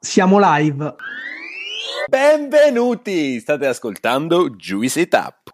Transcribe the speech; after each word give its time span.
Siamo 0.00 0.38
live. 0.40 0.94
Benvenuti! 2.08 3.40
State 3.40 3.66
ascoltando 3.66 4.50
Juice 4.50 5.00
It 5.00 5.12
Up. 5.12 5.50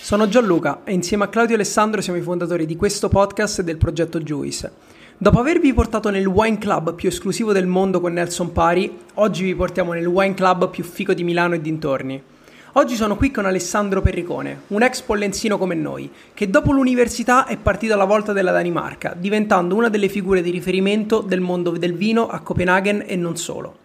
Sono 0.00 0.26
Gianluca 0.26 0.84
e 0.84 0.94
insieme 0.94 1.24
a 1.24 1.28
Claudio 1.28 1.52
e 1.52 1.56
Alessandro 1.56 2.00
siamo 2.00 2.18
i 2.18 2.22
fondatori 2.22 2.64
di 2.64 2.76
questo 2.76 3.10
podcast 3.10 3.58
e 3.58 3.64
del 3.64 3.76
progetto 3.76 4.18
Juice. 4.20 4.72
Dopo 5.20 5.40
avervi 5.40 5.74
portato 5.74 6.10
nel 6.10 6.28
wine 6.28 6.58
club 6.58 6.94
più 6.94 7.08
esclusivo 7.08 7.52
del 7.52 7.66
mondo 7.66 8.00
con 8.00 8.12
Nelson 8.12 8.52
Pari, 8.52 8.98
oggi 9.14 9.42
vi 9.42 9.56
portiamo 9.56 9.92
nel 9.92 10.06
wine 10.06 10.34
club 10.34 10.70
più 10.70 10.84
fico 10.84 11.12
di 11.12 11.24
Milano 11.24 11.56
e 11.56 11.60
dintorni. 11.60 12.22
Oggi 12.74 12.94
sono 12.94 13.16
qui 13.16 13.32
con 13.32 13.44
Alessandro 13.44 14.00
Perricone, 14.00 14.60
un 14.68 14.82
ex 14.84 15.00
pollenzino 15.00 15.58
come 15.58 15.74
noi, 15.74 16.08
che 16.32 16.48
dopo 16.48 16.70
l'università 16.70 17.46
è 17.46 17.56
partito 17.56 17.94
alla 17.94 18.04
volta 18.04 18.32
della 18.32 18.52
Danimarca, 18.52 19.16
diventando 19.18 19.74
una 19.74 19.88
delle 19.88 20.08
figure 20.08 20.40
di 20.40 20.50
riferimento 20.50 21.18
del 21.18 21.40
mondo 21.40 21.72
del 21.72 21.94
vino 21.94 22.28
a 22.28 22.38
Copenaghen 22.38 23.02
e 23.04 23.16
non 23.16 23.36
solo. 23.36 23.76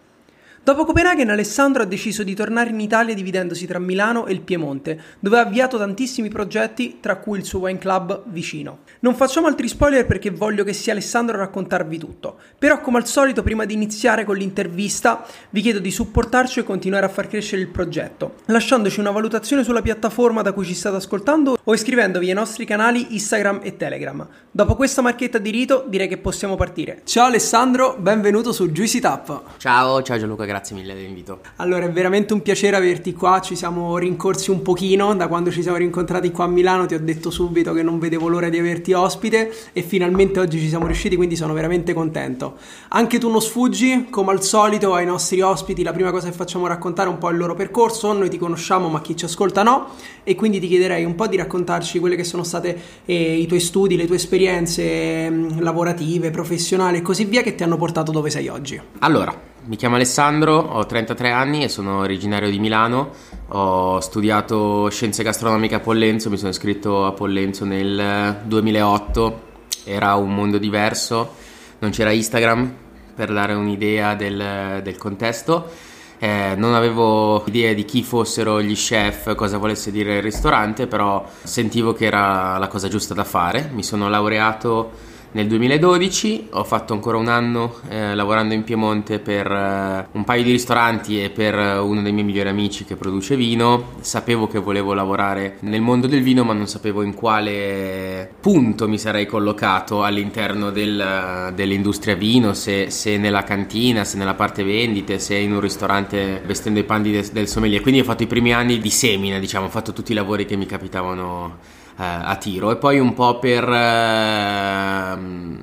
Dopo 0.62 0.84
Copenaghen 0.84 1.30
Alessandro 1.30 1.82
ha 1.82 1.86
deciso 1.86 2.22
di 2.22 2.36
tornare 2.36 2.70
in 2.70 2.78
Italia 2.78 3.12
dividendosi 3.12 3.66
tra 3.66 3.80
Milano 3.80 4.26
e 4.26 4.32
il 4.32 4.40
Piemonte, 4.40 5.00
dove 5.18 5.38
ha 5.38 5.42
avviato 5.42 5.78
tantissimi 5.78 6.28
progetti, 6.28 6.98
tra 7.00 7.16
cui 7.16 7.38
il 7.38 7.44
suo 7.44 7.58
wine 7.58 7.78
club 7.78 8.22
vicino. 8.26 8.78
Non 9.04 9.14
facciamo 9.14 9.48
altri 9.48 9.68
spoiler 9.68 10.06
perché 10.06 10.30
voglio 10.30 10.64
che 10.64 10.72
sia 10.72 10.92
Alessandro 10.92 11.36
a 11.36 11.40
raccontarvi 11.40 11.98
tutto, 11.98 12.38
però 12.58 12.80
come 12.80 12.96
al 12.96 13.06
solito 13.06 13.42
prima 13.42 13.66
di 13.66 13.74
iniziare 13.74 14.24
con 14.24 14.34
l'intervista 14.34 15.26
vi 15.50 15.60
chiedo 15.60 15.78
di 15.78 15.90
supportarci 15.90 16.60
e 16.60 16.64
continuare 16.64 17.04
a 17.04 17.10
far 17.10 17.28
crescere 17.28 17.60
il 17.60 17.68
progetto, 17.68 18.36
lasciandoci 18.46 19.00
una 19.00 19.10
valutazione 19.10 19.62
sulla 19.62 19.82
piattaforma 19.82 20.40
da 20.40 20.52
cui 20.52 20.64
ci 20.64 20.72
state 20.72 20.96
ascoltando 20.96 21.58
o 21.62 21.74
iscrivendovi 21.74 22.28
ai 22.28 22.34
nostri 22.34 22.64
canali 22.64 23.08
Instagram 23.10 23.60
e 23.62 23.76
Telegram. 23.76 24.26
Dopo 24.50 24.74
questa 24.74 25.02
marchetta 25.02 25.36
di 25.36 25.50
rito 25.50 25.84
direi 25.86 26.08
che 26.08 26.16
possiamo 26.16 26.54
partire. 26.54 27.02
Ciao 27.04 27.26
Alessandro, 27.26 27.96
benvenuto 27.98 28.52
su 28.52 28.70
Juicy 28.70 29.00
Tap. 29.00 29.58
Ciao, 29.58 30.00
ciao 30.00 30.16
Gianluca, 30.16 30.46
grazie 30.46 30.76
mille 30.76 30.94
dell'invito. 30.94 31.40
Allora, 31.56 31.84
è 31.84 31.90
veramente 31.90 32.32
un 32.32 32.40
piacere 32.40 32.76
averti 32.76 33.12
qua. 33.12 33.40
Ci 33.40 33.54
siamo 33.56 33.98
rincorsi 33.98 34.50
un 34.50 34.62
pochino 34.62 35.14
da 35.14 35.26
quando 35.26 35.50
ci 35.50 35.60
siamo 35.60 35.76
rincontrati 35.76 36.30
qua 36.30 36.44
a 36.44 36.48
Milano. 36.48 36.86
Ti 36.86 36.94
ho 36.94 37.00
detto 37.00 37.30
subito 37.30 37.74
che 37.74 37.82
non 37.82 37.98
vedevo 37.98 38.28
l'ora 38.28 38.48
di 38.48 38.58
averti 38.58 38.92
ospite 38.94 39.52
e 39.72 39.82
finalmente 39.82 40.40
oggi 40.40 40.58
ci 40.58 40.68
siamo 40.68 40.86
riusciti, 40.86 41.16
quindi 41.16 41.36
sono 41.36 41.52
veramente 41.52 41.92
contento. 41.92 42.56
Anche 42.88 43.18
tu 43.18 43.30
non 43.30 43.40
sfuggi, 43.40 44.06
come 44.10 44.32
al 44.32 44.42
solito, 44.42 44.94
ai 44.94 45.06
nostri 45.06 45.40
ospiti. 45.40 45.82
La 45.82 45.92
prima 45.92 46.10
cosa 46.10 46.28
che 46.28 46.34
facciamo 46.34 46.66
è 46.66 46.68
raccontare 46.68 47.08
un 47.08 47.18
po' 47.18 47.30
il 47.30 47.36
loro 47.36 47.54
percorso. 47.54 48.12
Noi 48.12 48.28
ti 48.28 48.38
conosciamo, 48.38 48.88
ma 48.88 49.00
chi 49.00 49.16
ci 49.16 49.24
ascolta 49.24 49.62
no. 49.62 49.88
E 50.22 50.34
quindi 50.34 50.60
ti 50.60 50.68
chiederei 50.68 51.04
un 51.04 51.14
po' 51.14 51.26
di 51.26 51.36
raccontarci 51.36 51.98
quelle 51.98 52.16
che 52.16 52.24
sono 52.24 52.42
state 52.44 52.78
eh, 53.04 53.36
i 53.36 53.46
tuoi 53.46 53.60
studi, 53.60 53.96
le 53.96 54.06
tue 54.06 54.16
esperienze 54.16 54.82
eh, 54.82 55.32
lavorative, 55.58 56.30
professionali 56.30 56.98
e 56.98 57.02
così 57.02 57.24
via 57.24 57.42
che 57.42 57.54
ti 57.54 57.62
hanno 57.62 57.76
portato 57.76 58.12
dove 58.12 58.30
sei 58.30 58.48
oggi. 58.48 58.80
Allora, 59.00 59.52
mi 59.66 59.76
chiamo 59.76 59.94
Alessandro, 59.94 60.58
ho 60.58 60.84
33 60.84 61.30
anni 61.30 61.64
e 61.64 61.68
sono 61.68 62.00
originario 62.00 62.50
di 62.50 62.58
Milano. 62.58 63.12
Ho 63.48 63.98
studiato 64.00 64.90
scienze 64.90 65.22
gastronomiche 65.22 65.74
a 65.74 65.80
Pollenzo, 65.80 66.28
mi 66.28 66.36
sono 66.36 66.50
iscritto 66.50 67.06
a 67.06 67.12
Pollenzo 67.12 67.64
nel 67.64 68.42
2008. 68.44 69.42
Era 69.84 70.14
un 70.16 70.34
mondo 70.34 70.58
diverso, 70.58 71.34
non 71.78 71.90
c'era 71.92 72.10
Instagram 72.10 72.74
per 73.14 73.32
dare 73.32 73.54
un'idea 73.54 74.14
del, 74.14 74.80
del 74.82 74.96
contesto. 74.98 75.70
Eh, 76.18 76.54
non 76.56 76.74
avevo 76.74 77.42
idea 77.46 77.72
di 77.72 77.86
chi 77.86 78.02
fossero 78.02 78.60
gli 78.60 78.74
chef, 78.74 79.34
cosa 79.34 79.56
volesse 79.56 79.90
dire 79.90 80.16
il 80.16 80.22
ristorante, 80.22 80.86
però 80.86 81.26
sentivo 81.42 81.94
che 81.94 82.04
era 82.04 82.58
la 82.58 82.68
cosa 82.68 82.88
giusta 82.88 83.14
da 83.14 83.24
fare. 83.24 83.70
Mi 83.72 83.82
sono 83.82 84.10
laureato 84.10 85.12
nel 85.34 85.48
2012 85.48 86.46
ho 86.50 86.62
fatto 86.62 86.92
ancora 86.92 87.16
un 87.16 87.26
anno 87.26 87.80
eh, 87.88 88.14
lavorando 88.14 88.54
in 88.54 88.62
Piemonte 88.62 89.18
per 89.18 89.50
eh, 89.50 90.06
un 90.12 90.22
paio 90.22 90.44
di 90.44 90.52
ristoranti 90.52 91.20
e 91.20 91.30
per 91.30 91.58
eh, 91.58 91.78
uno 91.78 92.02
dei 92.02 92.12
miei 92.12 92.24
migliori 92.24 92.50
amici 92.50 92.84
che 92.84 92.94
produce 92.94 93.34
vino. 93.34 93.94
Sapevo 93.98 94.46
che 94.46 94.60
volevo 94.60 94.94
lavorare 94.94 95.56
nel 95.62 95.80
mondo 95.80 96.06
del 96.06 96.22
vino, 96.22 96.44
ma 96.44 96.52
non 96.52 96.68
sapevo 96.68 97.02
in 97.02 97.14
quale 97.14 98.30
punto 98.40 98.86
mi 98.86 98.96
sarei 98.96 99.26
collocato 99.26 100.04
all'interno 100.04 100.70
del, 100.70 101.50
dell'industria 101.52 102.14
vino, 102.14 102.54
se, 102.54 102.90
se, 102.90 103.18
nella 103.18 103.42
cantina, 103.42 104.04
se 104.04 104.16
nella 104.16 104.34
parte 104.34 104.62
vendite, 104.62 105.18
se 105.18 105.34
in 105.34 105.52
un 105.52 105.60
ristorante 105.60 106.42
vestendo 106.46 106.78
i 106.78 106.84
panni 106.84 107.10
de, 107.10 107.28
del 107.32 107.48
sommelier. 107.48 107.80
Quindi 107.80 107.98
ho 107.98 108.04
fatto 108.04 108.22
i 108.22 108.28
primi 108.28 108.52
anni 108.54 108.78
di 108.78 108.90
semina, 108.90 109.40
diciamo, 109.40 109.66
ho 109.66 109.70
fatto 109.70 109.92
tutti 109.92 110.12
i 110.12 110.14
lavori 110.14 110.46
che 110.46 110.54
mi 110.54 110.66
capitavano 110.66 111.58
eh, 111.58 111.83
a 111.96 112.36
tiro. 112.36 112.70
E 112.72 112.76
poi 112.76 112.98
un 112.98 113.14
po' 113.14 113.38
per 113.38 113.68
eh, 113.68 115.16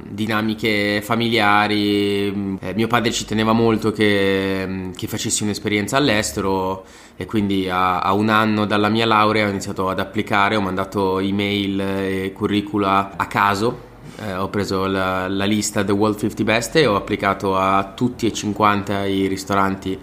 dinamiche 0.09 1.01
familiari 1.01 2.57
eh, 2.59 2.73
mio 2.73 2.87
padre 2.87 3.11
ci 3.11 3.25
teneva 3.25 3.51
molto 3.51 3.91
che, 3.91 4.91
che, 4.95 5.07
facessi 5.07 5.43
un'esperienza 5.43 5.97
all'estero 5.97 6.85
e 7.17 7.25
quindi 7.25 7.69
a, 7.69 7.99
a, 7.99 8.13
un 8.13 8.29
anno 8.29 8.65
dalla 8.65 8.89
mia 8.89 9.05
laurea 9.05 9.45
ho 9.45 9.49
iniziato 9.49 9.89
ad 9.89 9.99
applicare 9.99 10.55
ho 10.55 10.61
mandato 10.61 11.19
email 11.19 11.79
e 11.81 12.31
curricula 12.33 13.13
a 13.17 13.25
caso. 13.27 13.89
Eh, 14.19 14.35
ho 14.35 14.49
preso 14.49 14.85
la, 14.87 15.27
la, 15.27 15.45
lista 15.45 15.83
The 15.83 15.91
World 15.91 16.17
50 16.17 16.43
Best 16.43 16.75
e 16.75 16.85
ho 16.85 16.95
applicato 16.95 17.57
a 17.57 17.91
tutti 17.95 18.25
e 18.25 18.33
50 18.33 19.05
i 19.05 19.27
ristoranti 19.27 19.97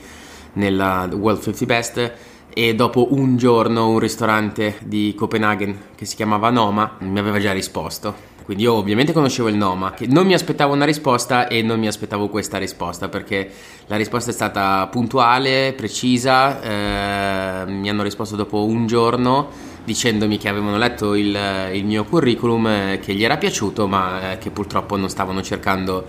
nella 0.54 1.08
World 1.12 1.42
50 1.42 1.64
Best 1.64 2.12
e 2.58 2.74
dopo 2.74 3.14
un 3.14 3.36
giorno 3.36 3.88
un 3.88 4.00
ristorante 4.00 4.78
di 4.82 5.14
Copenaghen 5.16 5.78
che 5.94 6.04
si 6.04 6.16
chiamava 6.16 6.50
Noma 6.50 6.96
mi 6.98 7.16
aveva 7.20 7.38
già 7.38 7.52
risposto. 7.52 8.12
Quindi 8.44 8.64
io 8.64 8.72
ovviamente 8.72 9.12
conoscevo 9.12 9.46
il 9.46 9.54
Noma, 9.54 9.92
che 9.92 10.08
non 10.08 10.26
mi 10.26 10.34
aspettavo 10.34 10.74
una 10.74 10.84
risposta 10.84 11.46
e 11.46 11.62
non 11.62 11.78
mi 11.78 11.86
aspettavo 11.86 12.28
questa 12.28 12.58
risposta 12.58 13.08
perché 13.08 13.48
la 13.86 13.94
risposta 13.94 14.30
è 14.30 14.32
stata 14.32 14.88
puntuale, 14.90 15.72
precisa, 15.76 16.60
eh, 16.60 17.70
mi 17.70 17.88
hanno 17.88 18.02
risposto 18.02 18.34
dopo 18.34 18.64
un 18.64 18.88
giorno 18.88 19.50
dicendomi 19.84 20.36
che 20.36 20.48
avevano 20.48 20.78
letto 20.78 21.14
il, 21.14 21.38
il 21.74 21.84
mio 21.84 22.02
curriculum, 22.06 22.66
eh, 22.66 22.98
che 23.00 23.14
gli 23.14 23.22
era 23.22 23.36
piaciuto 23.36 23.86
ma 23.86 24.32
eh, 24.32 24.38
che 24.38 24.50
purtroppo 24.50 24.96
non 24.96 25.08
stavano 25.08 25.42
cercando 25.42 26.06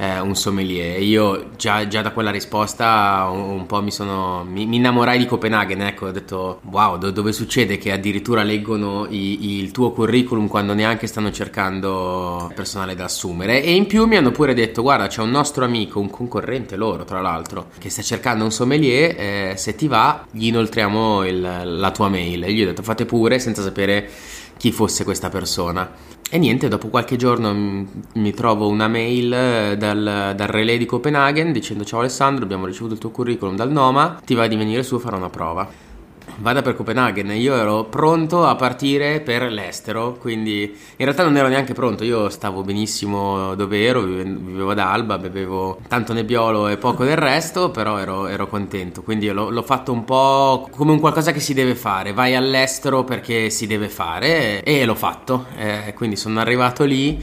eh, 0.00 0.18
un 0.18 0.34
sommelier. 0.34 1.02
Io 1.02 1.50
già, 1.58 1.86
già, 1.86 2.00
da 2.00 2.12
quella 2.12 2.30
risposta 2.30 3.28
un, 3.30 3.50
un 3.50 3.66
po' 3.66 3.82
mi 3.82 3.90
sono. 3.90 4.44
Mi, 4.48 4.64
mi, 4.64 4.76
innamorai 4.76 5.18
di 5.18 5.26
Copenaghen. 5.26 5.82
Ecco, 5.82 6.06
ho 6.06 6.10
detto: 6.10 6.62
Wow, 6.70 6.96
do, 6.96 7.10
dove 7.10 7.32
succede 7.32 7.76
che 7.76 7.92
addirittura 7.92 8.42
leggono 8.42 9.06
i, 9.10 9.58
il 9.58 9.70
tuo 9.72 9.92
curriculum 9.92 10.48
quando 10.48 10.72
neanche 10.72 11.06
stanno 11.06 11.30
cercando 11.30 12.50
personale 12.54 12.94
da 12.94 13.04
assumere? 13.04 13.62
E 13.62 13.74
in 13.74 13.86
più 13.86 14.06
mi 14.06 14.16
hanno 14.16 14.30
pure 14.30 14.54
detto: 14.54 14.80
Guarda, 14.80 15.06
c'è 15.06 15.20
un 15.20 15.30
nostro 15.30 15.66
amico, 15.66 16.00
un 16.00 16.08
concorrente 16.08 16.76
loro, 16.76 17.04
tra 17.04 17.20
l'altro, 17.20 17.68
che 17.78 17.90
sta 17.90 18.00
cercando 18.00 18.44
un 18.44 18.52
sommelier. 18.52 19.14
Eh, 19.18 19.54
se 19.58 19.74
ti 19.74 19.86
va, 19.86 20.24
gli 20.30 20.46
inoltriamo 20.46 21.26
il, 21.26 21.62
la 21.78 21.90
tua 21.90 22.08
mail. 22.08 22.44
E 22.44 22.52
gli 22.54 22.62
ho 22.62 22.66
detto: 22.66 22.82
Fate 22.82 23.04
pure 23.04 23.38
senza 23.38 23.60
sapere 23.60 24.08
chi 24.56 24.72
fosse 24.72 25.04
questa 25.04 25.28
persona. 25.28 25.90
E 26.32 26.38
niente, 26.38 26.68
dopo 26.68 26.86
qualche 26.86 27.16
giorno 27.16 27.52
mi 27.52 28.32
trovo 28.32 28.68
una 28.68 28.86
mail 28.86 29.32
eh, 29.32 29.76
dal, 29.76 30.32
dal 30.36 30.46
relay 30.46 30.78
di 30.78 30.86
Copenaghen 30.86 31.50
dicendo 31.50 31.84
ciao 31.84 31.98
Alessandro, 31.98 32.44
abbiamo 32.44 32.66
ricevuto 32.66 32.94
il 32.94 33.00
tuo 33.00 33.10
curriculum 33.10 33.56
dal 33.56 33.72
Noma, 33.72 34.20
ti 34.24 34.34
va 34.34 34.46
di 34.46 34.54
venire 34.54 34.84
su 34.84 34.94
a 34.94 35.00
fare 35.00 35.16
una 35.16 35.28
prova 35.28 35.89
vada 36.38 36.62
per 36.62 36.74
Copenaghen. 36.74 37.30
Io 37.32 37.54
ero 37.54 37.84
pronto 37.84 38.46
a 38.46 38.54
partire 38.54 39.20
per 39.20 39.50
l'estero, 39.50 40.16
quindi 40.18 40.62
in 40.62 41.04
realtà 41.04 41.22
non 41.22 41.36
ero 41.36 41.48
neanche 41.48 41.74
pronto. 41.74 42.04
Io 42.04 42.28
stavo 42.28 42.62
benissimo 42.62 43.54
dove 43.54 43.84
ero, 43.84 44.02
vivevo 44.02 44.70
ad 44.70 44.78
Alba, 44.78 45.18
bevevo 45.18 45.80
tanto 45.88 46.12
nebbiolo 46.12 46.68
e 46.68 46.76
poco 46.76 47.04
del 47.04 47.16
resto, 47.16 47.70
però 47.70 47.98
ero, 47.98 48.26
ero 48.26 48.46
contento. 48.46 49.02
Quindi 49.02 49.28
l'ho, 49.28 49.50
l'ho, 49.50 49.62
fatto 49.62 49.92
un 49.92 50.04
po' 50.04 50.68
come 50.70 50.92
un 50.92 51.00
qualcosa 51.00 51.32
che 51.32 51.40
si 51.40 51.54
deve 51.54 51.74
fare. 51.74 52.12
Vai 52.12 52.34
all'estero 52.34 53.04
perché 53.04 53.50
si 53.50 53.66
deve 53.66 53.88
fare 53.88 54.62
e 54.62 54.84
l'ho 54.84 54.94
fatto. 54.94 55.46
Eh, 55.56 55.92
quindi 55.94 56.16
sono 56.16 56.40
arrivato 56.40 56.84
lì 56.84 57.22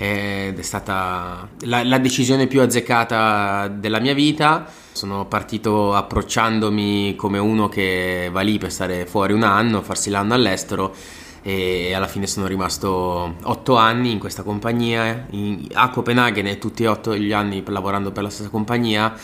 ed 0.00 0.56
è 0.56 0.62
stata 0.62 1.48
la, 1.62 1.82
la 1.82 1.98
decisione 1.98 2.46
più 2.46 2.60
azzeccata 2.60 3.66
della 3.66 3.98
mia 3.98 4.14
vita 4.14 4.86
sono 4.98 5.26
partito 5.26 5.94
approcciandomi 5.94 7.14
come 7.14 7.38
uno 7.38 7.68
che 7.68 8.30
va 8.32 8.40
lì 8.40 8.58
per 8.58 8.72
stare 8.72 9.06
fuori 9.06 9.32
un 9.32 9.44
anno, 9.44 9.80
farsi 9.80 10.10
l'anno 10.10 10.34
all'estero 10.34 10.92
e 11.40 11.94
alla 11.94 12.08
fine 12.08 12.26
sono 12.26 12.48
rimasto 12.48 13.36
otto 13.44 13.76
anni 13.76 14.10
in 14.10 14.18
questa 14.18 14.42
compagnia. 14.42 15.26
In, 15.30 15.68
a 15.72 15.90
Copenaghen 15.90 16.48
e 16.48 16.58
tutti 16.58 16.82
e 16.82 16.88
otto 16.88 17.14
gli 17.14 17.32
anni 17.32 17.62
lavorando 17.64 18.10
per 18.10 18.24
la 18.24 18.28
stessa 18.28 18.50
compagnia 18.50 19.14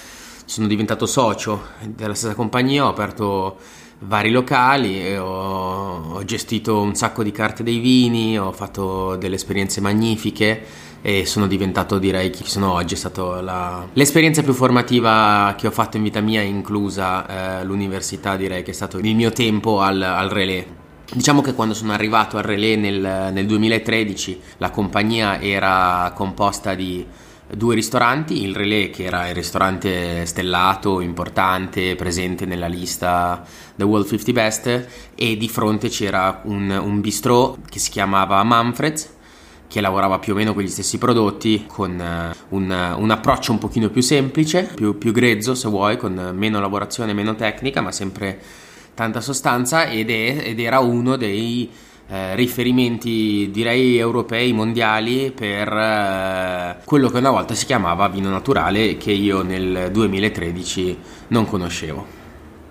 sono 0.45 0.69
diventato 0.69 1.07
socio 1.07 1.61
della 1.87 2.15
stessa 2.15 2.35
compagnia 2.35 2.85
ho 2.85 2.91
aperto 2.91 3.57
vari 4.01 4.31
locali 4.31 5.17
ho, 5.17 6.13
ho 6.13 6.25
gestito 6.25 6.83
un 6.83 6.95
sacco 6.95 7.23
di 7.23 7.33
carte 7.33 7.63
dei 7.63 7.79
vini 7.79 8.39
ho 8.39 8.53
fatto 8.53 9.17
delle 9.17 9.37
esperienze 9.37 9.81
magnifiche 9.81 10.63
e 11.07 11.27
sono 11.27 11.47
diventato 11.47 11.99
direi 11.99 12.31
chi 12.31 12.49
sono 12.49 12.73
oggi, 12.73 12.95
è 12.95 12.97
stata 12.97 13.43
la... 13.43 13.87
l'esperienza 13.93 14.43
più 14.43 14.55
formativa 14.55 15.55
che 15.55 15.67
ho 15.67 15.71
fatto 15.71 15.99
in 15.99 16.03
vita 16.03 16.23
mia, 16.23 16.41
inclusa 16.41 17.59
eh, 17.61 17.65
l'università 17.65 18.37
direi 18.37 18.63
che 18.63 18.71
è 18.71 18.75
stato 18.75 18.97
il 18.97 19.15
mio 19.15 19.31
tempo 19.31 19.83
al, 19.83 20.01
al 20.01 20.31
relè. 20.31 20.67
Diciamo 21.13 21.43
che 21.43 21.53
quando 21.53 21.75
sono 21.75 21.93
arrivato 21.93 22.39
al 22.39 22.45
relè 22.45 22.77
nel, 22.77 23.33
nel 23.35 23.45
2013 23.45 24.41
la 24.57 24.71
compagnia 24.71 25.39
era 25.43 26.11
composta 26.15 26.75
di 26.75 27.05
due 27.53 27.75
ristoranti, 27.75 28.43
il 28.43 28.57
Relais 28.57 28.97
che 28.97 29.05
era 29.05 29.29
il 29.29 29.35
ristorante 29.35 30.25
stellato, 30.25 31.03
importante, 31.03 31.97
presente 31.97 32.47
nella 32.47 32.67
lista 32.67 33.45
The 33.75 33.85
World 33.85 34.09
50 34.09 34.33
Best 34.33 34.89
e 35.15 35.37
di 35.37 35.49
fronte 35.51 35.91
c'era 35.91 36.41
un, 36.45 36.71
un 36.71 37.03
bistrò 37.03 37.59
che 37.69 37.79
si 37.79 37.91
chiamava 37.91 38.43
Manfred's 38.43 39.14
che 39.75 39.81
lavorava 39.81 40.21
più 40.21 40.35
o 40.35 40.37
meno 40.37 40.55
con 40.55 40.63
gli 40.63 40.69
stessi 40.69 40.99
prodotti, 40.99 41.65
con 41.67 41.99
uh, 41.99 42.55
un, 42.55 42.95
un, 42.97 43.11
approccio 43.11 43.51
un 43.51 43.59
pochino 43.59 43.91
più 43.91 44.03
semplice, 44.03 44.71
più, 44.73 44.97
più, 44.97 45.11
grezzo 45.11 45.57
se 45.57 45.69
vuoi, 45.69 45.97
con 45.97 46.31
meno 46.33 46.61
lavorazione, 46.61 47.13
meno 47.13 47.35
tecnica, 47.35 47.81
ma 47.81 47.91
sempre 47.91 48.41
tanta 48.95 49.21
sostanza 49.21 49.89
ed, 49.89 50.11
è, 50.11 50.43
ed 50.45 50.61
era 50.61 50.79
uno 50.79 51.17
dei 51.17 51.69
eh, 52.07 52.37
riferimenti 52.37 53.51
direi 53.51 53.99
europei, 53.99 54.53
mondiali 54.53 55.33
per 55.33 55.67
eh, 55.67 56.77
quello 56.85 57.09
che 57.09 57.19
una 57.19 57.31
volta 57.31 57.55
si 57.55 57.67
chiamava 57.67 58.07
vino 58.07 58.31
naturale 58.31 58.97
che 58.97 59.11
io 59.11 59.43
nel 59.43 59.91
2013 59.91 60.99
non 61.29 61.47
conoscevo. 61.47 62.14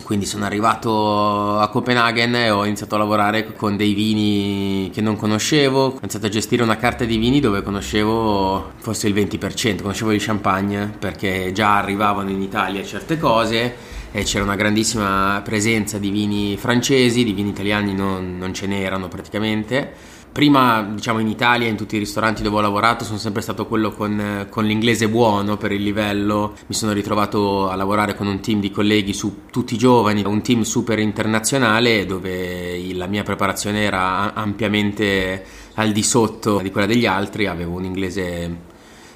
Quindi 0.03 0.25
sono 0.25 0.45
arrivato 0.45 1.57
a 1.57 1.67
Copenaghen 1.69 2.35
e 2.35 2.49
ho 2.49 2.65
iniziato 2.65 2.95
a 2.95 2.97
lavorare 2.99 3.53
con 3.53 3.77
dei 3.77 3.93
vini 3.93 4.89
che 4.93 5.01
non 5.01 5.15
conoscevo. 5.15 5.85
Ho 5.85 5.97
iniziato 5.99 6.25
a 6.25 6.29
gestire 6.29 6.61
una 6.61 6.77
carta 6.77 7.05
di 7.05 7.17
vini 7.17 7.39
dove 7.39 7.63
conoscevo 7.63 8.73
forse 8.77 9.07
il 9.07 9.13
20%, 9.13 9.81
conoscevo 9.81 10.11
il 10.11 10.23
champagne 10.23 10.93
perché 10.99 11.51
già 11.53 11.77
arrivavano 11.77 12.29
in 12.29 12.41
Italia 12.41 12.83
certe 12.83 13.17
cose 13.17 13.75
e 14.11 14.23
c'era 14.23 14.43
una 14.43 14.55
grandissima 14.55 15.41
presenza 15.43 15.97
di 15.97 16.09
vini 16.11 16.55
francesi, 16.57 17.23
di 17.23 17.33
vini 17.33 17.49
italiani 17.49 17.95
non, 17.95 18.37
non 18.37 18.53
ce 18.53 18.67
n'erano 18.67 19.07
praticamente 19.07 20.11
prima 20.33 20.81
diciamo 20.81 21.19
in 21.19 21.27
Italia 21.27 21.67
in 21.67 21.77
tutti 21.77 21.95
i 21.95 21.99
ristoranti 21.99 22.41
dove 22.41 22.57
ho 22.57 22.61
lavorato 22.61 23.05
sono 23.05 23.19
sempre 23.19 23.43
stato 23.43 23.67
quello 23.67 23.91
con, 23.91 24.47
con, 24.49 24.65
l'inglese 24.65 25.07
buono 25.07 25.55
per 25.57 25.71
il 25.71 25.83
livello. 25.83 26.55
Mi 26.65 26.75
sono 26.75 26.91
ritrovato 26.91 27.69
a 27.69 27.75
lavorare 27.75 28.15
con 28.15 28.27
un 28.27 28.41
team 28.41 28.59
di 28.59 28.71
colleghi 28.71 29.13
su 29.13 29.43
tutti 29.51 29.77
giovani 29.77 30.23
un 30.25 30.41
team 30.41 30.63
super 30.63 30.97
internazionale 30.97 32.05
dove 32.05 32.93
la 32.93 33.05
mia 33.05 33.23
preparazione 33.23 33.83
era 33.83 34.33
ampiamente 34.33 35.45
al 35.75 35.91
di 35.91 36.03
sotto 36.03 36.59
di 36.59 36.71
quella 36.71 36.87
degli 36.87 37.05
altri. 37.05 37.45
Avevo 37.45 37.77
un 37.77 37.85
inglese 37.85 38.71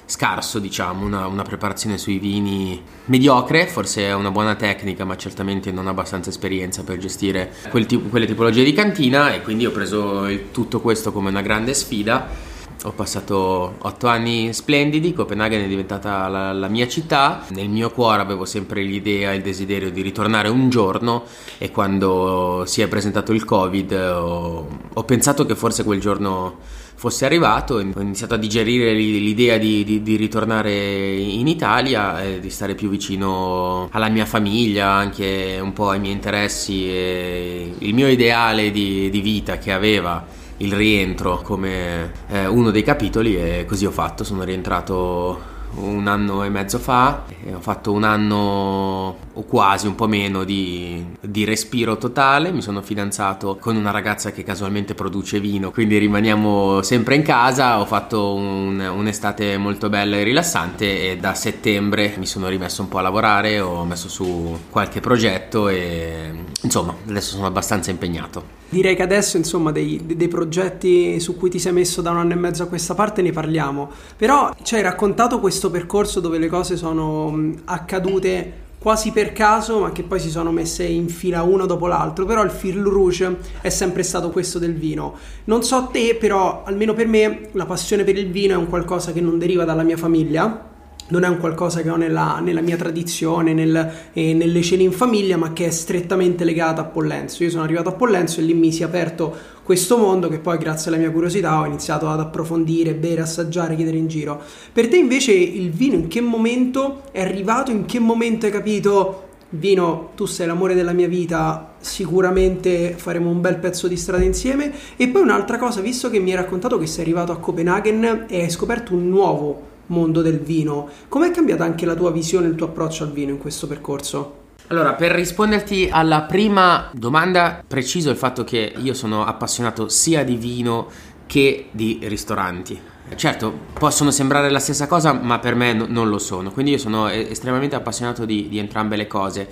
scarso, 0.08 0.58
diciamo, 0.58 1.04
una, 1.04 1.26
una, 1.26 1.42
preparazione 1.42 1.98
sui 1.98 2.18
vini 2.18 2.82
mediocre, 3.04 3.66
forse 3.66 4.06
è 4.06 4.14
una 4.14 4.30
buona 4.30 4.54
tecnica, 4.54 5.04
ma 5.04 5.16
certamente 5.16 5.70
non 5.70 5.86
abbastanza 5.86 6.30
esperienza 6.30 6.82
per 6.82 6.96
gestire 6.96 7.52
quel 7.68 7.84
tipo, 7.84 8.08
quelle 8.08 8.24
tipologie 8.24 8.64
di 8.64 8.72
cantina 8.72 9.34
e 9.34 9.42
quindi 9.42 9.66
ho 9.66 9.70
preso 9.70 10.26
il, 10.26 10.50
tutto 10.50 10.80
questo 10.80 11.12
come 11.12 11.28
una 11.28 11.42
grande 11.42 11.74
sfida. 11.74 12.47
Ho 12.84 12.92
passato 12.92 13.74
otto 13.76 14.06
anni 14.06 14.52
splendidi, 14.52 15.12
Copenaghen 15.12 15.64
è 15.64 15.66
diventata 15.66 16.28
la, 16.28 16.52
la, 16.52 16.68
mia 16.68 16.86
città, 16.86 17.44
nel 17.48 17.68
mio 17.68 17.90
cuore 17.90 18.22
avevo 18.22 18.44
sempre 18.44 18.82
l'idea 18.82 19.32
e 19.32 19.36
il 19.36 19.42
desiderio 19.42 19.90
di 19.90 20.00
ritornare 20.00 20.48
un 20.48 20.70
giorno 20.70 21.24
e 21.58 21.72
quando 21.72 22.62
si 22.66 22.80
è 22.80 22.86
presentato 22.86 23.32
il 23.32 23.44
Covid 23.44 23.90
ho, 23.92 24.68
ho 24.94 25.04
pensato 25.04 25.44
che 25.44 25.56
forse 25.56 25.82
quel 25.82 25.98
giorno 25.98 26.58
fosse 26.94 27.24
arrivato, 27.24 27.74
ho 27.74 28.00
iniziato 28.00 28.34
a 28.34 28.36
digerire 28.38 28.92
l'idea 28.92 29.58
di, 29.58 29.82
di, 29.82 30.00
di 30.00 30.14
ritornare 30.14 31.16
in 31.16 31.48
Italia 31.48 32.22
e 32.22 32.38
di 32.38 32.50
stare 32.50 32.76
più 32.76 32.88
vicino 32.88 33.88
alla 33.90 34.08
mia 34.08 34.24
famiglia, 34.24 34.90
anche 34.90 35.58
un 35.60 35.72
po' 35.72 35.90
ai 35.90 35.98
miei 35.98 36.14
interessi 36.14 36.88
e 36.88 37.72
il 37.76 37.92
mio 37.92 38.06
ideale 38.06 38.70
di, 38.70 39.10
di 39.10 39.20
vita 39.20 39.58
che 39.58 39.72
aveva 39.72 40.37
il 40.58 40.72
rientro 40.72 41.40
come 41.42 42.12
eh, 42.28 42.46
uno 42.46 42.70
dei 42.70 42.82
capitoli 42.82 43.36
e 43.36 43.64
così 43.66 43.86
ho 43.86 43.90
fatto, 43.90 44.24
sono 44.24 44.42
rientrato 44.42 45.56
un 45.74 46.06
anno 46.06 46.42
e 46.44 46.48
mezzo 46.48 46.78
fa 46.78 47.24
ho 47.52 47.60
fatto 47.60 47.92
un 47.92 48.02
anno 48.02 49.16
o 49.38 49.44
quasi 49.44 49.86
un 49.86 49.94
po' 49.94 50.08
meno 50.08 50.42
di, 50.42 51.04
di, 51.20 51.44
respiro 51.44 51.96
totale. 51.96 52.50
Mi 52.50 52.60
sono 52.60 52.82
fidanzato 52.82 53.56
con 53.56 53.76
una 53.76 53.92
ragazza 53.92 54.32
che 54.32 54.42
casualmente 54.42 54.94
produce 54.94 55.38
vino 55.38 55.70
quindi 55.70 55.96
rimaniamo 55.98 56.82
sempre 56.82 57.14
in 57.14 57.22
casa. 57.22 57.80
Ho 57.80 57.86
fatto 57.86 58.34
un, 58.34 58.80
un'estate 58.80 59.56
molto 59.56 59.88
bella 59.88 60.16
e 60.16 60.24
rilassante 60.24 61.10
e 61.10 61.16
da 61.16 61.34
settembre 61.34 62.14
mi 62.18 62.26
sono 62.26 62.48
rimesso 62.48 62.82
un 62.82 62.88
po' 62.88 62.98
a 62.98 63.02
lavorare 63.02 63.60
ho 63.60 63.84
messo 63.84 64.08
su 64.08 64.58
qualche 64.70 65.00
progetto 65.00 65.68
e 65.68 66.32
insomma 66.62 66.94
adesso 67.08 67.34
sono 67.36 67.46
abbastanza 67.46 67.90
impegnato. 67.90 68.56
Direi 68.70 68.94
che 68.94 69.02
adesso, 69.02 69.38
insomma, 69.38 69.72
dei, 69.72 69.98
dei, 70.04 70.28
progetti 70.28 71.18
su 71.20 71.38
cui 71.38 71.48
ti 71.48 71.58
sei 71.58 71.72
messo 71.72 72.02
da 72.02 72.10
un 72.10 72.18
anno 72.18 72.32
e 72.32 72.36
mezzo 72.36 72.64
a 72.64 72.66
questa 72.66 72.94
parte 72.94 73.22
ne 73.22 73.32
parliamo. 73.32 73.90
Però 74.14 74.54
ci 74.62 74.74
hai 74.74 74.82
raccontato 74.82 75.40
questo 75.40 75.70
percorso 75.70 76.20
dove 76.20 76.36
le 76.36 76.48
cose 76.48 76.76
sono 76.76 77.54
accadute 77.64 78.66
quasi 78.78 79.10
per 79.10 79.32
caso, 79.32 79.80
ma 79.80 79.92
che 79.92 80.02
poi 80.02 80.20
si 80.20 80.30
sono 80.30 80.52
messe 80.52 80.84
in 80.84 81.08
fila 81.08 81.42
uno 81.42 81.66
dopo 81.66 81.86
l'altro. 81.86 82.24
Però 82.24 82.42
il 82.42 82.50
fil 82.50 82.82
rouge 82.82 83.38
è 83.60 83.68
sempre 83.68 84.02
stato 84.02 84.30
questo 84.30 84.58
del 84.58 84.74
vino. 84.74 85.16
Non 85.44 85.62
so 85.62 85.88
te, 85.92 86.16
però, 86.18 86.62
almeno 86.64 86.94
per 86.94 87.06
me, 87.06 87.48
la 87.52 87.66
passione 87.66 88.04
per 88.04 88.16
il 88.16 88.30
vino 88.30 88.54
è 88.54 88.56
un 88.56 88.68
qualcosa 88.68 89.12
che 89.12 89.20
non 89.20 89.38
deriva 89.38 89.64
dalla 89.64 89.82
mia 89.82 89.96
famiglia 89.96 90.76
non 91.08 91.24
è 91.24 91.28
un 91.28 91.38
qualcosa 91.38 91.80
che 91.82 91.90
ho 91.90 91.96
nella, 91.96 92.40
nella 92.40 92.60
mia 92.60 92.76
tradizione, 92.76 93.54
nel, 93.54 93.92
eh, 94.12 94.34
nelle 94.34 94.62
cene 94.62 94.82
in 94.82 94.92
famiglia, 94.92 95.36
ma 95.36 95.52
che 95.52 95.66
è 95.66 95.70
strettamente 95.70 96.44
legata 96.44 96.82
a 96.82 96.84
Pollenzo. 96.84 97.42
Io 97.44 97.50
sono 97.50 97.62
arrivato 97.62 97.88
a 97.90 97.92
Pollenzo 97.92 98.40
e 98.40 98.42
lì 98.42 98.54
mi 98.54 98.72
si 98.72 98.82
è 98.82 98.84
aperto 98.84 99.34
questo 99.68 99.98
mondo 99.98 100.30
che 100.30 100.38
poi 100.38 100.56
grazie 100.56 100.88
alla 100.88 100.98
mia 100.98 101.10
curiosità 101.10 101.60
ho 101.60 101.66
iniziato 101.66 102.08
ad 102.08 102.20
approfondire, 102.20 102.94
bere, 102.94 103.20
assaggiare, 103.20 103.76
chiedere 103.76 103.98
in 103.98 104.08
giro. 104.08 104.40
Per 104.72 104.88
te 104.88 104.96
invece 104.96 105.32
il 105.32 105.70
vino 105.72 105.94
in 105.94 106.08
che 106.08 106.22
momento 106.22 107.02
è 107.12 107.20
arrivato, 107.20 107.70
in 107.70 107.84
che 107.84 107.98
momento 107.98 108.46
hai 108.46 108.52
capito 108.52 109.26
Vino, 109.50 110.12
tu 110.14 110.24
sei 110.24 110.46
l'amore 110.46 110.72
della 110.72 110.94
mia 110.94 111.06
vita, 111.06 111.74
sicuramente 111.80 112.94
faremo 112.96 113.28
un 113.28 113.42
bel 113.42 113.58
pezzo 113.58 113.88
di 113.88 113.98
strada 113.98 114.24
insieme. 114.24 114.72
E 114.96 115.08
poi 115.08 115.20
un'altra 115.20 115.58
cosa, 115.58 115.82
visto 115.82 116.08
che 116.08 116.18
mi 116.18 116.30
hai 116.30 116.36
raccontato 116.36 116.78
che 116.78 116.86
sei 116.86 117.02
arrivato 117.02 117.32
a 117.32 117.38
Copenaghen 117.38 118.24
e 118.26 118.40
hai 118.40 118.50
scoperto 118.50 118.94
un 118.94 119.06
nuovo 119.06 119.62
mondo 119.88 120.22
del 120.22 120.38
vino. 120.38 120.88
Com'è 121.08 121.30
cambiata 121.30 121.64
anche 121.64 121.84
la 121.84 121.94
tua 121.94 122.10
visione, 122.10 122.46
il 122.46 122.54
tuo 122.54 122.68
approccio 122.68 123.04
al 123.04 123.12
vino 123.12 123.32
in 123.32 123.38
questo 123.38 123.66
percorso? 123.66 124.37
Allora, 124.70 124.92
per 124.92 125.12
risponderti 125.12 125.88
alla 125.90 126.22
prima 126.22 126.90
domanda, 126.92 127.64
preciso 127.66 128.10
il 128.10 128.16
fatto 128.16 128.44
che 128.44 128.74
io 128.76 128.92
sono 128.92 129.24
appassionato 129.24 129.88
sia 129.88 130.24
di 130.24 130.36
vino 130.36 130.90
che 131.24 131.68
di 131.70 132.00
ristoranti. 132.02 132.78
Certo, 133.14 133.50
possono 133.72 134.10
sembrare 134.10 134.50
la 134.50 134.58
stessa 134.58 134.86
cosa, 134.86 135.14
ma 135.14 135.38
per 135.38 135.54
me 135.54 135.72
no, 135.72 135.86
non 135.88 136.10
lo 136.10 136.18
sono, 136.18 136.50
quindi 136.50 136.72
io 136.72 136.78
sono 136.78 137.08
estremamente 137.08 137.76
appassionato 137.76 138.26
di, 138.26 138.50
di 138.50 138.58
entrambe 138.58 138.96
le 138.96 139.06
cose. 139.06 139.48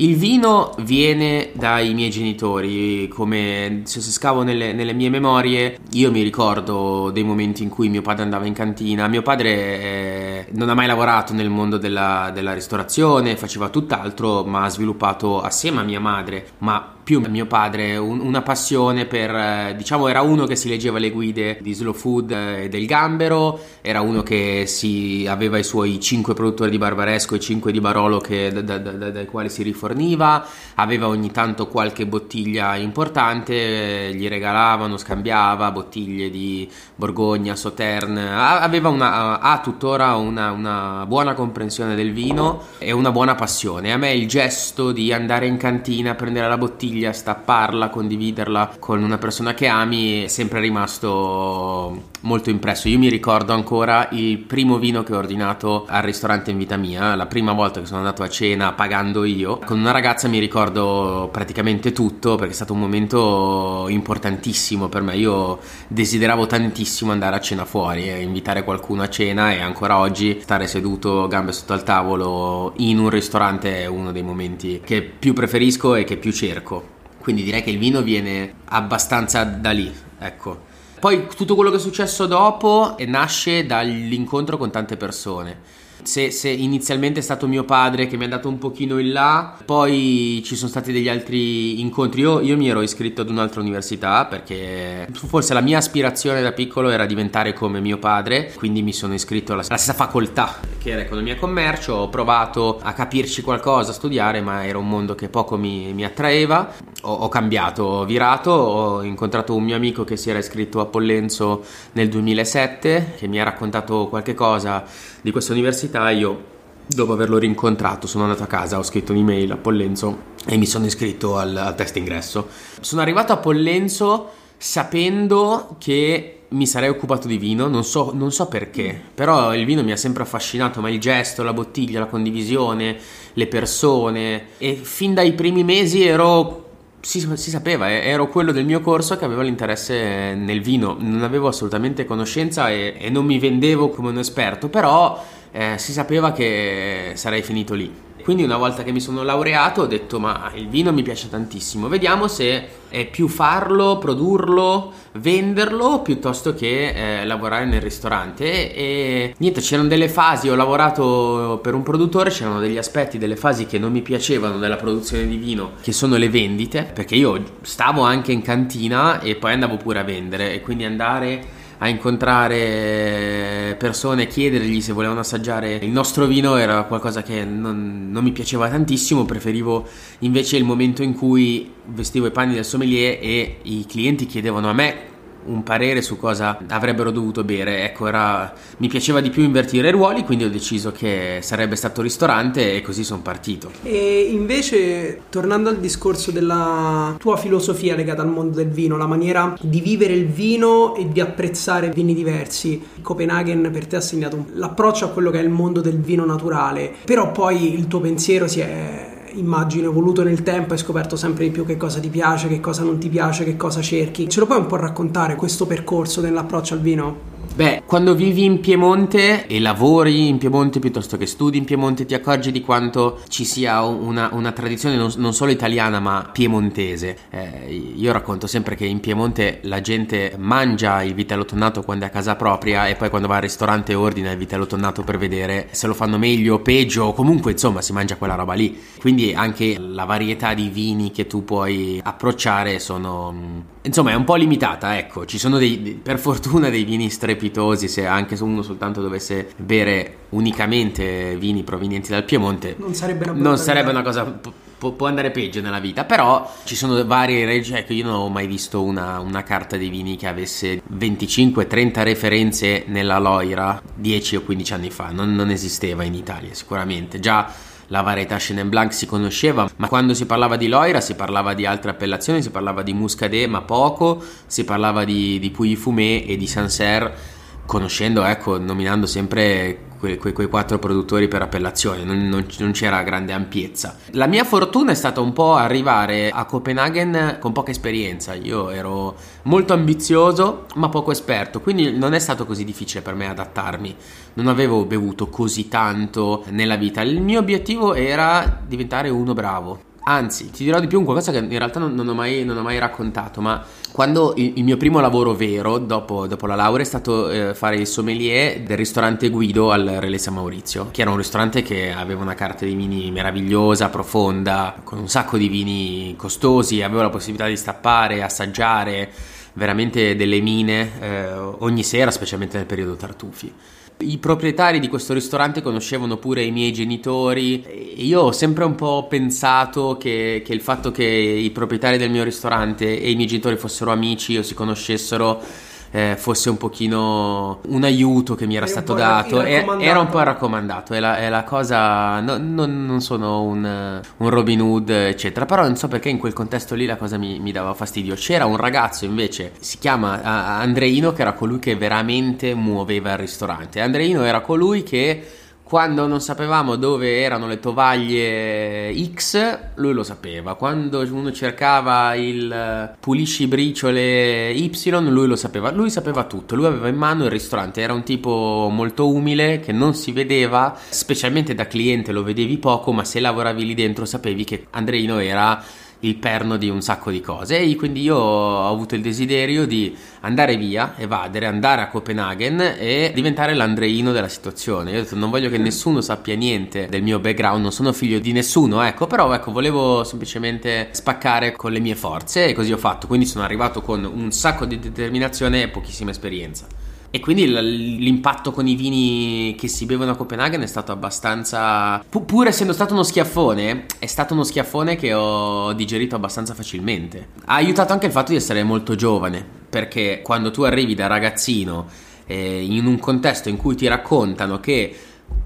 Il 0.00 0.16
vino 0.16 0.74
viene 0.78 1.50
dai 1.52 1.92
miei 1.92 2.08
genitori, 2.08 3.06
come 3.08 3.82
se 3.84 4.00
scavo 4.00 4.42
nelle, 4.42 4.72
nelle, 4.72 4.94
mie 4.94 5.10
memorie, 5.10 5.76
io 5.90 6.10
mi 6.10 6.22
ricordo 6.22 7.10
dei 7.10 7.22
momenti 7.22 7.62
in 7.62 7.68
cui 7.68 7.90
mio 7.90 8.00
padre 8.00 8.22
andava 8.22 8.46
in 8.46 8.54
cantina. 8.54 9.08
Mio 9.08 9.20
padre 9.20 9.50
eh, 9.50 10.46
non 10.52 10.70
ha 10.70 10.74
mai 10.74 10.86
lavorato 10.86 11.34
nel 11.34 11.50
mondo 11.50 11.76
della, 11.76 12.30
della 12.32 12.54
ristorazione, 12.54 13.36
faceva 13.36 13.68
tutt'altro, 13.68 14.42
ma 14.42 14.64
ha 14.64 14.70
sviluppato 14.70 15.42
assieme 15.42 15.80
a 15.80 15.84
mia 15.84 16.00
madre, 16.00 16.52
ma 16.60 16.94
più 17.10 17.20
mio 17.28 17.46
padre 17.46 17.96
un, 17.96 18.20
una 18.20 18.40
passione 18.40 19.04
per, 19.04 19.34
eh, 19.34 19.74
diciamo, 19.76 20.06
era 20.06 20.20
uno 20.20 20.46
che 20.46 20.54
si 20.54 20.68
leggeva 20.68 21.00
le 21.00 21.10
guide 21.10 21.58
di 21.60 21.72
Slow 21.72 21.92
Food 21.92 22.30
e 22.30 22.68
del 22.68 22.86
Gambero, 22.86 23.58
era 23.80 24.00
uno 24.00 24.22
che 24.22 24.62
si, 24.68 25.26
aveva 25.28 25.58
i 25.58 25.64
suoi 25.64 25.98
cinque 25.98 26.34
produttori 26.34 26.70
di 26.70 26.78
Barbaresco 26.78 27.34
e 27.34 27.40
cinque 27.40 27.72
di 27.72 27.80
Barolo 27.80 28.18
che, 28.18 28.52
da, 28.52 28.60
da, 28.60 28.78
da, 28.78 29.10
dai 29.10 29.26
quali 29.26 29.48
si 29.48 29.64
riforniva, 29.64 30.46
aveva 30.76 31.08
ogni 31.08 31.32
tanto 31.32 31.66
qualche 31.66 32.06
bottiglia 32.06 32.76
importante, 32.76 34.12
gli 34.14 34.28
regalavano, 34.28 34.96
scambiava 34.96 35.72
bottiglie 35.72 36.30
di 36.30 36.70
Borgogna, 36.94 37.56
Sautern, 37.56 38.18
aveva 38.18 38.88
una, 38.88 39.40
ha 39.40 39.58
tuttora 39.58 40.14
una, 40.14 40.52
una 40.52 41.04
buona 41.08 41.34
comprensione 41.34 41.96
del 41.96 42.12
vino 42.12 42.66
e 42.78 42.92
una 42.92 43.10
buona 43.10 43.34
passione. 43.34 43.92
A 43.92 43.96
me 43.96 44.12
il 44.12 44.28
gesto 44.28 44.92
di 44.92 45.12
andare 45.12 45.46
in 45.46 45.56
cantina, 45.56 46.14
prendere 46.14 46.46
la 46.46 46.58
bottiglia, 46.58 46.98
stapparla, 47.08 47.88
condividerla 47.88 48.76
con 48.78 49.02
una 49.02 49.18
persona 49.18 49.54
che 49.54 49.66
ami 49.66 50.24
è 50.24 50.26
sempre 50.28 50.60
rimasto 50.60 52.08
molto 52.20 52.50
impresso. 52.50 52.88
Io 52.88 52.98
mi 52.98 53.08
ricordo 53.08 53.52
ancora 53.52 54.08
il 54.12 54.38
primo 54.38 54.78
vino 54.78 55.02
che 55.02 55.14
ho 55.14 55.18
ordinato 55.18 55.84
al 55.88 56.02
ristorante 56.02 56.50
in 56.50 56.58
vita 56.58 56.76
mia, 56.76 57.14
la 57.14 57.26
prima 57.26 57.52
volta 57.52 57.80
che 57.80 57.86
sono 57.86 57.98
andato 57.98 58.22
a 58.22 58.28
cena 58.28 58.72
pagando 58.72 59.24
io. 59.24 59.58
Con 59.58 59.78
una 59.78 59.92
ragazza 59.92 60.28
mi 60.28 60.38
ricordo 60.38 61.28
praticamente 61.32 61.92
tutto 61.92 62.36
perché 62.36 62.52
è 62.52 62.54
stato 62.54 62.72
un 62.72 62.80
momento 62.80 63.86
importantissimo 63.88 64.88
per 64.88 65.02
me. 65.02 65.16
Io 65.16 65.58
desideravo 65.88 66.46
tantissimo 66.46 67.12
andare 67.12 67.36
a 67.36 67.40
cena 67.40 67.64
fuori 67.64 68.08
e 68.08 68.22
invitare 68.22 68.64
qualcuno 68.64 69.02
a 69.02 69.08
cena 69.08 69.52
e 69.52 69.60
ancora 69.60 69.98
oggi 69.98 70.38
stare 70.40 70.66
seduto 70.66 71.26
gambe 71.28 71.52
sotto 71.52 71.72
al 71.72 71.82
tavolo 71.82 72.72
in 72.76 72.98
un 72.98 73.08
ristorante 73.10 73.82
è 73.82 73.86
uno 73.86 74.12
dei 74.12 74.22
momenti 74.22 74.80
che 74.84 75.02
più 75.02 75.32
preferisco 75.32 75.94
e 75.94 76.04
che 76.04 76.16
più 76.16 76.32
cerco. 76.32 76.98
Quindi 77.20 77.42
direi 77.42 77.62
che 77.62 77.70
il 77.70 77.78
vino 77.78 78.00
viene 78.00 78.54
abbastanza 78.66 79.44
da 79.44 79.70
lì, 79.70 79.92
ecco. 80.18 80.68
Poi 81.00 81.28
tutto 81.34 81.54
quello 81.54 81.70
che 81.70 81.76
è 81.76 81.80
successo 81.80 82.26
dopo 82.26 82.94
nasce 83.06 83.64
dall'incontro 83.64 84.58
con 84.58 84.70
tante 84.70 84.98
persone. 84.98 85.79
Se, 86.02 86.30
se, 86.30 86.48
inizialmente 86.48 87.20
è 87.20 87.22
stato 87.22 87.46
mio 87.46 87.64
padre 87.64 88.06
che 88.06 88.16
mi 88.16 88.24
ha 88.24 88.28
dato 88.28 88.48
un 88.48 88.58
pochino 88.58 88.98
in 88.98 89.12
là, 89.12 89.56
poi 89.64 90.42
ci 90.44 90.56
sono 90.56 90.68
stati 90.68 90.92
degli 90.92 91.08
altri 91.08 91.80
incontri. 91.80 92.20
Io, 92.20 92.40
io, 92.40 92.56
mi 92.56 92.68
ero 92.68 92.82
iscritto 92.82 93.20
ad 93.22 93.30
un'altra 93.30 93.60
università 93.60 94.26
perché 94.26 95.08
forse 95.12 95.54
la 95.54 95.60
mia 95.60 95.78
aspirazione 95.78 96.42
da 96.42 96.52
piccolo 96.52 96.90
era 96.90 97.06
diventare 97.06 97.52
come 97.52 97.80
mio 97.80 97.98
padre, 97.98 98.52
quindi 98.54 98.82
mi 98.82 98.92
sono 98.92 99.14
iscritto 99.14 99.52
alla, 99.52 99.62
alla 99.66 99.76
stessa 99.76 99.92
facoltà 99.92 100.58
che 100.80 100.90
era 100.90 101.02
economia 101.02 101.34
e 101.34 101.36
commercio. 101.36 101.94
Ho 101.94 102.08
provato 102.08 102.80
a 102.82 102.92
capirci 102.92 103.42
qualcosa, 103.42 103.90
a 103.90 103.94
studiare, 103.94 104.40
ma 104.40 104.66
era 104.66 104.78
un 104.78 104.88
mondo 104.88 105.14
che 105.14 105.28
poco 105.28 105.56
mi, 105.56 105.92
mi 105.92 106.04
attraeva. 106.04 106.72
Ho, 107.02 107.12
ho, 107.12 107.28
cambiato, 107.28 107.82
ho 107.82 108.04
virato, 108.04 108.50
ho 108.50 109.02
incontrato 109.02 109.54
un 109.54 109.62
mio 109.62 109.76
amico 109.76 110.04
che 110.04 110.16
si 110.16 110.30
era 110.30 110.38
iscritto 110.38 110.80
a 110.80 110.86
Pollenzo 110.86 111.62
nel 111.92 112.08
2007, 112.08 113.14
che 113.18 113.26
mi 113.26 113.40
ha 113.40 113.44
raccontato 113.44 114.08
qualche 114.08 114.34
cosa 114.34 114.84
di 115.22 115.30
questa 115.30 115.52
università, 115.52 116.10
io 116.10 116.58
dopo 116.86 117.12
averlo 117.12 117.38
rincontrato 117.38 118.06
sono 118.06 118.24
andato 118.24 118.42
a 118.42 118.46
casa, 118.46 118.78
ho 118.78 118.82
scritto 118.82 119.12
un'email 119.12 119.52
a 119.52 119.56
Pollenzo 119.56 120.28
e 120.46 120.56
mi 120.56 120.66
sono 120.66 120.86
iscritto 120.86 121.36
al, 121.36 121.56
al 121.56 121.74
test 121.74 121.96
ingresso. 121.96 122.48
Sono 122.80 123.00
arrivato 123.00 123.32
a 123.32 123.36
Pollenzo 123.36 124.30
sapendo 124.56 125.76
che 125.78 126.40
mi 126.48 126.66
sarei 126.66 126.88
occupato 126.88 127.28
di 127.28 127.38
vino, 127.38 127.68
non 127.68 127.84
so, 127.84 128.10
non 128.12 128.32
so, 128.32 128.46
perché, 128.48 129.00
però 129.14 129.54
il 129.54 129.64
vino 129.64 129.84
mi 129.84 129.92
ha 129.92 129.96
sempre 129.96 130.24
affascinato, 130.24 130.80
ma 130.80 130.90
il 130.90 130.98
gesto, 130.98 131.42
la 131.42 131.52
bottiglia, 131.52 132.00
la 132.00 132.06
condivisione, 132.06 132.98
le 133.32 133.46
persone 133.46 134.46
e 134.58 134.74
fin 134.74 135.14
dai 135.14 135.32
primi 135.32 135.62
mesi 135.62 136.02
ero 136.02 136.69
si, 137.00 137.20
si, 137.36 137.50
sapeva, 137.50 137.90
ero 137.90 138.28
quello 138.28 138.52
del 138.52 138.64
mio 138.64 138.80
corso 138.80 139.16
che 139.16 139.24
aveva 139.24 139.42
l'interesse 139.42 140.34
nel 140.34 140.60
vino, 140.60 140.96
non 140.98 141.22
avevo 141.22 141.48
assolutamente 141.48 142.04
conoscenza 142.04 142.70
e, 142.70 142.96
e 142.98 143.10
non 143.10 143.24
mi 143.24 143.38
vendevo 143.38 143.88
come 143.88 144.10
un 144.10 144.18
esperto, 144.18 144.68
però 144.68 145.22
eh, 145.50 145.76
si 145.78 145.92
sapeva 145.92 146.32
che 146.32 147.12
sarei 147.14 147.42
finito 147.42 147.74
lì. 147.74 148.08
Quindi 148.30 148.46
una 148.46 148.58
volta 148.58 148.84
che 148.84 148.92
mi 148.92 149.00
sono 149.00 149.24
laureato 149.24 149.82
ho 149.82 149.86
detto 149.86 150.20
ma 150.20 150.52
il 150.54 150.68
vino 150.68 150.92
mi 150.92 151.02
piace 151.02 151.28
tantissimo, 151.28 151.88
vediamo 151.88 152.28
se 152.28 152.64
è 152.88 153.04
più 153.06 153.26
farlo, 153.26 153.98
produrlo, 153.98 154.92
venderlo 155.14 156.00
piuttosto 156.00 156.54
che 156.54 157.22
eh, 157.22 157.26
lavorare 157.26 157.64
nel 157.64 157.80
ristorante. 157.80 158.72
E 158.72 159.34
niente, 159.36 159.60
c'erano 159.60 159.88
delle 159.88 160.08
fasi, 160.08 160.48
ho 160.48 160.54
lavorato 160.54 161.58
per 161.60 161.74
un 161.74 161.82
produttore, 161.82 162.30
c'erano 162.30 162.60
degli 162.60 162.78
aspetti, 162.78 163.18
delle 163.18 163.34
fasi 163.34 163.66
che 163.66 163.80
non 163.80 163.90
mi 163.90 164.00
piacevano 164.00 164.58
della 164.58 164.76
produzione 164.76 165.26
di 165.26 165.36
vino, 165.36 165.72
che 165.80 165.90
sono 165.90 166.14
le 166.14 166.28
vendite, 166.28 166.88
perché 166.94 167.16
io 167.16 167.42
stavo 167.62 168.02
anche 168.02 168.30
in 168.30 168.42
cantina 168.42 169.18
e 169.18 169.34
poi 169.34 169.54
andavo 169.54 169.76
pure 169.76 169.98
a 169.98 170.04
vendere 170.04 170.54
e 170.54 170.60
quindi 170.60 170.84
andare 170.84 171.58
a 171.82 171.88
incontrare 171.88 173.74
persone 173.78 174.22
e 174.24 174.26
chiedergli 174.26 174.80
se 174.80 174.92
volevano 174.92 175.20
assaggiare 175.20 175.76
il 175.76 175.90
nostro 175.90 176.26
vino 176.26 176.56
era 176.56 176.82
qualcosa 176.84 177.22
che 177.22 177.44
non, 177.44 178.08
non, 178.10 178.22
mi 178.22 178.32
piaceva 178.32 178.68
tantissimo, 178.68 179.24
preferivo 179.24 179.86
invece 180.20 180.58
il 180.58 180.64
momento 180.64 181.02
in 181.02 181.14
cui 181.14 181.72
vestivo 181.86 182.26
i 182.26 182.30
panni 182.30 182.54
del 182.54 182.66
sommelier 182.66 183.18
e 183.20 183.56
i 183.62 183.86
clienti 183.88 184.26
chiedevano 184.26 184.68
a 184.68 184.74
me 184.74 185.09
un 185.44 185.62
parere 185.62 186.02
su 186.02 186.16
cosa 186.16 186.58
avrebbero 186.68 187.10
dovuto 187.10 187.44
bere. 187.44 187.84
Ecco, 187.84 188.06
era, 188.06 188.52
mi 188.78 188.88
piaceva 188.88 189.20
di 189.20 189.30
più 189.30 189.42
invertire 189.42 189.88
i 189.88 189.92
ruoli, 189.92 190.24
quindi 190.24 190.44
ho 190.44 190.50
deciso 190.50 190.92
che 190.92 191.38
sarebbe 191.42 191.76
stato 191.76 192.02
ristorante 192.02 192.74
e 192.74 192.82
così 192.82 193.04
sono 193.04 193.22
partito. 193.22 193.70
E 193.82 194.28
invece, 194.30 195.22
tornando 195.30 195.68
al 195.68 195.78
discorso 195.78 196.30
della 196.30 197.16
tua 197.18 197.36
filosofia 197.36 197.94
legata 197.94 198.22
al 198.22 198.28
mondo 198.28 198.56
del 198.56 198.68
vino, 198.68 198.96
la 198.96 199.06
maniera 199.06 199.56
di 199.60 199.80
vivere 199.80 200.12
il 200.12 200.26
vino 200.26 200.94
e 200.96 201.08
di 201.08 201.20
apprezzare 201.20 201.90
vini 201.90 202.14
diversi, 202.14 202.82
Copenaghen 203.02 203.70
per 203.72 203.86
te 203.86 203.96
ha 203.96 204.00
segnato 204.00 204.46
l'approccio 204.52 205.06
a 205.06 205.08
quello 205.08 205.30
che 205.30 205.38
è 205.38 205.42
il 205.42 205.50
mondo 205.50 205.80
del 205.80 205.98
vino 205.98 206.24
naturale, 206.24 206.92
però 207.04 207.32
poi 207.32 207.74
il 207.74 207.86
tuo 207.86 208.00
pensiero 208.00 208.46
si 208.46 208.60
è 208.60 209.09
immagino 209.34 209.88
evoluto 209.88 210.22
nel 210.22 210.42
tempo, 210.42 210.72
hai 210.72 210.78
scoperto 210.78 211.16
sempre 211.16 211.44
di 211.44 211.50
più 211.50 211.64
che 211.64 211.76
cosa 211.76 212.00
ti 212.00 212.08
piace, 212.08 212.48
che 212.48 212.60
cosa 212.60 212.82
non 212.82 212.98
ti 212.98 213.08
piace, 213.08 213.44
che 213.44 213.56
cosa 213.56 213.80
cerchi. 213.80 214.28
Ce 214.28 214.40
lo 214.40 214.46
puoi 214.46 214.58
un 214.58 214.66
po' 214.66 214.76
raccontare 214.76 215.36
questo 215.36 215.66
percorso 215.66 216.20
nell'approccio 216.20 216.74
al 216.74 216.80
vino? 216.80 217.29
Beh, 217.60 217.82
quando 217.84 218.14
vivi 218.14 218.46
in 218.46 218.60
Piemonte 218.60 219.46
e 219.46 219.60
lavori 219.60 220.28
in 220.28 220.38
Piemonte 220.38 220.78
piuttosto 220.78 221.18
che 221.18 221.26
studi 221.26 221.58
in 221.58 221.66
Piemonte, 221.66 222.06
ti 222.06 222.14
accorgi 222.14 222.50
di 222.52 222.62
quanto 222.62 223.20
ci 223.28 223.44
sia 223.44 223.82
una, 223.82 224.30
una 224.32 224.52
tradizione 224.52 224.96
non, 224.96 225.12
non, 225.18 225.34
solo 225.34 225.50
italiana 225.50 226.00
ma 226.00 226.30
piemontese. 226.32 227.18
Eh, 227.28 227.92
io 227.96 228.12
racconto 228.12 228.46
sempre 228.46 228.76
che 228.76 228.86
in 228.86 229.00
Piemonte 229.00 229.58
la 229.64 229.82
gente 229.82 230.36
mangia 230.38 231.02
il 231.02 231.12
vitello 231.12 231.44
tonnato 231.44 231.82
quando 231.82 232.06
è 232.06 232.08
a 232.08 232.10
casa 232.10 232.34
propria 232.34 232.86
e 232.86 232.96
poi 232.96 233.10
quando 233.10 233.28
va 233.28 233.34
al 233.34 233.42
ristorante 233.42 233.92
ordina 233.92 234.30
il 234.30 234.38
vitello 234.38 234.64
tonnato 234.64 235.02
per 235.02 235.18
vedere 235.18 235.68
se 235.72 235.86
lo 235.86 235.92
fanno 235.92 236.16
meglio 236.16 236.54
o 236.54 236.60
peggio 236.60 237.12
comunque 237.12 237.52
insomma 237.52 237.82
si 237.82 237.92
mangia 237.92 238.16
quella 238.16 238.36
roba 238.36 238.54
lì. 238.54 238.80
Quindi 238.98 239.34
anche 239.34 239.76
la 239.78 240.06
varietà 240.06 240.54
di 240.54 240.70
vini 240.70 241.10
che 241.10 241.26
tu 241.26 241.44
puoi 241.44 242.00
approcciare 242.02 242.78
sono 242.78 243.68
insomma 243.82 244.10
è 244.10 244.14
un 244.14 244.24
po' 244.24 244.34
limitata, 244.34 244.98
ecco, 244.98 245.24
ci 245.24 245.38
sono 245.38 245.58
dei, 245.58 246.00
per 246.02 246.18
fortuna 246.18 246.68
dei 246.68 246.84
vini 246.84 247.10
strepitosi, 247.10 247.88
se 247.88 248.06
anche 248.06 248.36
se 248.36 248.42
uno 248.42 248.62
soltanto 248.62 249.00
dovesse 249.00 249.50
bere 249.56 250.16
unicamente 250.30 251.36
vini 251.36 251.62
provenienti 251.62 252.10
dal 252.10 252.24
Piemonte, 252.24 252.76
non 252.78 252.94
sarebbe 252.94 253.28
una, 253.28 253.40
non 253.40 253.58
sarebbe 253.58 253.90
una 253.90 254.02
cosa... 254.02 254.24
Pu- 254.24 254.52
può 254.80 255.06
andare 255.06 255.30
peggio 255.30 255.60
nella 255.60 255.78
vita, 255.78 256.04
però 256.04 256.50
ci 256.64 256.74
sono 256.74 257.04
varie 257.04 257.44
regioni, 257.44 257.80
ecco 257.80 257.92
io 257.92 258.04
non 258.04 258.14
ho 258.14 258.28
mai 258.30 258.46
visto 258.46 258.82
una, 258.82 259.18
una 259.18 259.42
carta 259.42 259.76
dei 259.76 259.90
vini 259.90 260.16
che 260.16 260.26
avesse 260.26 260.80
25-30 260.90 262.02
referenze 262.02 262.84
nella 262.86 263.18
Loira 263.18 263.82
10 263.94 264.36
o 264.36 264.40
15 264.40 264.72
anni 264.72 264.90
fa, 264.90 265.10
non, 265.10 265.34
non 265.34 265.50
esisteva 265.50 266.02
in 266.04 266.14
Italia 266.14 266.54
sicuramente, 266.54 267.20
già 267.20 267.52
la 267.90 268.02
varietà 268.02 268.36
Chenin 268.36 268.68
Blanc 268.68 268.92
si 268.92 269.06
conosceva, 269.06 269.68
ma 269.76 269.88
quando 269.88 270.14
si 270.14 270.24
parlava 270.24 270.56
di 270.56 270.68
Loira 270.68 271.00
si 271.00 271.14
parlava 271.14 271.54
di 271.54 271.66
altre 271.66 271.90
appellazioni, 271.90 272.42
si 272.42 272.50
parlava 272.50 272.82
di 272.82 272.92
Muscadet, 272.92 273.48
ma 273.48 273.62
poco, 273.62 274.22
si 274.46 274.64
parlava 274.64 275.04
di, 275.04 275.38
di 275.38 275.50
Puy 275.50 275.74
Fumé 275.74 276.24
e 276.24 276.36
di 276.36 276.46
Sancerre, 276.46 277.38
conoscendo, 277.70 278.24
ecco, 278.24 278.58
nominando 278.58 279.06
sempre 279.06 279.90
quei, 280.00 280.18
quei, 280.18 280.32
quei, 280.32 280.48
quattro 280.48 280.80
produttori 280.80 281.28
per 281.28 281.40
appellazione, 281.42 282.02
non, 282.02 282.26
non, 282.26 282.44
non, 282.58 282.72
c'era 282.72 283.00
grande 283.04 283.32
ampiezza. 283.32 283.96
La 284.14 284.26
mia 284.26 284.42
fortuna 284.42 284.90
è 284.90 284.94
stata 284.96 285.20
un 285.20 285.32
po' 285.32 285.54
arrivare 285.54 286.30
a 286.30 286.46
Copenaghen 286.46 287.36
con 287.38 287.52
poca 287.52 287.70
esperienza, 287.70 288.34
io 288.34 288.70
ero 288.70 289.14
molto 289.42 289.72
ambizioso 289.72 290.66
ma 290.74 290.88
poco 290.88 291.12
esperto, 291.12 291.60
quindi 291.60 291.96
non 291.96 292.12
è 292.12 292.18
stato 292.18 292.44
così 292.44 292.64
difficile 292.64 293.02
per 293.02 293.14
me 293.14 293.28
adattarmi, 293.28 293.94
non 294.34 294.48
avevo 294.48 294.84
bevuto 294.84 295.28
così 295.28 295.68
tanto 295.68 296.42
nella 296.48 296.74
vita, 296.74 297.02
il 297.02 297.22
mio 297.22 297.38
obiettivo 297.38 297.94
era 297.94 298.62
diventare 298.66 299.10
uno 299.10 299.32
bravo 299.32 299.89
Anzi, 300.10 300.50
ti 300.50 300.64
dirò 300.64 300.80
di 300.80 300.88
più 300.88 300.98
un 300.98 301.04
qualcosa 301.04 301.30
che 301.30 301.38
in 301.38 301.56
realtà 301.56 301.78
non, 301.78 301.94
non, 301.94 302.08
ho, 302.08 302.14
mai, 302.14 302.42
non 302.42 302.56
ho, 302.56 302.62
mai, 302.62 302.80
raccontato, 302.80 303.40
ma 303.40 303.64
quando 303.92 304.32
il, 304.36 304.54
il, 304.56 304.64
mio 304.64 304.76
primo 304.76 304.98
lavoro 304.98 305.34
vero 305.34 305.78
dopo, 305.78 306.26
dopo 306.26 306.48
la 306.48 306.56
laurea 306.56 306.82
è 306.82 306.84
stato 306.84 307.30
eh, 307.30 307.54
fare 307.54 307.76
il 307.76 307.86
sommelier 307.86 308.62
del 308.62 308.76
ristorante 308.76 309.28
Guido 309.28 309.70
al 309.70 309.84
Relè 309.84 310.16
San 310.16 310.34
Maurizio, 310.34 310.88
che 310.90 311.02
era 311.02 311.12
un 311.12 311.16
ristorante 311.16 311.62
che 311.62 311.92
aveva 311.92 312.22
una 312.22 312.34
carta 312.34 312.64
di 312.64 312.74
vini 312.74 313.08
meravigliosa, 313.12 313.88
profonda, 313.88 314.80
con 314.82 314.98
un 314.98 315.08
sacco 315.08 315.36
di 315.36 315.46
vini 315.46 316.14
costosi, 316.16 316.82
avevo 316.82 317.02
la 317.02 317.10
possibilità 317.10 317.46
di 317.46 317.56
stappare, 317.56 318.24
assaggiare 318.24 319.12
veramente 319.52 320.16
delle 320.16 320.40
mine 320.40 320.90
eh, 321.00 321.32
ogni 321.58 321.84
sera, 321.84 322.10
specialmente 322.10 322.56
nel 322.56 322.66
periodo 322.66 322.96
tartufi. 322.96 323.52
I 324.00 324.18
proprietari 324.18 324.80
di 324.80 324.88
questo 324.88 325.12
ristorante 325.12 325.60
conoscevano 325.60 326.16
pure 326.16 326.42
i 326.42 326.50
miei 326.50 326.72
genitori 326.72 327.80
io 328.06 328.20
ho 328.22 328.32
sempre 328.32 328.64
un 328.64 328.74
po' 328.74 329.06
pensato 329.08 329.96
che, 329.98 330.42
che, 330.44 330.54
il 330.54 330.60
fatto 330.62 330.90
che 330.90 331.04
i 331.04 331.50
proprietari 331.50 331.98
del 331.98 332.10
mio 332.10 332.24
ristorante 332.24 333.00
e 333.00 333.10
i 333.10 333.14
miei 333.14 333.26
genitori 333.26 333.56
fossero 333.56 333.92
amici 333.92 334.38
o 334.38 334.42
si 334.42 334.54
conoscessero 334.54 335.42
eh, 335.90 336.14
fosse 336.16 336.50
un 336.50 336.56
pochino 336.56 337.60
un 337.68 337.84
aiuto 337.84 338.34
che 338.34 338.46
mi 338.46 338.56
era 338.56 338.64
un 338.64 338.70
stato 338.70 338.94
dato, 338.94 339.42
e- 339.42 339.64
era 339.80 339.98
un 339.98 340.08
po' 340.08 340.22
raccomandato, 340.22 340.94
è 340.94 341.00
la, 341.00 341.18
è 341.18 341.28
la 341.28 341.42
cosa, 341.44 342.20
no- 342.20 342.38
non, 342.38 342.86
non 342.86 343.00
sono 343.00 343.42
un, 343.42 344.00
un 344.16 344.30
Robin 344.30 344.60
Hood 344.60 344.90
eccetera, 344.90 345.46
però 345.46 345.62
non 345.62 345.76
so 345.76 345.88
perché 345.88 346.08
in 346.08 346.18
quel 346.18 346.32
contesto 346.32 346.74
lì 346.74 346.86
la 346.86 346.96
cosa 346.96 347.18
mi, 347.18 347.38
mi 347.40 347.52
dava 347.52 347.74
fastidio, 347.74 348.14
c'era 348.14 348.46
un 348.46 348.56
ragazzo 348.56 349.04
invece, 349.04 349.52
si 349.60 349.78
chiama 349.78 350.22
Andreino, 350.22 351.12
che 351.12 351.22
era 351.22 351.32
colui 351.32 351.58
che 351.58 351.76
veramente 351.76 352.54
muoveva 352.54 353.12
il 353.12 353.18
ristorante, 353.18 353.80
Andreino 353.80 354.22
era 354.24 354.40
colui 354.40 354.82
che 354.82 355.24
quando 355.70 356.08
non 356.08 356.20
sapevamo 356.20 356.74
dove 356.74 357.20
erano 357.20 357.46
le 357.46 357.60
tovaglie 357.60 358.92
X, 359.14 359.58
lui 359.76 359.92
lo 359.92 360.02
sapeva. 360.02 360.56
Quando 360.56 360.98
uno 361.12 361.30
cercava 361.30 362.16
il 362.16 362.96
pulisci 362.98 363.46
briciole 363.46 364.50
Y, 364.50 364.72
lui 364.90 365.28
lo 365.28 365.36
sapeva. 365.36 365.70
Lui 365.70 365.88
sapeva 365.88 366.24
tutto. 366.24 366.56
Lui 366.56 366.66
aveva 366.66 366.88
in 366.88 366.96
mano 366.96 367.22
il 367.22 367.30
ristorante. 367.30 367.82
Era 367.82 367.92
un 367.92 368.02
tipo 368.02 368.68
molto 368.68 369.08
umile 369.12 369.60
che 369.60 369.70
non 369.70 369.94
si 369.94 370.10
vedeva, 370.10 370.76
specialmente 370.88 371.54
da 371.54 371.68
cliente 371.68 372.10
lo 372.10 372.24
vedevi 372.24 372.58
poco, 372.58 372.90
ma 372.90 373.04
se 373.04 373.20
lavoravi 373.20 373.64
lì 373.64 373.74
dentro 373.74 374.04
sapevi 374.04 374.42
che 374.42 374.66
Andreino 374.70 375.20
era 375.20 375.62
il 376.00 376.16
perno 376.16 376.56
di 376.56 376.68
un 376.68 376.80
sacco 376.80 377.10
di 377.10 377.20
cose 377.20 377.58
e 377.58 377.76
quindi 377.76 378.02
io 378.02 378.16
ho 378.16 378.68
avuto 378.68 378.94
il 378.94 379.02
desiderio 379.02 379.66
di 379.66 379.94
andare 380.20 380.56
via, 380.56 380.94
evadere, 380.96 381.46
andare 381.46 381.82
a 381.82 381.88
Copenaghen 381.88 382.76
e 382.78 383.12
diventare 383.14 383.54
l'Andreino 383.54 384.12
della 384.12 384.28
situazione. 384.28 384.92
Io 384.92 384.98
ho 384.98 385.02
detto 385.02 385.16
non 385.16 385.30
voglio 385.30 385.50
che 385.50 385.58
nessuno 385.58 386.00
sappia 386.00 386.34
niente 386.36 386.86
del 386.88 387.02
mio 387.02 387.18
background, 387.18 387.62
non 387.62 387.72
sono 387.72 387.92
figlio 387.92 388.18
di 388.18 388.32
nessuno, 388.32 388.82
ecco, 388.82 389.06
però 389.06 389.32
ecco, 389.32 389.52
volevo 389.52 390.04
semplicemente 390.04 390.88
spaccare 390.92 391.52
con 391.52 391.72
le 391.72 391.80
mie 391.80 391.94
forze 391.94 392.46
e 392.46 392.52
così 392.54 392.72
ho 392.72 392.78
fatto. 392.78 393.06
Quindi 393.06 393.26
sono 393.26 393.44
arrivato 393.44 393.82
con 393.82 394.04
un 394.04 394.32
sacco 394.32 394.64
di 394.64 394.78
determinazione 394.78 395.62
e 395.62 395.68
pochissima 395.68 396.10
esperienza. 396.10 396.66
E 397.12 397.18
quindi 397.18 397.46
l'impatto 397.46 398.52
con 398.52 398.68
i 398.68 398.76
vini 398.76 399.56
che 399.58 399.66
si 399.66 399.84
bevono 399.84 400.12
a 400.12 400.16
Copenaghen 400.16 400.62
è 400.62 400.66
stato 400.66 400.92
abbastanza. 400.92 402.04
pu- 402.08 402.24
pur 402.24 402.46
essendo 402.46 402.72
stato 402.72 402.94
uno 402.94 403.02
schiaffone, 403.02 403.86
è 403.98 404.06
stato 404.06 404.34
uno 404.34 404.44
schiaffone 404.44 404.94
che 404.94 405.12
ho 405.12 405.72
digerito 405.72 406.14
abbastanza 406.14 406.54
facilmente. 406.54 407.28
Ha 407.46 407.54
aiutato 407.54 407.92
anche 407.92 408.06
il 408.06 408.12
fatto 408.12 408.30
di 408.30 408.36
essere 408.36 408.62
molto 408.62 408.94
giovane, 408.94 409.44
perché 409.68 410.20
quando 410.22 410.52
tu 410.52 410.62
arrivi 410.62 410.94
da 410.94 411.08
ragazzino 411.08 411.88
eh, 412.26 412.62
in 412.62 412.86
un 412.86 413.00
contesto 413.00 413.48
in 413.48 413.56
cui 413.56 413.74
ti 413.74 413.88
raccontano 413.88 414.60
che 414.60 414.94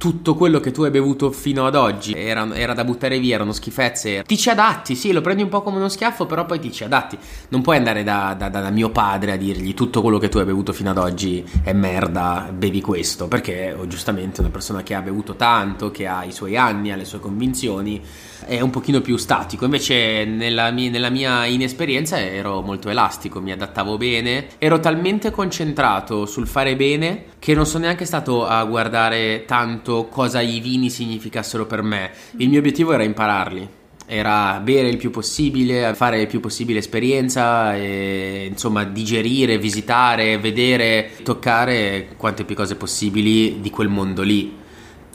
tutto 0.05 0.35
quello 0.35 0.61
che 0.61 0.71
tu 0.71 0.83
hai 0.83 0.91
bevuto 0.91 1.31
fino 1.31 1.67
ad 1.67 1.75
oggi 1.75 2.13
era, 2.13 2.55
era 2.55 2.75
da 2.75 2.85
buttare 2.85 3.19
via, 3.19 3.37
erano 3.37 3.53
schifezze. 3.53 4.23
Ti 4.23 4.37
ci 4.37 4.51
adatti, 4.51 4.95
sì, 4.95 5.13
lo 5.13 5.23
prendi 5.23 5.43
un 5.43 5.49
po' 5.49 5.63
come 5.63 5.79
uno 5.79 5.89
schiaffo, 5.89 6.27
però 6.27 6.45
poi 6.45 6.59
ti 6.59 6.71
ci 6.71 6.85
adatti. 6.85 7.17
Non 7.49 7.63
puoi 7.63 7.79
andare 7.79 8.03
da, 8.03 8.35
da- 8.37 8.51
da 8.51 8.69
mio 8.69 8.91
padre 8.91 9.33
a 9.33 9.37
dirgli 9.37 9.73
tutto 9.73 10.03
quello 10.03 10.19
che 10.19 10.29
tu 10.29 10.37
hai 10.37 10.45
bevuto 10.45 10.75
fino 10.75 10.91
ad 10.91 10.99
oggi 10.99 11.43
è 11.63 11.73
merda, 11.73 12.51
bevi 12.53 12.83
questo, 12.83 13.29
perché 13.29 13.75
oh, 13.79 13.87
giustamente 13.87 14.41
una 14.41 14.51
persona 14.51 14.83
che 14.83 14.95
ha 14.95 15.01
bevuto 15.01 15.37
tanto, 15.37 15.91
che 15.91 16.07
ha 16.07 16.25
i 16.25 16.33
suoi 16.33 16.57
anni, 16.57 16.93
ha 16.93 16.97
le 16.97 17.07
sue 17.07 17.21
convinzioni, 17.21 18.03
è 18.45 18.61
un 18.61 18.69
pochino 18.69 19.01
più 19.01 19.17
statico. 19.17 19.65
Invece 19.65 20.27
nella 20.27 20.71
mia, 20.71 20.91
nella 20.91 21.09
mia 21.09 21.47
inesperienza 21.47 22.21
ero 22.21 22.61
molto 22.61 22.91
elastico, 22.91 23.41
mi 23.41 23.53
adattavo 23.53 23.97
bene, 23.97 24.49
ero 24.59 24.81
talmente 24.81 25.31
concentrato 25.31 26.27
sul 26.27 26.47
fare 26.47 26.77
bene 26.77 27.33
che 27.45 27.53
non 27.53 27.67
sono 27.67 27.85
neanche 27.85 28.07
stato 28.07 28.47
a 28.47 28.65
guardare 28.65 29.45
tanto 29.47 30.07
cosa 30.07 30.41
i 30.41 30.61
vini 30.61 30.89
significassero 30.89 31.67
per 31.67 31.83
me. 31.83 32.11
Il 32.39 32.49
mio 32.49 32.59
obiettivo 32.59 32.95
era 32.95 33.03
impararli. 33.03 33.69
Era 34.07 34.59
bere 34.65 34.89
il 34.89 34.97
più 34.97 35.11
possibile, 35.11 35.93
fare 35.95 36.23
il 36.23 36.27
più 36.27 36.41
possibile 36.41 36.79
esperienza, 36.79 37.77
e, 37.77 38.47
insomma 38.51 38.85
digerire, 38.85 39.59
visitare, 39.59 40.39
vedere, 40.39 41.11
toccare 41.23 42.15
quante 42.17 42.45
più 42.45 42.55
cose 42.55 42.77
possibili 42.77 43.61
di 43.61 43.69
quel 43.69 43.89
mondo 43.89 44.23
lì. 44.23 44.57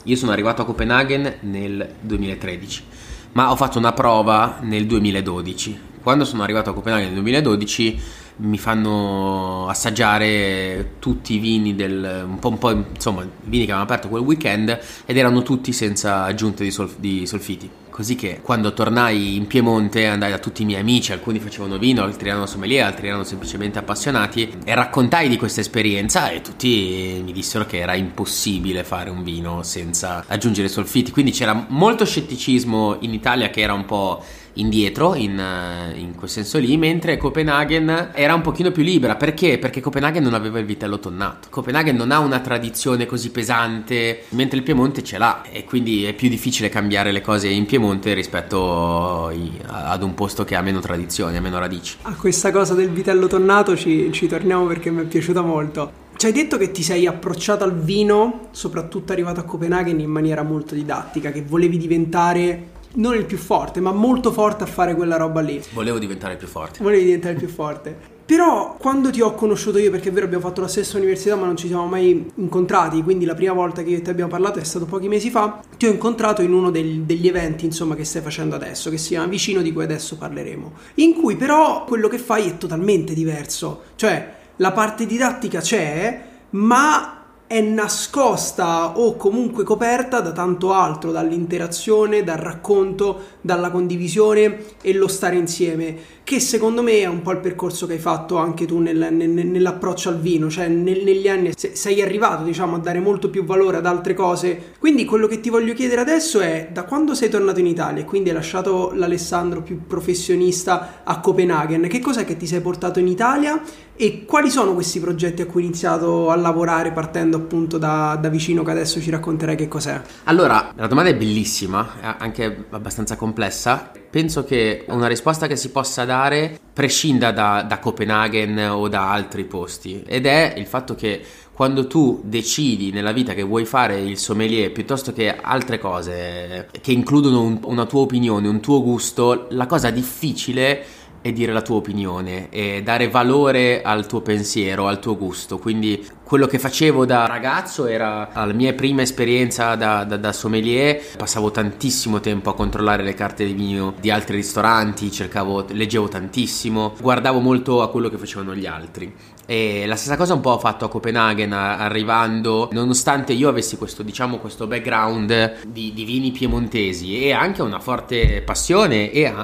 Io 0.04 0.14
sono 0.14 0.30
arrivato 0.30 0.62
a 0.62 0.66
Copenaghen 0.66 1.38
nel 1.40 1.94
2013, 2.00 2.84
ma 3.32 3.50
ho 3.50 3.56
fatto 3.56 3.78
una 3.78 3.92
prova 3.92 4.58
nel 4.60 4.86
2012. 4.86 5.80
Quando 6.00 6.24
sono 6.24 6.44
arrivato 6.44 6.70
a 6.70 6.74
Copenaghen 6.74 7.06
nel 7.06 7.14
2012 7.14 8.00
mi 8.40 8.58
fanno 8.58 9.68
assaggiare 9.68 10.94
tutti 10.98 11.34
i 11.34 11.38
vini 11.38 11.74
del 11.74 12.24
un 12.26 12.38
po', 12.38 12.48
un 12.48 12.58
po', 12.58 12.70
insomma, 12.70 13.22
vini 13.22 13.64
che 13.64 13.72
avevano 13.72 13.82
aperto 13.82 14.08
quel 14.08 14.22
weekend 14.22 14.78
ed 15.04 15.16
erano 15.16 15.42
tutti 15.42 15.72
senza 15.72 16.24
aggiunte 16.24 16.64
di, 16.64 16.70
sol- 16.70 16.94
di 16.96 17.26
solfiti. 17.26 17.70
Così 17.90 18.14
che 18.14 18.40
quando 18.40 18.72
tornai 18.72 19.36
in 19.36 19.46
Piemonte 19.46 20.06
andai 20.06 20.30
da 20.30 20.38
tutti 20.38 20.62
i 20.62 20.64
miei 20.64 20.80
amici, 20.80 21.12
alcuni 21.12 21.38
facevano 21.38 21.76
vino, 21.76 22.02
altri 22.02 22.30
erano 22.30 22.46
sommelier, 22.46 22.86
altri 22.86 23.08
erano 23.08 23.24
semplicemente 23.24 23.78
appassionati 23.78 24.50
e 24.64 24.74
raccontai 24.74 25.28
di 25.28 25.36
questa 25.36 25.60
esperienza 25.60 26.30
e 26.30 26.40
tutti 26.40 27.20
mi 27.22 27.32
dissero 27.32 27.66
che 27.66 27.78
era 27.78 27.94
impossibile 27.94 28.84
fare 28.84 29.10
un 29.10 29.22
vino 29.22 29.62
senza 29.64 30.24
aggiungere 30.26 30.68
solfiti. 30.68 31.10
Quindi 31.10 31.32
c'era 31.32 31.66
molto 31.68 32.06
scetticismo 32.06 32.98
in 33.00 33.12
Italia 33.12 33.50
che 33.50 33.60
era 33.60 33.74
un 33.74 33.84
po' 33.84 34.24
indietro 34.54 35.14
in, 35.14 35.38
eh, 35.38 35.98
in 35.98 36.14
quel 36.14 36.30
senso 36.30 36.58
lì, 36.58 36.76
mentre 36.76 37.16
Copenaghen 37.16 38.10
era 38.14 38.34
un 38.34 38.40
pochino 38.40 38.70
più 38.70 38.82
libera. 38.82 39.16
Perché? 39.16 39.58
Perché 39.58 39.80
Copenaghen 39.80 40.22
non 40.22 40.34
aveva 40.34 40.58
il 40.58 40.66
vitello 40.66 40.98
tonnato. 40.98 41.48
Copenaghen 41.50 41.96
non 41.96 42.10
ha 42.10 42.18
una 42.18 42.40
tradizione 42.40 43.06
così 43.06 43.30
pesante, 43.30 44.24
mentre 44.30 44.58
il 44.58 44.62
Piemonte 44.62 45.02
ce 45.02 45.18
l'ha 45.18 45.42
e 45.50 45.64
quindi 45.64 46.04
è 46.04 46.14
più 46.14 46.28
difficile 46.28 46.68
cambiare 46.68 47.12
le 47.12 47.20
cose 47.20 47.48
in 47.48 47.66
Piemonte 47.66 48.14
rispetto 48.14 49.32
ad 49.66 50.02
un 50.02 50.14
posto 50.14 50.44
che 50.44 50.54
ha 50.54 50.62
meno 50.62 50.80
tradizioni, 50.80 51.36
ha 51.36 51.40
meno 51.40 51.58
radici. 51.58 51.96
A 52.02 52.14
questa 52.14 52.50
cosa 52.50 52.74
del 52.74 52.90
vitello 52.90 53.26
tonnato 53.26 53.76
ci, 53.76 54.10
ci 54.12 54.26
torniamo 54.26 54.66
perché 54.66 54.90
mi 54.90 55.02
è 55.02 55.04
piaciuta 55.04 55.42
molto. 55.42 56.08
Ci 56.16 56.26
hai 56.26 56.32
detto 56.32 56.58
che 56.58 56.70
ti 56.70 56.82
sei 56.82 57.06
approcciato 57.06 57.64
al 57.64 57.74
vino, 57.74 58.48
soprattutto 58.50 59.12
arrivato 59.12 59.40
a 59.40 59.44
Copenaghen, 59.44 60.00
in 60.00 60.10
maniera 60.10 60.42
molto 60.42 60.74
didattica, 60.74 61.32
che 61.32 61.42
volevi 61.42 61.78
diventare 61.78 62.78
non 62.94 63.14
il 63.14 63.24
più 63.24 63.38
forte, 63.38 63.80
ma 63.80 63.92
molto 63.92 64.32
forte 64.32 64.64
a 64.64 64.66
fare 64.66 64.94
quella 64.94 65.16
roba 65.16 65.40
lì. 65.40 65.62
Volevo 65.72 65.98
diventare 65.98 66.36
più 66.36 66.46
forte. 66.48 66.82
Volevi 66.82 67.04
diventare 67.04 67.34
il 67.34 67.38
più 67.38 67.48
forte. 67.48 68.18
Però 68.30 68.76
quando 68.78 69.10
ti 69.10 69.20
ho 69.20 69.34
conosciuto 69.34 69.78
io, 69.78 69.90
perché 69.90 70.10
è 70.10 70.12
vero 70.12 70.26
abbiamo 70.26 70.44
fatto 70.44 70.60
la 70.60 70.68
stessa 70.68 70.96
università 70.98 71.34
ma 71.34 71.46
non 71.46 71.56
ci 71.56 71.66
siamo 71.66 71.86
mai 71.86 72.30
incontrati, 72.36 73.02
quindi 73.02 73.24
la 73.24 73.34
prima 73.34 73.52
volta 73.52 73.82
che 73.82 73.90
io 73.90 73.96
e 73.96 74.02
te 74.02 74.10
abbiamo 74.10 74.30
parlato 74.30 74.60
è 74.60 74.62
stato 74.62 74.84
pochi 74.84 75.08
mesi 75.08 75.30
fa, 75.30 75.60
ti 75.76 75.86
ho 75.86 75.90
incontrato 75.90 76.40
in 76.40 76.52
uno 76.52 76.70
del- 76.70 77.00
degli 77.00 77.26
eventi 77.26 77.64
insomma 77.64 77.96
che 77.96 78.04
stai 78.04 78.22
facendo 78.22 78.54
adesso, 78.54 78.88
che 78.88 78.98
si 78.98 79.08
chiama 79.08 79.26
Vicino 79.26 79.62
di 79.62 79.72
cui 79.72 79.82
adesso 79.82 80.16
parleremo, 80.16 80.72
in 80.96 81.14
cui 81.14 81.34
però 81.34 81.82
quello 81.84 82.06
che 82.06 82.18
fai 82.18 82.50
è 82.50 82.56
totalmente 82.56 83.14
diverso, 83.14 83.82
cioè 83.96 84.32
la 84.56 84.70
parte 84.70 85.06
didattica 85.06 85.58
c'è, 85.60 86.22
ma 86.50 87.19
è 87.50 87.60
nascosta 87.60 88.96
o 88.96 89.16
comunque 89.16 89.64
coperta 89.64 90.20
da 90.20 90.30
tanto 90.30 90.72
altro, 90.72 91.10
dall'interazione, 91.10 92.22
dal 92.22 92.36
racconto, 92.36 93.22
dalla 93.40 93.72
condivisione 93.72 94.66
e 94.80 94.92
lo 94.92 95.08
stare 95.08 95.34
insieme, 95.34 95.96
che 96.30 96.38
secondo 96.38 96.80
me 96.80 97.00
è 97.00 97.06
un 97.06 97.22
po' 97.22 97.32
il 97.32 97.38
percorso 97.38 97.88
che 97.88 97.94
hai 97.94 97.98
fatto 97.98 98.36
anche 98.36 98.64
tu 98.64 98.78
nel- 98.78 99.08
nel- 99.10 99.28
nell'approccio 99.28 100.10
al 100.10 100.20
vino, 100.20 100.48
cioè 100.48 100.68
nel- 100.68 101.02
negli 101.02 101.26
anni 101.26 101.50
se- 101.56 101.74
sei 101.74 102.00
arrivato 102.00 102.44
diciamo 102.44 102.76
a 102.76 102.78
dare 102.78 103.00
molto 103.00 103.30
più 103.30 103.44
valore 103.44 103.78
ad 103.78 103.86
altre 103.86 104.14
cose. 104.14 104.74
Quindi 104.78 105.04
quello 105.04 105.26
che 105.26 105.40
ti 105.40 105.50
voglio 105.50 105.74
chiedere 105.74 106.02
adesso 106.02 106.38
è 106.38 106.68
da 106.72 106.84
quando 106.84 107.16
sei 107.16 107.30
tornato 107.30 107.58
in 107.58 107.66
Italia 107.66 108.02
e 108.02 108.04
quindi 108.04 108.28
hai 108.28 108.36
lasciato 108.36 108.92
l'Alessandro 108.94 109.62
più 109.62 109.84
professionista 109.88 111.00
a 111.02 111.18
Copenaghen, 111.18 111.88
che 111.88 111.98
cos'è 111.98 112.24
che 112.24 112.36
ti 112.36 112.46
sei 112.46 112.60
portato 112.60 113.00
in 113.00 113.08
Italia 113.08 113.60
e 113.96 114.24
quali 114.24 114.50
sono 114.50 114.72
questi 114.74 115.00
progetti 115.00 115.42
a 115.42 115.46
cui 115.46 115.62
hai 115.62 115.66
iniziato 115.66 116.30
a 116.30 116.36
lavorare 116.36 116.92
partendo 116.92 117.38
appunto 117.38 117.76
da, 117.76 118.16
da 118.20 118.28
vicino 118.28 118.62
che 118.62 118.70
adesso 118.70 119.00
ci 119.00 119.10
racconterai 119.10 119.56
che 119.56 119.66
cos'è? 119.66 120.00
Allora, 120.24 120.72
la 120.76 120.86
domanda 120.86 121.10
è 121.10 121.16
bellissima, 121.16 122.16
anche 122.18 122.66
abbastanza 122.70 123.16
complessa. 123.16 123.90
Penso 124.10 124.42
che 124.42 124.84
una 124.88 125.06
risposta 125.06 125.46
che 125.46 125.54
si 125.54 125.70
possa 125.70 126.04
dare 126.04 126.58
prescinda 126.72 127.30
da, 127.30 127.62
da 127.62 127.78
Copenaghen 127.78 128.58
o 128.58 128.88
da 128.88 129.12
altri 129.12 129.44
posti 129.44 130.02
ed 130.04 130.26
è 130.26 130.54
il 130.56 130.66
fatto 130.66 130.96
che 130.96 131.22
quando 131.52 131.86
tu 131.86 132.20
decidi 132.24 132.90
nella 132.90 133.12
vita 133.12 133.34
che 133.34 133.42
vuoi 133.42 133.64
fare 133.66 134.00
il 134.00 134.18
sommelier 134.18 134.72
piuttosto 134.72 135.12
che 135.12 135.36
altre 135.36 135.78
cose 135.78 136.68
che 136.80 136.90
includono 136.90 137.42
un- 137.42 137.60
una 137.64 137.86
tua 137.86 138.00
opinione, 138.00 138.48
un 138.48 138.60
tuo 138.60 138.82
gusto, 138.82 139.46
la 139.50 139.66
cosa 139.66 139.90
difficile 139.90 140.80
è 140.80 140.84
dire 141.22 141.52
la 141.52 141.62
tua 141.62 141.76
opinione 141.76 142.48
e 142.50 142.82
dare 142.82 143.08
valore 143.08 143.82
al 143.82 144.06
tuo 144.06 144.20
pensiero, 144.20 144.88
al 144.88 144.98
tuo 144.98 145.16
gusto. 145.16 145.58
Quindi 145.58 146.06
quello 146.24 146.46
che 146.46 146.58
facevo 146.58 147.04
da 147.04 147.26
ragazzo 147.26 147.86
era 147.86 148.30
la 148.32 148.52
mia 148.52 148.72
prima 148.72 149.02
esperienza 149.02 149.74
da, 149.74 150.04
da- 150.04 150.16
da 150.16 150.32
sommelier, 150.32 151.00
passavo 151.16 151.50
tantissimo 151.50 152.20
tempo 152.20 152.50
a 152.50 152.54
controllare 152.54 153.02
le 153.02 153.14
carte 153.14 153.44
di 153.44 153.52
vino 153.52 153.94
di 154.00 154.10
altri 154.10 154.36
ristoranti, 154.36 155.10
cercavo, 155.10 155.66
leggevo 155.70 156.08
tantissimo, 156.08 156.94
guardavo 157.00 157.40
molto 157.40 157.82
a 157.82 157.90
quello 157.90 158.08
che 158.08 158.16
facevano 158.16 158.54
gli 158.54 158.66
altri. 158.66 159.12
E 159.50 159.84
la 159.84 159.96
stessa 159.96 160.16
cosa 160.16 160.32
un 160.34 160.40
po' 160.40 160.50
ho 160.50 160.58
fatto 160.60 160.84
a 160.84 160.88
Copenaghen 160.88 161.52
arrivando, 161.52 162.68
nonostante 162.70 163.32
io 163.32 163.48
avessi 163.48 163.76
questo, 163.76 164.04
diciamo, 164.04 164.38
questo 164.38 164.68
background 164.68 165.66
di, 165.66 165.92
di 165.92 166.04
vini 166.04 166.30
piemontesi 166.30 167.20
e 167.24 167.32
anche 167.32 167.60
una 167.60 167.80
forte 167.80 168.42
passione 168.42 169.10
e, 169.10 169.34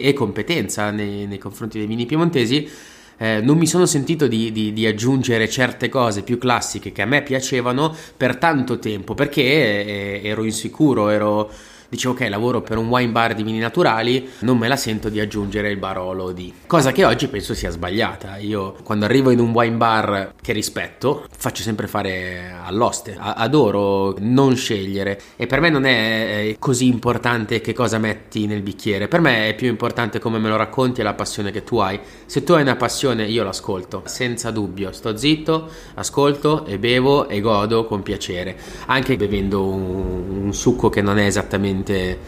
e 0.00 0.12
competenza 0.12 0.92
nei, 0.92 1.26
nei 1.26 1.38
confronti 1.38 1.78
dei 1.78 1.88
vini 1.88 2.06
piemontesi, 2.06 2.70
eh, 3.16 3.40
non 3.40 3.58
mi 3.58 3.66
sono 3.66 3.84
sentito 3.84 4.28
di, 4.28 4.52
di, 4.52 4.72
di, 4.72 4.86
aggiungere 4.86 5.48
certe 5.48 5.88
cose 5.88 6.22
più 6.22 6.38
classiche 6.38 6.92
che 6.92 7.02
a 7.02 7.06
me 7.06 7.24
piacevano 7.24 7.92
per 8.16 8.36
tanto 8.36 8.78
tempo 8.78 9.14
perché 9.14 9.42
eh, 9.42 10.20
ero 10.22 10.44
insicuro, 10.44 11.08
ero 11.08 11.50
dicevo 11.88 12.14
ok 12.14 12.28
lavoro 12.28 12.60
per 12.60 12.76
un 12.76 12.88
wine 12.88 13.12
bar 13.12 13.34
di 13.34 13.42
vini 13.42 13.58
naturali 13.58 14.28
non 14.40 14.58
me 14.58 14.68
la 14.68 14.76
sento 14.76 15.08
di 15.08 15.20
aggiungere 15.20 15.70
il 15.70 15.78
barolo 15.78 16.32
di 16.32 16.52
cosa 16.66 16.92
che 16.92 17.04
oggi 17.04 17.28
penso 17.28 17.54
sia 17.54 17.70
sbagliata. 17.70 18.36
Io 18.36 18.76
quando 18.82 19.04
arrivo 19.04 19.30
in 19.30 19.40
un 19.40 19.50
wine 19.50 19.76
bar 19.76 20.34
che 20.40 20.52
rispetto 20.52 21.26
faccio 21.30 21.62
sempre 21.62 21.86
fare 21.86 22.54
all'oste 22.62 23.16
adoro 23.18 24.14
non 24.18 24.56
scegliere. 24.56 25.20
E 25.36 25.46
per 25.46 25.60
me 25.60 25.70
non 25.70 25.84
è 25.84 26.56
così 26.58 26.86
importante 26.86 27.60
che 27.60 27.72
cosa 27.72 27.98
metti 27.98 28.46
nel 28.46 28.62
bicchiere. 28.62 29.08
Per 29.08 29.20
me 29.20 29.48
è 29.48 29.54
più 29.54 29.68
importante 29.68 30.18
come 30.18 30.38
me 30.38 30.48
lo 30.48 30.56
racconti 30.56 31.00
e 31.00 31.04
la 31.04 31.14
passione 31.14 31.50
che 31.50 31.64
tu 31.64 31.78
hai. 31.78 31.98
Se 32.26 32.44
tu 32.44 32.52
hai 32.52 32.62
una 32.62 32.76
passione 32.76 33.24
io 33.24 33.44
l'ascolto. 33.44 34.02
Senza 34.06 34.50
dubbio. 34.50 34.92
Sto 34.92 35.16
zitto 35.16 35.70
ascolto 35.94 36.64
e 36.64 36.78
bevo 36.78 37.28
e 37.28 37.40
godo 37.40 37.86
con 37.86 38.02
piacere. 38.02 38.56
Anche 38.86 39.16
bevendo 39.16 39.66
un, 39.66 40.44
un 40.44 40.54
succo 40.54 40.88
che 40.88 41.02
non 41.02 41.18
è 41.18 41.24
esattamente 41.24 41.77
assolutamente 41.78 42.18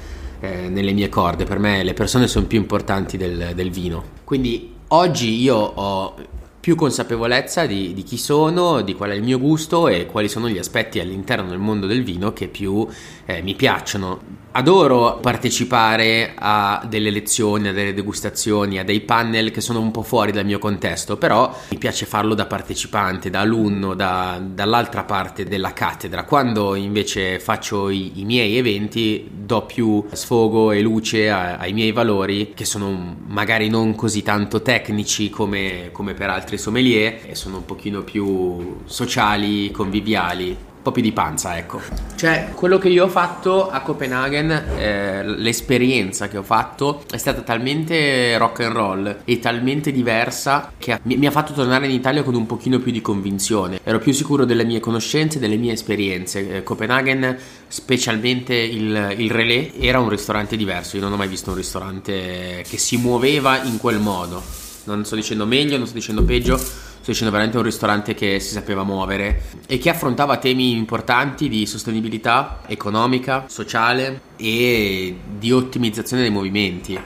eh, 0.41 0.69
nelle 0.69 0.93
mie 0.93 1.09
corde. 1.09 1.45
Per 1.45 1.59
me 1.59 1.83
le 1.83 1.95
persone 1.95 2.27
sono 2.27 2.47
più 2.47 2.59
importanti 2.59 3.17
del, 3.17 3.53
del 3.55 3.71
vino. 3.71 4.05
Quindi 4.25 4.75
oggi 4.89 5.41
io 5.41 5.57
ho 5.57 6.15
più 6.61 6.77
consapevolezza 6.77 7.65
di, 7.65 7.95
di, 7.95 8.03
chi 8.03 8.19
sono, 8.19 8.83
di 8.83 8.95
qual 8.95 9.11
è 9.11 9.15
il 9.15 9.23
mio 9.23 9.39
gusto 9.39 9.89
e 9.89 10.05
quali 10.05 10.29
sono 10.29 10.47
gli 10.49 10.59
aspetti 10.59 11.01
all'interno 11.01 11.49
del 11.49 11.59
mondo 11.59 11.87
del 11.87 12.05
vino 12.05 12.35
che 12.35 12.49
più 12.49 12.87
eh, 13.25 13.41
mi 13.41 13.55
piacciono. 13.55 14.39
Adoro 14.53 15.21
partecipare 15.23 16.33
a 16.37 16.85
delle 16.87 17.11
lezioni, 17.11 17.69
a 17.69 17.73
delle 17.73 17.95
degustazioni, 17.95 18.79
a 18.79 18.85
dei 18.85 19.01
panel 19.01 19.53
che 19.53 19.61
sono 19.61 19.81
un 19.81 19.93
po' 19.93 20.03
fuori 20.03 20.33
dal 20.33 20.45
mio 20.45 20.59
contesto, 20.59 21.17
però 21.17 21.55
mi 21.71 21.79
piace 21.79 22.05
farlo 22.05 22.35
da 22.35 22.47
partecipante, 22.47 23.31
da 23.31 23.41
alunno, 23.41 23.95
da, 23.95 24.43
dall'altra 24.43 25.05
parte 25.05 25.45
della 25.45 25.73
cattedra. 25.73 26.25
Quando 26.25 26.75
invece 26.75 27.39
faccio 27.39 27.89
i, 27.89 28.21
i, 28.21 28.25
miei 28.25 28.57
eventi 28.57 29.31
do 29.51 29.63
più 29.63 30.05
sfogo 30.13 30.71
e 30.71 30.81
luce 30.81 31.29
a, 31.29 31.57
ai 31.57 31.73
miei 31.73 31.93
valori, 31.93 32.53
che 32.55 32.65
sono 32.65 33.17
magari 33.27 33.69
non 33.69 33.95
così 33.97 34.23
tanto 34.23 34.63
tecnici 34.63 35.29
come, 35.29 35.91
come 35.93 36.15
per 36.15 36.31
altri 36.31 36.57
sommelier, 36.57 37.21
e 37.27 37.35
sono 37.35 37.57
un 37.57 37.65
pochino 37.65 38.03
più 38.03 38.79
sociali, 38.85 39.71
conviviali 39.71 40.69
un 40.81 40.87
po' 40.87 40.93
più 40.93 41.03
di 41.03 41.13
panza, 41.13 41.59
ecco. 41.59 41.79
Cioè, 42.17 42.53
quello 42.55 42.79
che 42.79 42.89
io 42.89 43.05
ho 43.05 43.09
fatto 43.09 43.69
a 43.69 43.81
Copenaghen, 43.83 44.51
eh, 44.51 45.25
l'esperienza 45.25 46.29
che 46.29 46.39
ho 46.39 46.43
fatto 46.43 47.05
è 47.11 47.19
stata 47.19 47.43
talmente 47.43 48.37
rock 48.39 48.61
and 48.61 48.73
roll 48.73 49.17
e 49.27 49.39
talmente 49.39 49.93
diversa 49.93 50.73
che 50.79 50.99
mi, 51.03 51.19
mi, 51.19 51.27
ha 51.27 51.31
fatto 51.31 51.53
tornare 51.53 51.85
in 51.85 51.93
Italia 51.93 52.23
con 52.23 52.35
un 52.35 52.47
pochino 52.47 52.79
più 52.79 52.93
di 52.93 53.03
convinzione. 53.03 53.81
Ero 53.85 53.99
più 53.99 54.13
sicuro 54.13 54.47
delle 54.47 54.65
mie 54.65 54.81
conoscenze, 54.81 55.39
delle 55.39 55.57
mie 55.57 55.73
esperienze. 55.73 56.57
Eh, 56.57 56.63
Copenaghen, 56.63 57.37
specialmente 57.69 58.55
il, 58.55 59.15
il 59.19 59.31
relais, 59.31 59.73
era 59.79 60.01
un 60.01 60.09
ristorante 60.09 60.57
diverso. 60.57 60.97
Io 60.97 61.03
non 61.03 61.13
ho 61.13 61.17
mai 61.17 61.29
visto 61.29 61.51
un 61.51 61.57
ristorante 61.57 62.65
che 62.67 62.79
si 62.79 62.97
muoveva 62.97 63.63
in 63.65 63.77
quel 63.77 63.99
modo. 63.99 64.43
Non 64.85 65.05
sto 65.05 65.15
dicendo 65.15 65.45
meglio, 65.45 65.77
non 65.77 65.87
sto 65.87 65.97
dicendo 65.97 66.25
peggio 66.25 66.59
sto 67.01 67.13
dicendo 67.13 67.33
veramente 67.33 67.57
un 67.57 67.65
ristorante 67.65 68.15
che 68.15 68.41
si 68.41 68.53
sapeva 68.53 68.85
muovere 68.85 69.43
e 69.67 69.79
che 69.79 69.89
affrontava 69.89 70.37
temi 70.37 70.77
importanti 70.77 71.49
di 71.49 71.65
sostenibilità 71.65 72.61
economica, 72.67 73.45
sociale 73.49 74.21
e 74.37 75.17
di 75.39 75.51
ottimizzazione 75.51 76.23
dei 76.23 76.31
movimenti. 76.31 76.99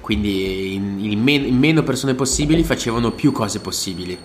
Quindi 0.00 0.74
in, 0.74 0.98
in, 1.02 1.22
men- 1.22 1.46
in 1.46 1.58
meno 1.58 1.82
persone 1.82 2.14
possibili 2.14 2.62
facevano 2.62 3.12
più 3.12 3.32
cose 3.32 3.60
possibili 3.60 4.18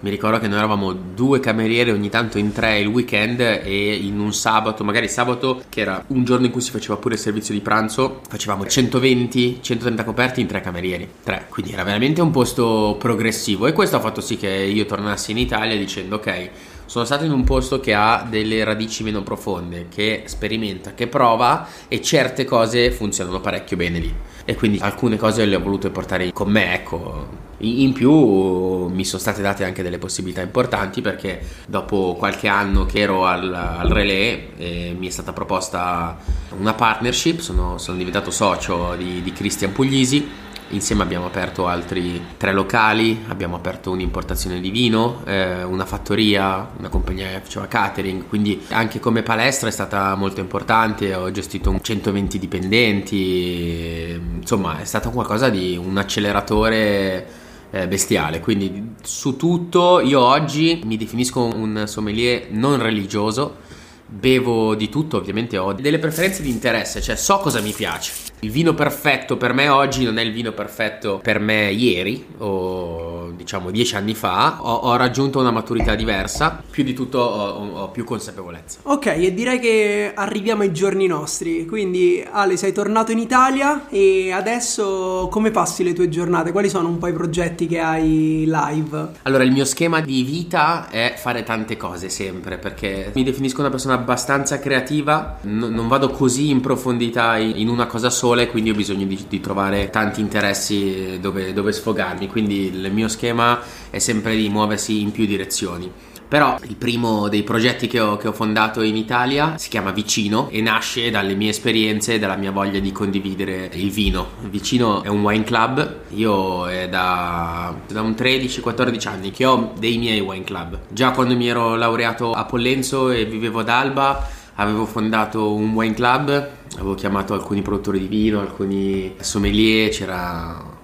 mi 0.00 0.10
ricordo 0.10 0.38
che 0.38 0.46
noi 0.46 0.58
eravamo 0.58 0.92
due 0.92 1.40
cameriere 1.40 1.90
ogni 1.90 2.10
tanto 2.10 2.38
in 2.38 2.52
tre 2.52 2.78
il 2.80 2.86
weekend 2.86 3.40
e 3.40 3.94
in 3.94 4.20
un 4.20 4.32
sabato, 4.32 4.84
magari 4.84 5.08
sabato 5.08 5.62
che 5.68 5.80
era 5.80 6.04
un 6.08 6.24
giorno 6.24 6.46
in 6.46 6.52
cui 6.52 6.60
si 6.60 6.70
faceva 6.70 6.96
pure 6.96 7.14
il 7.14 7.20
servizio 7.20 7.54
di 7.54 7.60
pranzo, 7.60 8.20
facevamo 8.28 8.64
120-130 8.64 10.04
coperti 10.04 10.40
in 10.40 10.46
tre 10.46 10.60
camerieri, 10.60 11.08
tre, 11.22 11.46
quindi 11.48 11.72
era 11.72 11.82
veramente 11.82 12.20
un 12.20 12.30
posto 12.30 12.96
progressivo. 12.98 13.66
E 13.66 13.72
questo 13.72 13.96
ha 13.96 14.00
fatto 14.00 14.20
sì 14.20 14.36
che 14.36 14.50
io 14.50 14.84
tornassi 14.84 15.30
in 15.30 15.38
Italia 15.38 15.76
dicendo 15.76 16.16
ok, 16.16 16.50
sono 16.86 17.04
stato 17.04 17.24
in 17.24 17.32
un 17.32 17.44
posto 17.44 17.80
che 17.80 17.94
ha 17.94 18.26
delle 18.28 18.64
radici 18.64 19.02
meno 19.02 19.22
profonde, 19.22 19.88
che 19.88 20.22
sperimenta, 20.26 20.94
che 20.94 21.06
prova 21.06 21.66
e 21.88 22.00
certe 22.00 22.44
cose 22.44 22.90
funzionano 22.90 23.40
parecchio 23.40 23.76
bene 23.76 23.98
lì. 23.98 24.14
E 24.44 24.54
quindi 24.54 24.78
alcune 24.80 25.16
cose 25.16 25.44
le 25.44 25.56
ho 25.56 25.60
volute 25.60 25.90
portare 25.90 26.32
con 26.32 26.48
me, 26.48 26.74
ecco, 26.74 27.44
in 27.58 27.92
più 27.92 28.86
mi 28.86 29.04
sono 29.04 29.20
state 29.20 29.42
date 29.42 29.64
anche 29.64 29.82
delle 29.82 29.98
possibilità 29.98 30.42
importanti 30.42 31.00
perché 31.00 31.40
dopo 31.66 32.14
qualche 32.16 32.48
anno 32.48 32.84
che 32.84 33.00
ero 33.00 33.24
al, 33.24 33.52
al 33.52 33.88
relais 33.88 34.40
eh, 34.56 34.94
mi 34.96 35.08
è 35.08 35.10
stata 35.10 35.32
proposta 35.32 36.16
una 36.58 36.74
partnership, 36.74 37.40
sono, 37.40 37.78
sono 37.78 37.96
diventato 37.96 38.30
socio 38.30 38.94
di, 38.96 39.22
di 39.22 39.32
Christian 39.32 39.72
Puglisi 39.72 40.44
Insieme 40.70 41.04
abbiamo 41.04 41.26
aperto 41.26 41.68
altri 41.68 42.20
tre 42.36 42.52
locali, 42.52 43.24
abbiamo 43.28 43.54
aperto 43.54 43.92
un'importazione 43.92 44.60
di 44.60 44.70
vino, 44.70 45.22
eh, 45.24 45.62
una 45.62 45.84
fattoria, 45.84 46.68
una 46.76 46.88
compagnia 46.88 47.28
che 47.28 47.40
faceva 47.42 47.68
catering, 47.68 48.26
quindi 48.26 48.64
anche 48.70 48.98
come 48.98 49.22
palestra 49.22 49.68
è 49.68 49.72
stata 49.72 50.14
molto 50.16 50.40
importante, 50.40 51.14
ho 51.14 51.30
gestito 51.30 51.78
120 51.80 52.38
dipendenti, 52.40 54.20
insomma 54.38 54.80
è 54.80 54.84
stato 54.84 55.10
qualcosa 55.10 55.50
di 55.50 55.80
un 55.80 55.98
acceleratore 55.98 57.44
eh, 57.70 57.86
bestiale. 57.86 58.40
Quindi 58.40 58.94
su 59.02 59.36
tutto 59.36 60.00
io 60.00 60.20
oggi 60.20 60.80
mi 60.84 60.96
definisco 60.96 61.44
un 61.44 61.84
sommelier 61.86 62.48
non 62.50 62.80
religioso. 62.80 63.64
Bevo 64.08 64.76
di 64.76 64.88
tutto, 64.88 65.16
ovviamente 65.16 65.58
ho 65.58 65.72
delle 65.72 65.98
preferenze 65.98 66.42
di 66.42 66.48
interesse, 66.48 67.00
cioè 67.00 67.16
so 67.16 67.38
cosa 67.38 67.60
mi 67.60 67.72
piace. 67.72 68.12
Il 68.40 68.50
vino 68.50 68.74
perfetto 68.74 69.36
per 69.36 69.52
me 69.52 69.68
oggi 69.68 70.04
non 70.04 70.18
è 70.18 70.22
il 70.22 70.32
vino 70.32 70.52
perfetto 70.52 71.18
per 71.22 71.40
me 71.40 71.72
ieri 71.72 72.24
o 72.38 73.32
diciamo 73.34 73.70
dieci 73.70 73.96
anni 73.96 74.14
fa. 74.14 74.58
Ho, 74.60 74.74
ho 74.74 74.96
raggiunto 74.96 75.40
una 75.40 75.50
maturità 75.50 75.94
diversa, 75.94 76.62
più 76.70 76.84
di 76.84 76.92
tutto 76.92 77.18
ho, 77.18 77.80
ho, 77.80 77.90
più 77.90 78.04
consapevolezza. 78.04 78.80
Ok, 78.82 79.06
e 79.06 79.34
direi 79.34 79.58
che 79.58 80.12
arriviamo 80.14 80.62
ai 80.62 80.72
giorni 80.72 81.06
nostri. 81.06 81.66
Quindi 81.66 82.24
Ale, 82.30 82.56
sei 82.56 82.72
tornato 82.72 83.10
in 83.10 83.18
Italia 83.18 83.88
e 83.88 84.30
adesso 84.30 85.28
come 85.30 85.50
passi 85.50 85.82
le 85.82 85.94
tue 85.94 86.08
giornate? 86.08 86.52
Quali 86.52 86.68
sono 86.68 86.88
un 86.88 86.98
po' 86.98 87.08
i 87.08 87.12
progetti 87.12 87.66
che 87.66 87.80
hai 87.80 88.44
live? 88.46 89.08
Allora, 89.22 89.42
il 89.42 89.50
mio 89.50 89.64
schema 89.64 90.00
di 90.00 90.22
vita 90.22 90.88
è 90.90 91.14
fare 91.16 91.42
tante 91.42 91.76
cose 91.76 92.08
sempre 92.08 92.58
perché 92.58 93.10
mi 93.14 93.24
definisco 93.24 93.60
una 93.60 93.70
persona 93.70 93.95
abbastanza 93.96 94.58
creativa, 94.58 95.38
N- 95.42 95.68
non 95.72 95.88
vado 95.88 96.10
così 96.10 96.50
in 96.50 96.60
profondità 96.60 97.36
in 97.36 97.68
una 97.68 97.86
cosa 97.86 98.10
sola 98.10 98.42
e 98.42 98.48
quindi 98.48 98.70
ho 98.70 98.74
bisogno 98.74 99.06
di, 99.06 99.24
di 99.28 99.40
trovare 99.40 99.90
tanti 99.90 100.20
interessi 100.20 101.18
dove, 101.20 101.52
dove 101.52 101.72
sfogarmi, 101.72 102.28
quindi 102.28 102.66
il 102.66 102.90
mio 102.92 103.08
schema 103.08 103.60
è 103.90 103.98
sempre 103.98 104.36
di 104.36 104.48
muoversi 104.48 105.00
in 105.00 105.10
più 105.10 105.26
direzioni. 105.26 105.90
Però 106.28 106.58
il 106.64 106.74
primo 106.74 107.28
dei 107.28 107.44
progetti 107.44 107.86
che 107.86 108.00
ho, 108.00 108.16
che 108.16 108.28
ho, 108.28 108.32
fondato 108.32 108.82
in 108.82 108.96
Italia 108.96 109.56
si 109.58 109.68
chiama 109.68 109.92
Vicino 109.92 110.48
e 110.50 110.60
nasce 110.60 111.10
dalle 111.10 111.34
mie 111.34 111.50
esperienze 111.50 112.14
e 112.14 112.18
dalla 112.18 112.36
mia 112.36 112.50
voglia 112.50 112.80
di 112.80 112.90
condividere 112.90 113.70
il 113.74 113.90
vino. 113.90 114.30
Vicino 114.50 115.04
è 115.04 115.08
un 115.08 115.22
wine 115.22 115.44
club, 115.44 115.98
io 116.10 116.68
è 116.68 116.88
da, 116.88 117.74
da 117.86 118.02
un 118.02 118.10
13-14 118.10 119.08
anni 119.08 119.30
che 119.30 119.44
ho 119.44 119.72
dei 119.78 119.98
miei 119.98 120.20
wine 120.20 120.44
club. 120.44 120.78
Già 120.88 121.12
quando 121.12 121.36
mi 121.36 121.48
ero 121.48 121.76
laureato 121.76 122.32
a 122.32 122.44
Pollenzo 122.44 123.10
e 123.10 123.24
vivevo 123.24 123.60
ad 123.60 123.68
Alba 123.68 124.28
avevo 124.56 124.84
fondato 124.84 125.52
un 125.52 125.72
wine 125.74 125.94
club, 125.94 126.48
avevo 126.74 126.94
chiamato 126.94 127.34
alcuni 127.34 127.62
produttori 127.62 128.00
di 128.00 128.06
vino, 128.06 128.40
alcuni 128.40 129.14
sommelier, 129.20 129.90
c'era 129.90 130.74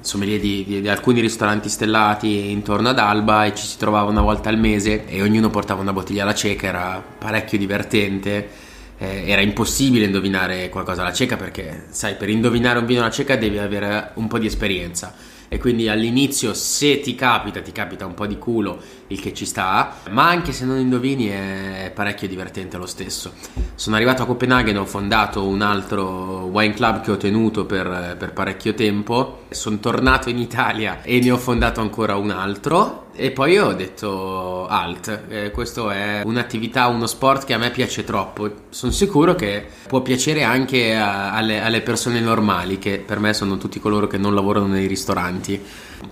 sommelier 0.00 0.40
di, 0.40 0.64
di, 0.66 0.80
di, 0.80 0.88
alcuni 0.88 1.20
ristoranti 1.20 1.68
stellati 1.68 2.50
intorno 2.50 2.88
ad 2.88 2.98
Alba 2.98 3.44
e 3.44 3.54
ci 3.54 3.66
si 3.66 3.76
trovava 3.78 4.10
una 4.10 4.22
volta 4.22 4.48
al 4.48 4.58
mese 4.58 5.06
e 5.06 5.22
ognuno 5.22 5.50
portava 5.50 5.80
una 5.80 5.92
bottiglia 5.92 6.22
alla 6.22 6.34
cieca, 6.34 6.66
era 6.66 7.02
parecchio 7.18 7.58
divertente. 7.58 8.68
Eh, 9.02 9.30
era 9.30 9.40
impossibile 9.40 10.04
indovinare 10.04 10.68
qualcosa 10.68 11.00
alla 11.00 11.12
cieca 11.12 11.38
perché, 11.38 11.86
sai, 11.88 12.16
per 12.16 12.28
indovinare 12.28 12.78
un 12.78 12.84
vino 12.84 13.00
alla 13.00 13.10
cieca 13.10 13.34
devi 13.34 13.56
avere 13.56 14.10
un 14.16 14.28
po' 14.28 14.38
di 14.38 14.44
esperienza 14.44 15.14
e 15.52 15.58
quindi 15.58 15.88
all'inizio 15.88 16.54
se 16.54 17.00
ti 17.00 17.16
capita, 17.16 17.60
ti 17.60 17.72
capita 17.72 18.06
un 18.06 18.14
po' 18.14 18.28
di 18.28 18.38
culo 18.38 18.80
il 19.08 19.20
che 19.20 19.34
ci 19.34 19.44
sta, 19.44 19.96
ma 20.10 20.28
anche 20.28 20.52
se 20.52 20.64
non 20.64 20.78
indovini 20.78 21.26
è 21.26 21.90
parecchio 21.92 22.28
divertente 22.28 22.76
lo 22.76 22.86
stesso. 22.86 23.32
Sono 23.74 23.96
arrivato 23.96 24.22
a 24.22 24.26
Copenaghen, 24.26 24.78
ho 24.78 24.84
fondato 24.84 25.44
un 25.44 25.60
altro 25.60 26.48
wine 26.52 26.72
club 26.72 27.00
che 27.00 27.10
ho 27.10 27.16
tenuto 27.16 27.66
per, 27.66 28.14
per 28.16 28.32
parecchio 28.32 28.74
tempo, 28.74 29.39
sono 29.50 29.78
tornato 29.78 30.28
in 30.28 30.38
Italia 30.38 31.02
e 31.02 31.20
ne 31.20 31.30
ho 31.30 31.36
fondato 31.36 31.80
ancora 31.80 32.16
un 32.16 32.30
altro. 32.30 33.08
E 33.14 33.32
poi 33.32 33.58
ho 33.58 33.72
detto 33.72 34.66
alt, 34.66 35.24
eh, 35.28 35.50
questo 35.50 35.90
è 35.90 36.22
un'attività, 36.24 36.86
uno 36.86 37.06
sport 37.06 37.44
che 37.44 37.52
a 37.52 37.58
me 37.58 37.70
piace 37.70 38.02
troppo, 38.04 38.50
sono 38.70 38.92
sicuro 38.92 39.34
che 39.34 39.66
può 39.86 40.00
piacere 40.00 40.42
anche 40.42 40.96
a, 40.96 41.32
alle, 41.32 41.60
alle 41.60 41.82
persone 41.82 42.20
normali 42.20 42.78
che 42.78 43.02
per 43.04 43.18
me 43.18 43.34
sono 43.34 43.58
tutti 43.58 43.78
coloro 43.78 44.06
che 44.06 44.16
non 44.16 44.34
lavorano 44.34 44.68
nei 44.68 44.86
ristoranti. 44.86 45.60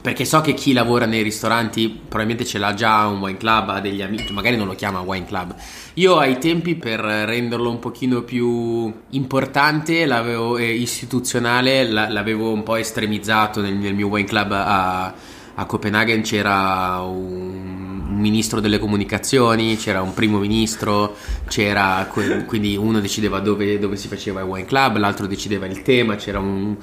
Perché 0.00 0.26
so 0.26 0.42
che 0.42 0.52
chi 0.52 0.74
lavora 0.74 1.06
nei 1.06 1.22
ristoranti 1.22 1.88
probabilmente 1.88 2.44
ce 2.44 2.58
l'ha 2.58 2.74
già 2.74 3.06
un 3.06 3.20
wine 3.20 3.38
club, 3.38 3.70
ha 3.70 3.80
degli 3.80 4.02
amici, 4.02 4.32
magari 4.34 4.56
non 4.56 4.66
lo 4.66 4.74
chiama 4.74 5.00
wine 5.00 5.24
club. 5.24 5.54
Io 5.94 6.18
ai 6.18 6.38
tempi 6.38 6.74
per 6.74 7.00
renderlo 7.00 7.70
un 7.70 7.78
pochino 7.78 8.22
più 8.22 8.92
importante, 9.10 10.04
l'avevo 10.04 10.58
eh, 10.58 10.74
istituzionale, 10.74 11.88
l'avevo 11.88 12.52
un 12.52 12.62
po' 12.62 12.76
estremizzato 12.76 13.62
nel, 13.62 13.74
nel 13.74 13.94
mio 13.94 14.08
wine 14.08 14.26
club 14.26 14.52
a, 14.52 15.14
a 15.60 15.66
Copenaghen 15.66 16.22
c'era 16.22 17.00
un, 17.00 18.04
un, 18.08 18.16
ministro 18.18 18.60
delle 18.60 18.78
comunicazioni, 18.78 19.76
c'era 19.76 20.02
un 20.02 20.12
primo 20.14 20.38
ministro, 20.38 21.16
c'era 21.48 22.06
quindi 22.46 22.76
uno 22.76 23.00
decideva 23.00 23.40
dove, 23.40 23.78
dove 23.78 23.96
si 23.96 24.06
faceva 24.06 24.40
il 24.40 24.46
wine 24.46 24.66
club, 24.66 24.98
l'altro 24.98 25.26
decideva 25.26 25.66
il 25.66 25.82
tema, 25.82 26.14
c'era 26.14 26.38
un, 26.38 26.76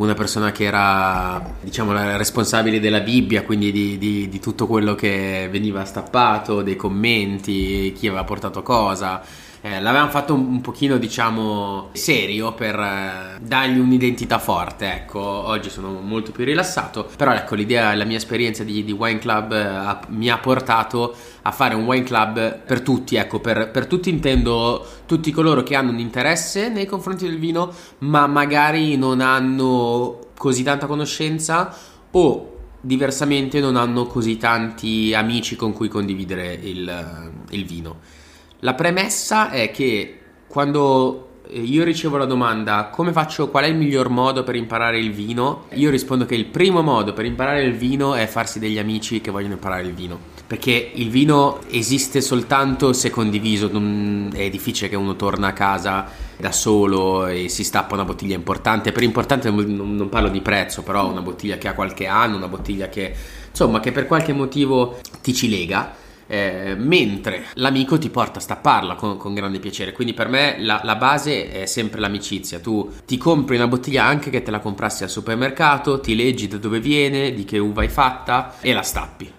una 0.00 0.14
persona 0.14 0.50
che 0.50 0.64
era 0.64 1.54
diciamo 1.60 1.92
responsabile 2.16 2.80
della 2.80 3.00
Bibbia, 3.00 3.42
quindi 3.42 3.70
di, 3.70 3.98
di, 3.98 4.28
di 4.28 4.40
tutto 4.40 4.66
quello 4.66 4.94
che 4.94 5.48
veniva 5.50 5.84
stappato, 5.84 6.62
dei 6.62 6.76
commenti, 6.76 7.92
chi 7.94 8.06
aveva 8.08 8.24
portato 8.24 8.62
cosa 8.62 9.22
eh, 9.62 9.78
l'avevamo 9.80 10.10
fatto 10.10 10.32
un, 10.32 10.46
un, 10.46 10.60
pochino 10.62 10.96
diciamo 10.96 11.90
serio 11.92 12.54
per 12.54 12.78
eh, 12.78 13.38
dargli 13.42 13.78
un'identità 13.78 14.38
forte 14.38 14.90
ecco. 14.90 15.20
Oggi 15.20 15.68
sono 15.68 16.00
molto 16.00 16.32
più 16.32 16.44
rilassato 16.44 17.08
però 17.16 17.32
ecco 17.32 17.54
l'idea 17.54 17.94
la 17.94 18.04
mia 18.04 18.16
esperienza 18.16 18.64
di, 18.64 18.84
di 18.84 18.92
wine 18.92 19.18
club 19.18 19.52
eh, 19.52 19.62
ha, 19.62 20.00
mi 20.08 20.30
ha 20.30 20.38
portato 20.38 21.14
a 21.42 21.52
fare 21.52 21.74
un 21.74 21.84
wine 21.84 22.04
club 22.04 22.60
per 22.60 22.80
tutti 22.80 23.16
ecco 23.16 23.40
per, 23.40 23.70
per 23.70 23.86
tutti 23.86 24.08
intendo 24.08 24.86
tutti 25.04 25.30
coloro 25.30 25.62
che 25.62 25.74
hanno 25.74 25.90
un 25.90 25.98
interesse 25.98 26.70
nei 26.70 26.86
confronti 26.86 27.26
del 27.26 27.38
vino 27.38 27.70
ma 27.98 28.26
magari 28.26 28.96
non 28.96 29.20
hanno 29.20 30.28
così 30.38 30.62
tanta 30.62 30.86
conoscenza 30.86 31.74
o 32.12 32.56
diversamente 32.80 33.60
non 33.60 33.76
hanno 33.76 34.06
così 34.06 34.38
tanti 34.38 35.12
amici 35.12 35.54
con 35.54 35.74
cui 35.74 35.88
condividere 35.88 36.54
il, 36.54 37.30
il 37.50 37.66
vino 37.66 38.19
la 38.60 38.74
premessa 38.74 39.50
è 39.50 39.70
che 39.70 40.18
quando 40.46 41.28
eh, 41.48 41.60
io 41.60 41.82
ricevo 41.84 42.16
la 42.16 42.26
domanda 42.26 42.90
come 42.92 43.12
faccio, 43.12 43.48
qual 43.48 43.64
è 43.64 43.68
il 43.68 43.76
miglior 43.76 44.08
modo 44.08 44.42
per 44.42 44.54
imparare 44.54 44.98
il 44.98 45.12
vino, 45.12 45.64
io 45.74 45.90
rispondo 45.90 46.26
che 46.26 46.34
il 46.34 46.46
primo 46.46 46.82
modo 46.82 47.12
per 47.12 47.24
imparare 47.24 47.62
il 47.62 47.74
vino 47.74 48.14
è 48.14 48.26
farsi 48.26 48.58
degli 48.58 48.78
amici 48.78 49.20
che 49.20 49.30
vogliono 49.30 49.54
imparare 49.54 49.82
il 49.82 49.94
vino. 49.94 50.18
Perché 50.46 50.90
il 50.94 51.10
vino 51.10 51.60
esiste 51.70 52.20
soltanto 52.20 52.92
se 52.92 53.08
condiviso, 53.08 53.70
è 54.32 54.50
difficile 54.50 54.88
che 54.88 54.96
uno 54.96 55.14
torna 55.14 55.48
a 55.48 55.52
casa 55.52 56.08
da 56.36 56.50
solo 56.50 57.26
e 57.26 57.48
si 57.48 57.62
stappa 57.62 57.94
una 57.94 58.04
bottiglia 58.04 58.34
importante. 58.34 58.90
Per 58.90 59.04
importante 59.04 59.48
non 59.48 60.08
parlo 60.10 60.28
di 60.28 60.40
prezzo, 60.40 60.82
però 60.82 61.08
una 61.08 61.22
bottiglia 61.22 61.56
che 61.56 61.68
ha 61.68 61.74
qualche 61.74 62.06
anno, 62.06 62.36
una 62.36 62.48
bottiglia 62.48 62.88
che 62.88 63.14
insomma 63.48 63.78
che 63.78 63.92
per 63.92 64.06
qualche 64.06 64.32
motivo 64.32 64.98
ti 65.22 65.32
ci 65.32 65.48
lega 65.48 65.99
eh, 66.30 66.76
mentre 66.78 67.46
l'amico 67.54 67.98
ti 67.98 68.08
porta 68.08 68.38
a 68.38 68.42
stapparla 68.42 68.94
con, 68.94 69.16
con 69.16 69.34
grande 69.34 69.58
piacere. 69.58 69.90
Quindi 69.90 70.14
per 70.14 70.28
me 70.28 70.56
la, 70.60 70.80
la, 70.84 70.94
base 70.94 71.50
è 71.50 71.66
sempre 71.66 71.98
l'amicizia. 71.98 72.60
Tu 72.60 72.88
ti 73.04 73.16
compri 73.16 73.56
una 73.56 73.66
bottiglia 73.66 74.04
anche 74.04 74.30
che 74.30 74.42
te 74.42 74.52
la 74.52 74.60
comprassi 74.60 75.02
al 75.02 75.10
supermercato, 75.10 75.98
ti 75.98 76.14
leggi 76.14 76.46
da 76.46 76.58
dove 76.58 76.78
viene, 76.78 77.34
di 77.34 77.44
che 77.44 77.58
uva 77.58 77.82
hai 77.82 77.88
fatta 77.88 78.54
e 78.60 78.72
la 78.72 78.82
stappi. 78.82 79.32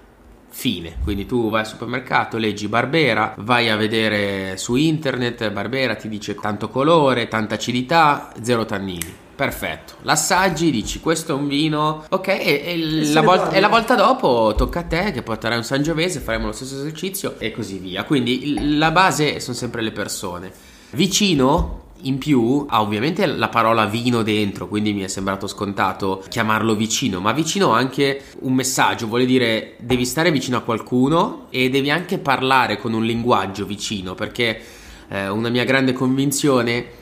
Fine. 0.49 0.97
Quindi 1.01 1.25
tu 1.25 1.49
vai 1.49 1.61
al 1.61 1.67
supermercato, 1.67 2.37
leggi 2.37 2.67
Barbera, 2.67 3.35
vai 3.37 3.69
a 3.69 3.77
vedere 3.77 4.57
su 4.57 4.75
internet, 4.75 5.49
Barbera 5.49 5.95
ti 5.95 6.09
dice 6.09 6.35
tanto 6.35 6.67
colore, 6.67 7.29
tanta 7.29 7.55
acidità, 7.55 8.33
zero 8.41 8.65
tannini 8.65 9.29
Perfetto, 9.41 9.95
l'assaggi, 10.03 10.69
dici 10.69 10.99
questo 10.99 11.31
è 11.31 11.35
un 11.35 11.47
vino, 11.47 12.05
ok, 12.07 12.27
e, 12.27 12.61
e, 12.63 13.11
la, 13.11 13.21
volta, 13.21 13.49
e 13.49 13.59
la, 13.59 13.69
volta, 13.69 13.95
dopo 13.95 14.53
tocca 14.55 14.81
a 14.81 14.83
te 14.83 15.11
che 15.11 15.23
porterai 15.23 15.57
un 15.57 15.63
Sangiovese, 15.63 16.19
faremo 16.19 16.45
lo 16.45 16.51
stesso 16.51 16.75
esercizio 16.75 17.39
e 17.39 17.51
così 17.51 17.79
via. 17.79 18.03
Quindi 18.03 18.77
la 18.77 18.91
base 18.91 19.39
sono 19.39 19.57
sempre 19.57 19.81
le 19.81 19.91
persone. 19.93 20.51
Vicino, 20.91 21.85
in 22.01 22.19
più 22.19 22.67
ha 22.69 22.81
ovviamente 22.81 23.25
la 23.25 23.49
parola 23.49 23.87
vino 23.87 24.21
dentro, 24.21 24.67
quindi 24.67 24.93
mi 24.93 25.01
è 25.01 25.07
sembrato 25.07 25.47
scontato 25.47 26.23
chiamarlo 26.29 26.75
vicino, 26.75 27.19
ma 27.19 27.31
vicino 27.31 27.73
ha 27.73 27.77
anche 27.77 28.21
un 28.41 28.53
messaggio, 28.53 29.07
vuol 29.07 29.25
dire 29.25 29.73
devi 29.79 30.05
stare 30.05 30.29
vicino 30.29 30.57
a 30.57 30.61
qualcuno 30.61 31.47
e 31.49 31.71
devi 31.71 31.89
anche 31.89 32.19
parlare 32.19 32.77
con 32.77 32.93
un 32.93 33.03
linguaggio 33.03 33.65
vicino, 33.65 34.13
perché 34.13 34.61
eh, 35.07 35.29
una 35.29 35.49
mia 35.49 35.63
grande 35.63 35.93
convinzione 35.93 36.99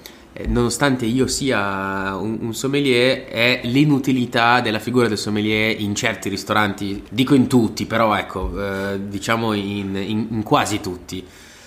nonostante 0.47 1.05
io 1.05 1.27
sia 1.27 2.15
un, 2.15 2.53
sommelier, 2.53 3.25
è 3.25 3.61
l'inutilità 3.63 4.61
della 4.61 4.79
figura 4.79 5.07
del 5.07 5.17
sommelier 5.17 5.79
in 5.79 5.95
certi 5.95 6.29
ristoranti, 6.29 7.03
dico 7.09 7.33
in 7.35 7.47
tutti, 7.47 7.85
però 7.85 8.15
ecco, 8.15 8.51
eh, 8.57 8.99
diciamo 9.07 9.53
in, 9.53 9.95
in, 9.95 10.27
in, 10.29 10.43
quasi 10.43 10.79
tutti. 10.79 11.25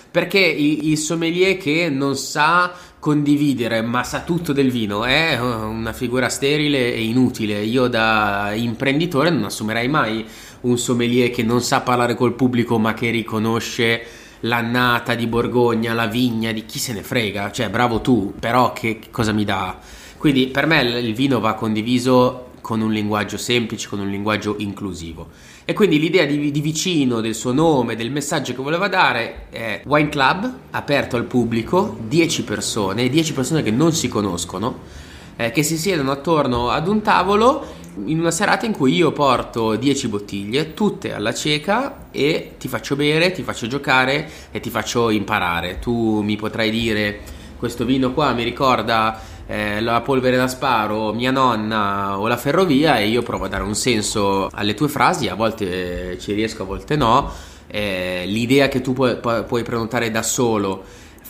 Perché 0.09 0.39
il, 0.39 0.97
sommelier 0.97 1.57
che 1.57 1.89
non 1.89 2.15
sa 2.15 2.71
condividere 2.99 3.81
ma 3.81 4.03
sa 4.03 4.21
tutto 4.21 4.53
del 4.53 4.69
vino 4.71 5.03
è 5.03 5.37
una 5.39 5.91
figura 5.91 6.29
sterile 6.29 6.93
e 6.93 7.03
inutile. 7.03 7.63
Io 7.63 7.87
da 7.87 8.51
imprenditore 8.53 9.31
non 9.31 9.45
assumerei 9.45 9.87
mai 9.87 10.23
un 10.61 10.77
sommelier 10.77 11.31
che 11.31 11.41
non 11.41 11.61
sa 11.61 11.81
parlare 11.81 12.13
col 12.13 12.35
pubblico 12.35 12.77
ma 12.77 12.93
che 12.93 13.09
riconosce 13.09 14.05
l'annata 14.45 15.15
di 15.15 15.27
Borgogna, 15.27 15.93
la 15.93 16.07
vigna, 16.07 16.51
di 16.51 16.65
chi 16.65 16.79
se 16.79 16.93
ne 16.93 17.03
frega, 17.03 17.51
cioè 17.51 17.69
bravo 17.69 18.01
tu, 18.01 18.33
però 18.39 18.73
che, 18.73 18.99
cosa 19.11 19.31
mi 19.31 19.43
dà? 19.43 19.77
Quindi 20.17 20.47
per 20.47 20.65
me 20.65 20.81
il 20.81 21.13
vino 21.13 21.39
va 21.39 21.53
condiviso 21.53 22.51
con 22.61 22.79
un 22.79 22.91
linguaggio 22.93 23.37
semplice, 23.37 23.89
con 23.89 23.99
un 23.99 24.09
linguaggio 24.09 24.55
inclusivo. 24.59 25.29
E 25.65 25.73
quindi 25.73 25.99
l'idea 25.99 26.25
di, 26.25 26.49
di, 26.49 26.61
vicino, 26.61 27.19
del 27.19 27.35
suo 27.35 27.51
nome, 27.51 27.95
del 27.95 28.09
messaggio 28.09 28.53
che 28.53 28.61
voleva 28.61 28.87
dare 28.87 29.47
è 29.49 29.81
Wine 29.85 30.09
Club, 30.09 30.53
aperto 30.71 31.17
al 31.17 31.25
pubblico, 31.25 31.97
10 32.07 32.43
persone, 32.43 33.09
10 33.09 33.33
persone 33.33 33.63
che 33.63 33.71
non 33.71 33.91
si 33.91 34.07
conoscono, 34.07 34.79
eh, 35.35 35.51
che 35.51 35.63
si 35.63 35.77
siedono 35.77 36.11
attorno 36.11 36.69
ad 36.69 36.87
un 36.87 37.01
tavolo 37.01 37.81
in 38.05 38.19
una 38.19 38.31
serata 38.31 38.65
in 38.65 38.73
cui 38.73 38.93
io 38.93 39.11
porto 39.11 39.75
10 39.75 40.07
bottiglie, 40.07 40.73
tutte 40.73 41.13
alla 41.13 41.33
cieca 41.33 42.07
e 42.11 42.53
ti 42.57 42.67
faccio 42.67 42.95
bere, 42.95 43.31
ti 43.31 43.43
faccio 43.43 43.67
giocare 43.67 44.29
e 44.51 44.59
ti 44.59 44.69
faccio 44.69 45.09
imparare. 45.09 45.79
Tu 45.79 46.21
mi 46.21 46.35
potrai 46.35 46.69
dire 46.69 47.19
questo 47.57 47.85
vino 47.85 48.11
qua 48.11 48.33
mi 48.33 48.43
ricorda 48.43 49.19
eh, 49.47 49.79
la 49.81 50.01
polvere 50.01 50.35
da 50.35 50.47
sparo, 50.47 51.13
mia 51.13 51.31
nonna 51.31 52.19
o 52.19 52.27
la 52.27 52.37
ferrovia 52.37 52.97
e 52.97 53.07
io 53.07 53.21
provo 53.21 53.45
a 53.45 53.47
dare 53.47 53.63
un 53.63 53.75
senso 53.75 54.49
alle 54.51 54.73
tue 54.73 54.89
frasi, 54.89 55.27
a 55.27 55.35
volte 55.35 56.17
ci 56.19 56.33
riesco, 56.33 56.63
a 56.63 56.65
volte 56.65 56.95
no. 56.95 57.31
Eh, 57.67 58.23
l'idea 58.27 58.67
che 58.67 58.81
tu 58.81 58.93
puoi, 58.93 59.17
puoi 59.17 59.63
prenotare 59.63 60.11
da 60.11 60.21
solo 60.21 60.83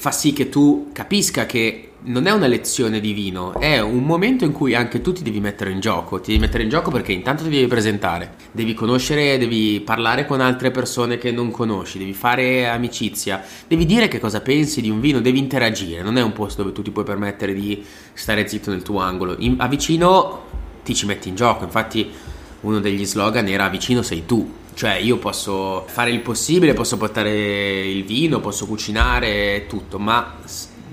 fa 0.03 0.11
sì 0.11 0.33
che 0.33 0.49
tu 0.49 0.89
capisca 0.91 1.45
che 1.45 1.92
non 2.05 2.27
è 2.27 2.31
una 2.31 2.47
lezione 2.47 2.99
di 2.99 3.13
vino, 3.13 3.57
è 3.59 3.79
un 3.79 4.03
momento 4.03 4.43
in 4.43 4.51
cui 4.51 4.75
anche 4.75 5.01
tu 5.01 5.13
ti 5.13 5.23
devi 5.23 5.39
mettere 5.39 5.71
in 5.71 5.79
gioco. 5.79 6.19
Ti 6.19 6.31
devi 6.31 6.39
mettere 6.41 6.63
in 6.63 6.69
gioco 6.69 6.91
perché 6.91 7.11
intanto 7.13 7.43
ti 7.43 7.49
devi 7.49 7.67
presentare, 7.67 8.35
devi 8.51 8.73
conoscere, 8.73 9.37
devi 9.37 9.81
parlare 9.81 10.25
con 10.25 10.41
altre 10.41 10.71
persone 10.71 11.17
che 11.17 11.31
non 11.31 11.51
conosci, 11.51 11.97
devi 11.97 12.13
fare 12.13 12.67
amicizia, 12.67 13.43
devi 13.67 13.85
dire 13.85 14.07
che 14.07 14.19
cosa 14.19 14.41
pensi 14.41 14.81
di 14.81 14.89
un 14.89 14.99
vino, 14.99 15.21
devi 15.21 15.39
interagire. 15.39 16.01
Non 16.01 16.17
è 16.17 16.21
un 16.21 16.33
posto 16.33 16.63
dove 16.63 16.73
tu 16.73 16.81
ti 16.81 16.91
puoi 16.91 17.05
permettere 17.05 17.53
di 17.53 17.83
stare 18.13 18.47
zitto 18.47 18.71
nel 18.71 18.81
tuo 18.81 18.99
angolo. 18.99 19.35
In, 19.39 19.55
a 19.59 19.67
vicino 19.67 20.41
ti 20.83 20.93
ci 20.93 21.05
metti 21.05 21.29
in 21.29 21.35
gioco. 21.35 21.63
Infatti, 21.63 22.09
uno 22.61 22.79
degli 22.79 23.05
slogan 23.05 23.47
era 23.47 23.69
vicino 23.69 24.01
sei 24.01 24.25
tu. 24.25 24.61
Cioè 24.73 24.95
io 24.95 25.17
posso 25.17 25.85
fare 25.87 26.09
il 26.09 26.19
possibile, 26.21 26.73
posso 26.73 26.97
portare 26.97 27.85
il 27.85 28.03
vino, 28.03 28.39
posso 28.39 28.65
cucinare 28.65 29.67
tutto, 29.67 29.99
ma 29.99 30.37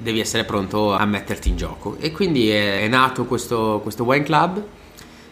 devi 0.01 0.21
essere 0.21 0.45
pronto 0.45 0.95
a 0.95 1.05
metterti 1.05 1.49
in 1.49 1.57
gioco. 1.57 1.97
E 1.99 2.11
quindi 2.11 2.51
è, 2.51 2.83
è 2.83 2.89
nato 2.89 3.25
questo, 3.27 3.81
questo 3.83 4.05
wine 4.05 4.25
club 4.25 4.63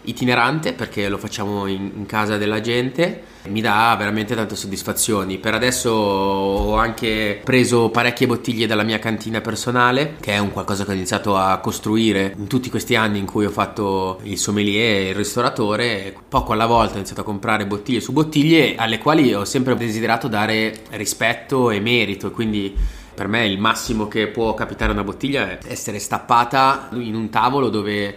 itinerante 0.08 0.72
perché 0.72 1.08
lo 1.08 1.18
facciamo 1.18 1.66
in, 1.66 1.90
in, 1.96 2.06
casa 2.06 2.36
della 2.36 2.60
gente. 2.60 3.24
Mi 3.48 3.60
dà 3.60 3.94
veramente 3.96 4.34
tante 4.34 4.56
soddisfazioni. 4.56 5.38
Per 5.38 5.54
adesso 5.54 5.90
ho 5.90 6.74
anche 6.76 7.40
preso 7.42 7.88
parecchie 7.90 8.26
bottiglie 8.26 8.66
dalla 8.66 8.82
mia 8.82 8.98
cantina 8.98 9.40
personale 9.40 10.16
che 10.20 10.32
è 10.32 10.38
un 10.38 10.50
qualcosa 10.50 10.84
che 10.84 10.90
ho 10.90 10.94
iniziato 10.94 11.36
a 11.36 11.58
costruire 11.58 12.34
in 12.36 12.46
tutti 12.46 12.68
questi 12.68 12.94
anni 12.94 13.18
in 13.18 13.26
cui 13.26 13.46
ho 13.46 13.50
fatto 13.50 14.20
il 14.24 14.38
sommelier 14.38 15.06
e 15.06 15.08
il 15.10 15.14
ristoratore. 15.14 16.14
Poco 16.28 16.52
alla 16.52 16.66
volta 16.66 16.94
ho 16.94 16.96
iniziato 16.96 17.20
a 17.20 17.24
comprare 17.24 17.66
bottiglie 17.66 18.00
su 18.00 18.12
bottiglie 18.12 18.74
alle 18.76 18.98
quali 18.98 19.32
ho 19.32 19.44
sempre 19.44 19.76
desiderato 19.76 20.28
dare 20.28 20.82
rispetto 20.90 21.70
e 21.70 21.80
merito. 21.80 22.30
Quindi 22.30 22.74
per 23.18 23.26
me 23.26 23.44
il 23.46 23.58
massimo 23.58 24.06
che 24.06 24.28
può 24.28 24.54
capitare 24.54 24.92
a 24.92 24.94
una 24.94 25.02
bottiglia 25.02 25.50
è 25.50 25.58
essere 25.66 25.98
stappata 25.98 26.88
in 26.92 27.16
un 27.16 27.30
tavolo 27.30 27.68
dove 27.68 28.16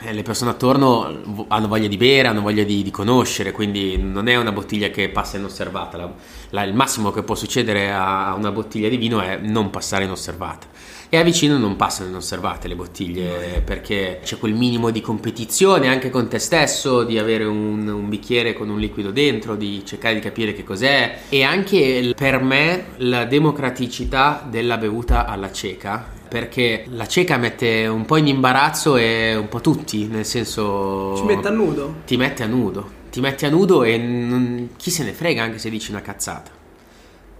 eh, 0.00 0.12
le 0.12 0.20
persone 0.20 0.50
attorno 0.50 1.46
hanno 1.48 1.66
voglia 1.66 1.88
di 1.88 1.96
bere, 1.96 2.28
hanno 2.28 2.42
voglia 2.42 2.62
di, 2.62 2.82
di 2.82 2.90
conoscere, 2.90 3.52
quindi 3.52 3.96
non 3.96 4.28
è 4.28 4.36
una 4.36 4.52
bottiglia 4.52 4.88
che 4.88 5.08
passa 5.08 5.38
inosservata. 5.38 5.96
La, 5.96 6.12
la, 6.50 6.62
il 6.64 6.74
massimo 6.74 7.10
che 7.10 7.22
può 7.22 7.34
succedere 7.34 7.90
a 7.90 8.34
una 8.34 8.52
bottiglia 8.52 8.90
di 8.90 8.98
vino 8.98 9.22
è 9.22 9.38
non 9.38 9.70
passare 9.70 10.04
inosservata. 10.04 10.66
E 11.08 11.16
a 11.16 11.22
vicino 11.22 11.58
non 11.58 11.76
passano 11.76 12.08
inosservate 12.08 12.68
le 12.68 12.76
bottiglie 12.76 13.62
perché 13.64 14.20
c'è 14.22 14.38
quel 14.38 14.54
minimo 14.54 14.90
di 14.90 15.00
competizione 15.00 15.88
anche 15.88 16.10
con 16.10 16.28
te 16.28 16.38
stesso, 16.38 17.04
di 17.04 17.18
avere 17.18 17.44
un, 17.44 17.86
un 17.86 18.08
bicchiere 18.08 18.52
con 18.52 18.68
un 18.68 18.78
liquido 18.78 19.10
dentro, 19.10 19.56
di 19.56 19.82
cercare 19.84 20.14
di 20.14 20.20
capire 20.20 20.52
che 20.52 20.64
cos'è 20.64 21.20
e 21.28 21.42
anche 21.42 22.12
per 22.16 22.40
me 22.42 22.86
la 22.98 23.24
democraticità 23.24 24.46
della 24.48 24.76
bevuta 24.76 25.26
alla 25.26 25.52
cieca 25.52 26.12
perché 26.34 26.84
la 26.88 27.06
cieca 27.06 27.36
mette 27.36 27.86
un 27.86 28.04
po' 28.04 28.16
in 28.16 28.26
imbarazzo 28.26 28.96
e 28.96 29.36
un 29.36 29.48
po' 29.48 29.60
tutti, 29.60 30.08
nel 30.08 30.24
senso... 30.24 31.14
Ci 31.16 31.22
mette 31.22 31.46
a 31.46 31.52
nudo. 31.52 31.94
Ti 32.04 32.16
mette 32.16 32.42
a 32.42 32.46
nudo, 32.46 32.90
ti 33.08 33.20
metti 33.20 33.46
a 33.46 33.50
nudo 33.50 33.84
e 33.84 33.96
non, 33.98 34.70
chi 34.76 34.90
se 34.90 35.04
ne 35.04 35.12
frega 35.12 35.44
anche 35.44 35.58
se 35.58 35.70
dici 35.70 35.92
una 35.92 36.00
cazzata. 36.00 36.50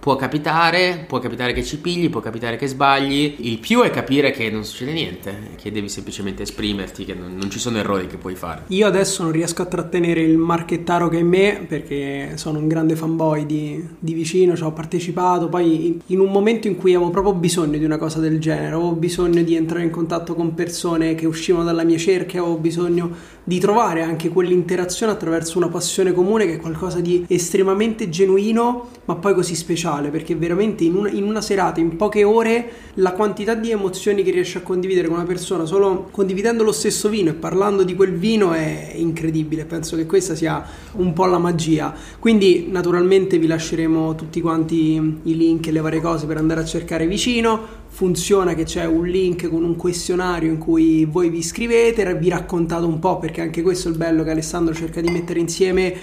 Può 0.04 0.16
capitare, 0.16 1.06
può 1.08 1.18
capitare 1.18 1.54
che 1.54 1.64
ci 1.64 1.78
pigli, 1.78 2.10
può 2.10 2.20
capitare 2.20 2.56
che 2.56 2.66
sbagli. 2.66 3.36
Il 3.38 3.58
più 3.58 3.80
è 3.80 3.88
capire 3.88 4.32
che 4.32 4.50
non 4.50 4.62
succede 4.62 4.92
niente, 4.92 5.52
che 5.56 5.72
devi 5.72 5.88
semplicemente 5.88 6.42
esprimerti, 6.42 7.06
che 7.06 7.14
non, 7.14 7.34
non 7.34 7.48
ci 7.48 7.58
sono 7.58 7.78
errori 7.78 8.06
che 8.06 8.18
puoi 8.18 8.34
fare. 8.34 8.64
Io 8.66 8.86
adesso 8.86 9.22
non 9.22 9.32
riesco 9.32 9.62
a 9.62 9.64
trattenere 9.64 10.20
il 10.20 10.36
marchettaro 10.36 11.08
che 11.08 11.20
è 11.20 11.22
me 11.22 11.64
perché 11.66 12.32
sono 12.34 12.58
un 12.58 12.68
grande 12.68 12.96
fanboy 12.96 13.46
di, 13.46 13.82
di 13.98 14.12
vicino, 14.12 14.54
ci 14.54 14.62
ho 14.62 14.72
partecipato. 14.72 15.48
Poi 15.48 15.98
in 16.08 16.20
un 16.20 16.30
momento 16.30 16.68
in 16.68 16.76
cui 16.76 16.94
avevo 16.94 17.08
proprio 17.08 17.32
bisogno 17.32 17.78
di 17.78 17.84
una 17.86 17.96
cosa 17.96 18.20
del 18.20 18.38
genere, 18.38 18.74
avevo 18.74 18.92
bisogno 18.92 19.40
di 19.40 19.56
entrare 19.56 19.84
in 19.84 19.90
contatto 19.90 20.34
con 20.34 20.52
persone 20.52 21.14
che 21.14 21.24
uscivano 21.24 21.64
dalla 21.64 21.82
mia 21.82 21.96
cerchia, 21.96 22.42
avevo 22.42 22.58
bisogno 22.58 23.10
di 23.42 23.58
trovare 23.58 24.02
anche 24.02 24.28
quell'interazione 24.28 25.12
attraverso 25.12 25.56
una 25.56 25.68
passione 25.68 26.12
comune 26.12 26.44
che 26.44 26.54
è 26.54 26.58
qualcosa 26.58 27.00
di 27.00 27.24
estremamente 27.28 28.10
genuino, 28.10 28.88
ma 29.06 29.16
poi 29.16 29.32
così 29.34 29.54
speciale, 29.54 29.92
perché 30.02 30.34
veramente 30.34 30.84
in 30.84 30.94
una, 30.94 31.10
in 31.10 31.24
una, 31.24 31.40
serata, 31.40 31.80
in 31.80 31.96
poche 31.96 32.24
ore, 32.24 32.70
la 32.94 33.12
quantità 33.12 33.54
di 33.54 33.70
emozioni 33.70 34.22
che 34.22 34.30
riesci 34.30 34.56
a 34.56 34.60
condividere 34.60 35.08
con 35.08 35.16
una 35.16 35.26
persona 35.26 35.64
solo 35.64 36.08
condividendo 36.10 36.62
lo 36.62 36.72
stesso 36.72 37.08
vino 37.08 37.30
e 37.30 37.34
parlando 37.34 37.82
di 37.82 37.94
quel 37.94 38.12
vino 38.12 38.52
è 38.52 38.92
incredibile. 38.94 39.64
Penso 39.64 39.96
che 39.96 40.06
questa 40.06 40.34
sia 40.34 40.64
un 40.92 41.12
po' 41.12 41.26
la 41.26 41.38
magia. 41.38 41.94
Quindi, 42.18 42.66
naturalmente, 42.70 43.38
vi 43.38 43.46
lasceremo 43.46 44.14
tutti 44.14 44.40
quanti 44.40 45.20
i 45.22 45.36
link 45.36 45.66
e 45.66 45.72
le 45.72 45.80
varie 45.80 46.00
cose 46.00 46.26
per 46.26 46.36
andare 46.36 46.60
a 46.60 46.64
cercare 46.64 47.06
vicino 47.06 47.82
funziona 47.94 48.54
che 48.54 48.64
c'è 48.64 48.86
un 48.86 49.06
link 49.06 49.48
con 49.48 49.62
un 49.62 49.76
questionario 49.76 50.50
in 50.50 50.58
cui 50.58 51.04
voi 51.04 51.28
vi 51.28 51.38
iscrivete, 51.38 52.16
vi 52.16 52.28
raccontate 52.28 52.84
un 52.84 52.98
po' 52.98 53.18
perché 53.18 53.40
anche 53.40 53.62
questo 53.62 53.86
è 53.86 53.92
il 53.92 53.96
bello 53.96 54.24
che 54.24 54.32
Alessandro 54.32 54.74
cerca 54.74 55.00
di 55.00 55.10
mettere 55.10 55.38
insieme, 55.38 55.94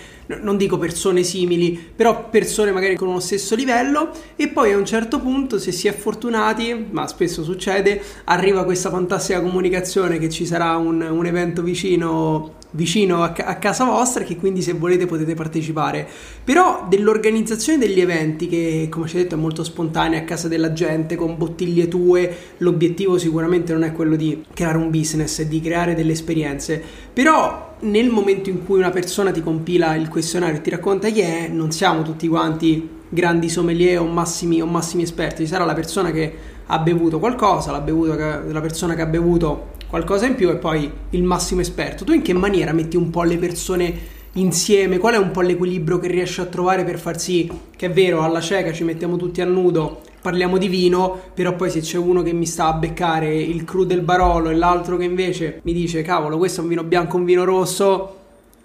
non 0.42 0.58
dico 0.58 0.78
persone 0.78 1.24
simili, 1.24 1.80
però 1.96 2.30
persone 2.30 2.72
magari 2.72 2.96
con 2.96 3.08
uno 3.08 3.20
stesso 3.20 3.56
livello 3.56 4.12
e 4.36 4.48
poi 4.48 4.74
a 4.74 4.78
un 4.78 4.86
certo 4.86 5.20
punto 5.20 5.60
se 5.60 5.72
si 5.72 5.88
è 5.88 5.94
fortunati, 5.94 6.88
ma 6.92 7.08
spesso 7.08 7.44
succede, 7.44 8.02
arriva 8.26 8.64
questa 8.64 8.90
fantastica 8.90 9.42
comunicazione 9.42 10.18
che 10.18 10.30
ci 10.30 10.46
sarà 10.46 10.76
un, 10.76 11.02
un 11.02 11.26
evento 11.26 11.62
vicino 11.62 12.60
vicino 12.72 13.24
a, 13.24 13.34
a, 13.38 13.56
casa 13.56 13.84
vostra 13.86 14.24
che 14.24 14.38
quindi 14.38 14.62
se 14.62 14.74
volete 14.74 15.06
potete 15.06 15.34
partecipare. 15.34 16.08
Però 16.44 16.86
dell'organizzazione 16.88 17.78
degli 17.78 18.00
eventi 18.00 18.48
che 18.48 18.88
come 18.90 19.08
ci 19.08 19.16
ho 19.16 19.20
detto 19.20 19.36
è 19.36 19.38
molto 19.38 19.64
spontanea 19.64 20.20
a 20.20 20.24
casa 20.24 20.48
della 20.48 20.74
gente 20.74 21.16
con 21.16 21.38
bottiglie 21.38 21.88
tue 21.88 22.36
l'obiettivo 22.58 23.18
sicuramente 23.18 23.74
non 23.74 23.84
è 23.84 23.92
quello 23.92 24.16
di 24.16 24.44
creare 24.54 24.78
un 24.78 24.90
business 24.90 25.40
e 25.40 25.48
di 25.48 25.60
creare 25.60 25.96
delle 25.96 26.14
esperienze. 26.14 26.82
Però 27.14 27.71
nel 27.82 28.10
momento 28.10 28.50
in 28.50 28.66
cui 28.66 28.80
una 28.80 28.90
persona 28.90 29.32
ti 29.32 29.42
compila 29.42 29.96
il 29.96 30.08
questionario 30.10 30.58
e 30.58 30.62
ti 30.62 30.70
racconta 30.70 31.10
chi 31.10 31.22
è 31.22 31.48
non 31.48 31.72
siamo 31.72 32.02
tutti 32.02 32.28
quanti 32.28 32.90
grandi 33.10 33.50
sommelier 33.50 34.00
o 34.00 34.06
massimi, 34.06 34.62
o 34.62 34.66
massimi 34.66 35.04
esperti 35.04 35.44
ci 35.44 35.50
sarà 35.50 35.66
la 35.66 35.74
persona 35.74 36.12
che 36.12 36.34
ha 36.66 36.80
bevuto 36.80 37.20
qualcosa 37.20 37.72
la, 37.72 37.82
bevuto, 37.82 38.16
la 38.16 38.62
persona 38.62 38.96
che 38.96 39.02
ha 39.02 39.06
bevuto 39.06 39.72
qualcosa 39.88 40.26
in 40.26 40.36
più 40.36 40.50
e 40.50 40.56
poi 40.56 40.90
il 41.10 41.24
massimo 41.24 41.60
esperto. 41.60 42.06
Tu 42.06 42.14
in 42.14 42.22
che 42.22 42.34
maniera 42.34 42.72
metti 42.72 42.96
un 42.96 43.10
po' 43.10 43.24
le 43.24 43.38
persone 43.38 43.94
insieme? 44.34 44.98
Qual 44.98 45.16
è 45.16 45.18
un 45.18 45.32
po' 45.32 45.42
l'equilibrio 45.42 46.00
che 46.00 46.08
riesci 46.08 46.40
a 46.40 46.46
trovare 46.46 46.86
per 46.86 46.98
far 46.98 47.20
sì 47.20 47.52
che 47.76 47.88
è 47.88 47.92
vero, 47.92 48.22
alla 48.22 48.40
cieca 48.40 48.72
ci 48.72 48.86
mettiamo 48.86 49.18
tutti 49.18 49.42
a 49.42 49.46
nudo, 49.46 50.02
parliamo 50.22 50.58
di 50.58 50.68
vino, 50.68 51.20
però 51.34 51.56
poi 51.56 51.70
se 51.70 51.82
c'è 51.82 51.98
uno 51.98 52.22
che 52.22 52.32
mi 52.32 52.46
sta 52.46 52.68
a 52.68 52.74
beccare 52.74 53.36
il 53.36 53.64
cru 53.64 53.86
del 53.86 54.02
Barolo 54.02 54.50
e 54.50 54.56
l'altro 54.56 54.98
che 54.98 55.04
invece 55.04 55.60
mi 55.64 55.74
dice 55.74 56.04
cavolo, 56.04 56.38
questo 56.38 56.60
è 56.60 56.64
un 56.64 56.70
vino 56.70 56.84
bianco, 56.84 57.18
un 57.18 57.26
vino 57.26 57.44
rosso, 57.44 58.18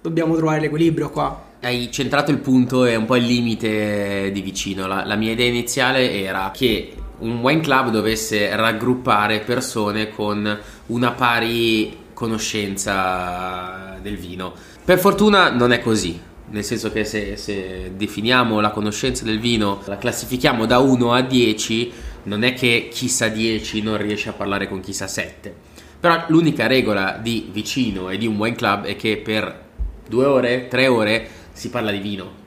dobbiamo 0.02 0.36
trovare 0.36 0.60
l'equilibrio 0.60 1.10
qua. 1.10 1.44
Hai 1.60 1.90
centrato 1.90 2.30
il 2.30 2.38
punto 2.38 2.84
e 2.84 2.94
un 2.94 3.06
po' 3.06 3.16
il 3.16 3.24
limite 3.24 4.30
di 4.32 4.42
vicino. 4.42 4.86
La, 4.86 5.04
la 5.04 5.16
mia 5.16 5.32
idea 5.32 5.48
iniziale 5.48 6.12
era 6.22 6.50
che 6.54 6.92
un 7.18 7.38
wine 7.40 7.60
club 7.60 7.90
dovesse 7.90 8.54
raggruppare 8.54 9.40
persone 9.40 10.10
con 10.10 10.58
una 10.86 11.12
pari 11.12 12.04
conoscenza 12.12 13.96
del 14.02 14.16
vino. 14.16 14.52
Per 14.84 14.98
fortuna 14.98 15.50
non 15.50 15.72
è 15.72 15.80
così, 15.80 16.20
nel 16.50 16.64
senso 16.64 16.90
che 16.92 17.04
se, 17.04 17.36
se, 17.36 17.92
definiamo 17.96 18.60
la 18.60 18.70
conoscenza 18.70 19.24
del 19.24 19.40
vino, 19.40 19.82
la 19.86 19.98
classifichiamo 19.98 20.66
da 20.66 20.78
1 20.78 21.12
a 21.12 21.20
10, 21.22 21.92
non 22.24 22.42
è 22.42 22.54
che 22.54 22.88
chi 22.90 23.08
sa 23.08 23.28
10 23.28 23.82
non 23.82 23.96
riesce 23.96 24.28
a 24.28 24.32
parlare 24.32 24.68
con 24.68 24.80
chi 24.80 24.92
sa 24.92 25.06
7. 25.06 25.54
Però 25.98 26.24
l'unica 26.28 26.66
regola 26.66 27.18
di 27.20 27.48
vicino 27.50 28.10
e 28.10 28.18
di 28.18 28.26
un 28.26 28.36
wine 28.36 28.54
club 28.54 28.84
è 28.84 28.96
che 28.96 29.16
per 29.16 29.64
due 30.08 30.24
ore, 30.24 30.68
tre 30.68 30.86
ore 30.86 31.28
si 31.52 31.70
parla 31.70 31.90
di 31.90 31.98
vino 31.98 32.44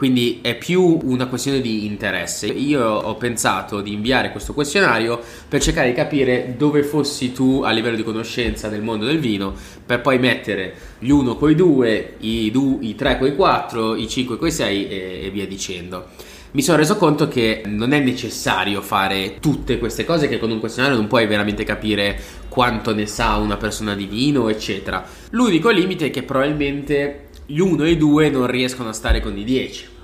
quindi 0.00 0.38
è 0.40 0.56
più 0.56 0.98
una 1.02 1.26
questione 1.26 1.60
di 1.60 1.84
interesse. 1.84 2.46
Io 2.46 2.82
ho 2.82 3.16
pensato 3.16 3.82
di 3.82 3.92
inviare 3.92 4.30
questo 4.30 4.54
questionario 4.54 5.20
per 5.46 5.60
cercare 5.60 5.88
di 5.88 5.94
capire 5.94 6.54
dove 6.56 6.82
fossi 6.84 7.32
tu 7.32 7.60
a 7.62 7.70
livello 7.70 7.96
di 7.96 8.02
conoscenza 8.02 8.70
del 8.70 8.80
mondo 8.80 9.04
del 9.04 9.18
vino, 9.18 9.52
per 9.84 10.00
poi 10.00 10.18
mettere 10.18 10.72
gli 11.00 11.10
1 11.10 11.36
con 11.36 11.50
i 11.50 11.54
2, 11.54 12.14
i, 12.20 12.50
du, 12.50 12.78
i 12.80 12.94
3 12.94 13.18
con 13.18 13.28
i 13.28 13.36
4, 13.36 13.94
i 13.94 14.08
5 14.08 14.38
con 14.38 14.48
i 14.48 14.52
6 14.52 14.88
e, 14.88 15.20
e 15.24 15.30
via 15.30 15.46
dicendo 15.46 16.06
mi 16.52 16.62
sono 16.62 16.78
reso 16.78 16.96
conto 16.96 17.28
che 17.28 17.62
non 17.66 17.92
è 17.92 18.00
necessario 18.00 18.80
fare 18.80 19.38
tutte 19.38 19.78
queste 19.78 20.04
cose 20.04 20.28
che 20.28 20.40
con 20.40 20.50
un 20.50 20.58
questionario 20.58 20.96
non 20.96 21.06
puoi 21.06 21.26
veramente 21.26 21.62
capire 21.62 22.18
quanto 22.48 22.92
ne 22.92 23.06
sa 23.06 23.36
una 23.36 23.56
persona 23.56 23.94
di 23.94 24.06
vino, 24.06 24.48
eccetera. 24.48 25.04
L'unico 25.30 25.68
limite 25.68 26.06
è 26.06 26.10
che 26.10 26.24
probabilmente 26.24 27.28
gli 27.50 27.58
1 27.58 27.82
e 27.82 27.90
i 27.90 27.96
2 27.96 28.30
non 28.30 28.46
riescono 28.46 28.90
a 28.90 28.92
stare 28.92 29.20
con 29.20 29.36
i 29.36 29.42
10 29.42 29.98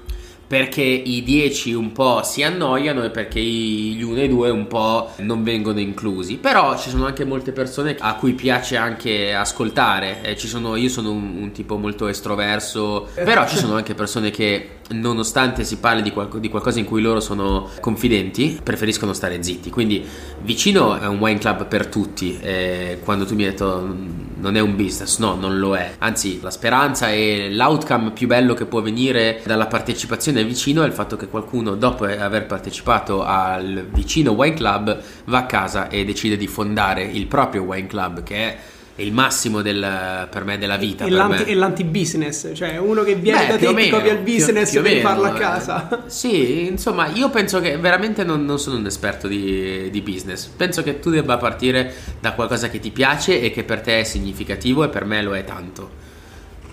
perché 0.48 0.82
i 0.82 1.24
10 1.24 1.74
un 1.74 1.92
po' 1.92 2.22
si 2.22 2.42
annoiano 2.42 3.02
e 3.02 3.10
perché 3.10 3.40
gli 3.40 4.00
1 4.00 4.16
e 4.16 4.24
i 4.24 4.28
2 4.28 4.50
un 4.50 4.66
po' 4.68 5.10
non 5.16 5.42
vengono 5.42 5.80
inclusi. 5.80 6.36
Però 6.36 6.78
ci 6.78 6.88
sono 6.88 7.04
anche 7.04 7.24
molte 7.24 7.50
persone 7.50 7.96
a 7.98 8.14
cui 8.14 8.34
piace 8.34 8.76
anche 8.76 9.34
ascoltare. 9.34 10.22
Eh, 10.22 10.36
sono, 10.38 10.76
io 10.76 10.88
sono 10.88 11.10
un, 11.10 11.36
un, 11.36 11.50
tipo 11.50 11.76
molto 11.78 12.06
estroverso, 12.06 13.08
però 13.14 13.46
ci 13.48 13.56
sono 13.56 13.74
anche 13.74 13.94
persone 13.94 14.30
che 14.30 14.68
nonostante 14.90 15.64
si 15.64 15.78
parli 15.78 16.02
di, 16.02 16.12
qualco, 16.12 16.38
di, 16.38 16.48
qualcosa 16.48 16.78
in 16.78 16.84
cui 16.84 17.00
loro 17.00 17.20
sono 17.20 17.68
confidenti, 17.80 18.58
preferiscono 18.62 19.12
stare 19.12 19.42
zitti. 19.42 19.70
Quindi 19.70 20.04
vicino 20.42 20.96
è 20.96 21.06
un 21.06 21.18
wine 21.18 21.38
club 21.38 21.66
per 21.66 21.86
tutti. 21.86 22.38
Eh, 22.40 23.00
quando 23.04 23.24
tu 23.24 23.34
mi 23.34 23.44
hai 23.44 23.50
detto 23.50 24.24
non 24.38 24.56
è 24.56 24.60
un 24.60 24.76
business, 24.76 25.18
no, 25.18 25.34
non 25.34 25.58
lo 25.58 25.74
è. 25.76 25.94
Anzi, 25.98 26.40
la 26.40 26.50
speranza 26.50 27.10
e 27.10 27.48
l'outcome 27.50 28.10
più 28.12 28.26
bello 28.26 28.54
che 28.54 28.66
può 28.66 28.80
venire 28.80 29.40
dalla 29.44 29.66
partecipazione 29.66 30.44
vicino 30.44 30.82
è 30.82 30.86
il 30.86 30.92
fatto 30.92 31.16
che 31.16 31.28
qualcuno, 31.28 31.74
dopo 31.74 32.04
aver 32.04 32.46
partecipato 32.46 33.24
al 33.24 33.86
vicino 33.90 34.32
wine 34.32 34.54
club, 34.54 35.00
va 35.24 35.38
a 35.38 35.46
casa 35.46 35.88
e 35.88 36.04
decide 36.04 36.36
di 36.36 36.46
fondare 36.46 37.02
il 37.02 37.26
proprio 37.26 37.62
wine 37.62 37.86
club, 37.86 38.22
che 38.22 38.36
è 38.36 38.58
è 38.96 39.02
il 39.02 39.12
massimo 39.12 39.60
del, 39.60 40.26
per 40.30 40.44
me 40.44 40.56
della 40.56 40.78
vita. 40.78 41.04
È, 41.04 41.10
l'anti, 41.10 41.42
è 41.42 41.54
l'anti-business, 41.54 42.52
cioè 42.54 42.78
uno 42.78 43.02
che 43.02 43.14
viene 43.14 43.40
Beh, 43.40 43.46
da 43.46 43.58
te 43.58 43.68
e 43.68 43.90
copia 43.90 44.12
il 44.12 44.20
business 44.20 44.70
più, 44.70 44.80
più 44.80 44.90
per 44.90 45.00
farlo 45.02 45.24
a 45.24 45.36
eh. 45.36 45.38
casa. 45.38 46.04
sì, 46.06 46.66
insomma, 46.66 47.08
io 47.08 47.28
penso 47.28 47.60
che 47.60 47.76
veramente 47.76 48.24
non, 48.24 48.46
non 48.46 48.58
sono 48.58 48.78
un 48.78 48.86
esperto 48.86 49.28
di, 49.28 49.90
di, 49.90 50.00
business. 50.00 50.46
Penso 50.46 50.82
che 50.82 50.98
tu 50.98 51.10
debba 51.10 51.36
partire 51.36 51.92
da 52.20 52.32
qualcosa 52.32 52.70
che 52.70 52.80
ti 52.80 52.90
piace 52.90 53.38
e 53.42 53.50
che 53.50 53.64
per 53.64 53.82
te 53.82 54.00
è 54.00 54.04
significativo 54.04 54.82
e 54.82 54.88
per 54.88 55.04
me 55.04 55.20
lo 55.20 55.36
è 55.36 55.44
tanto. 55.44 56.04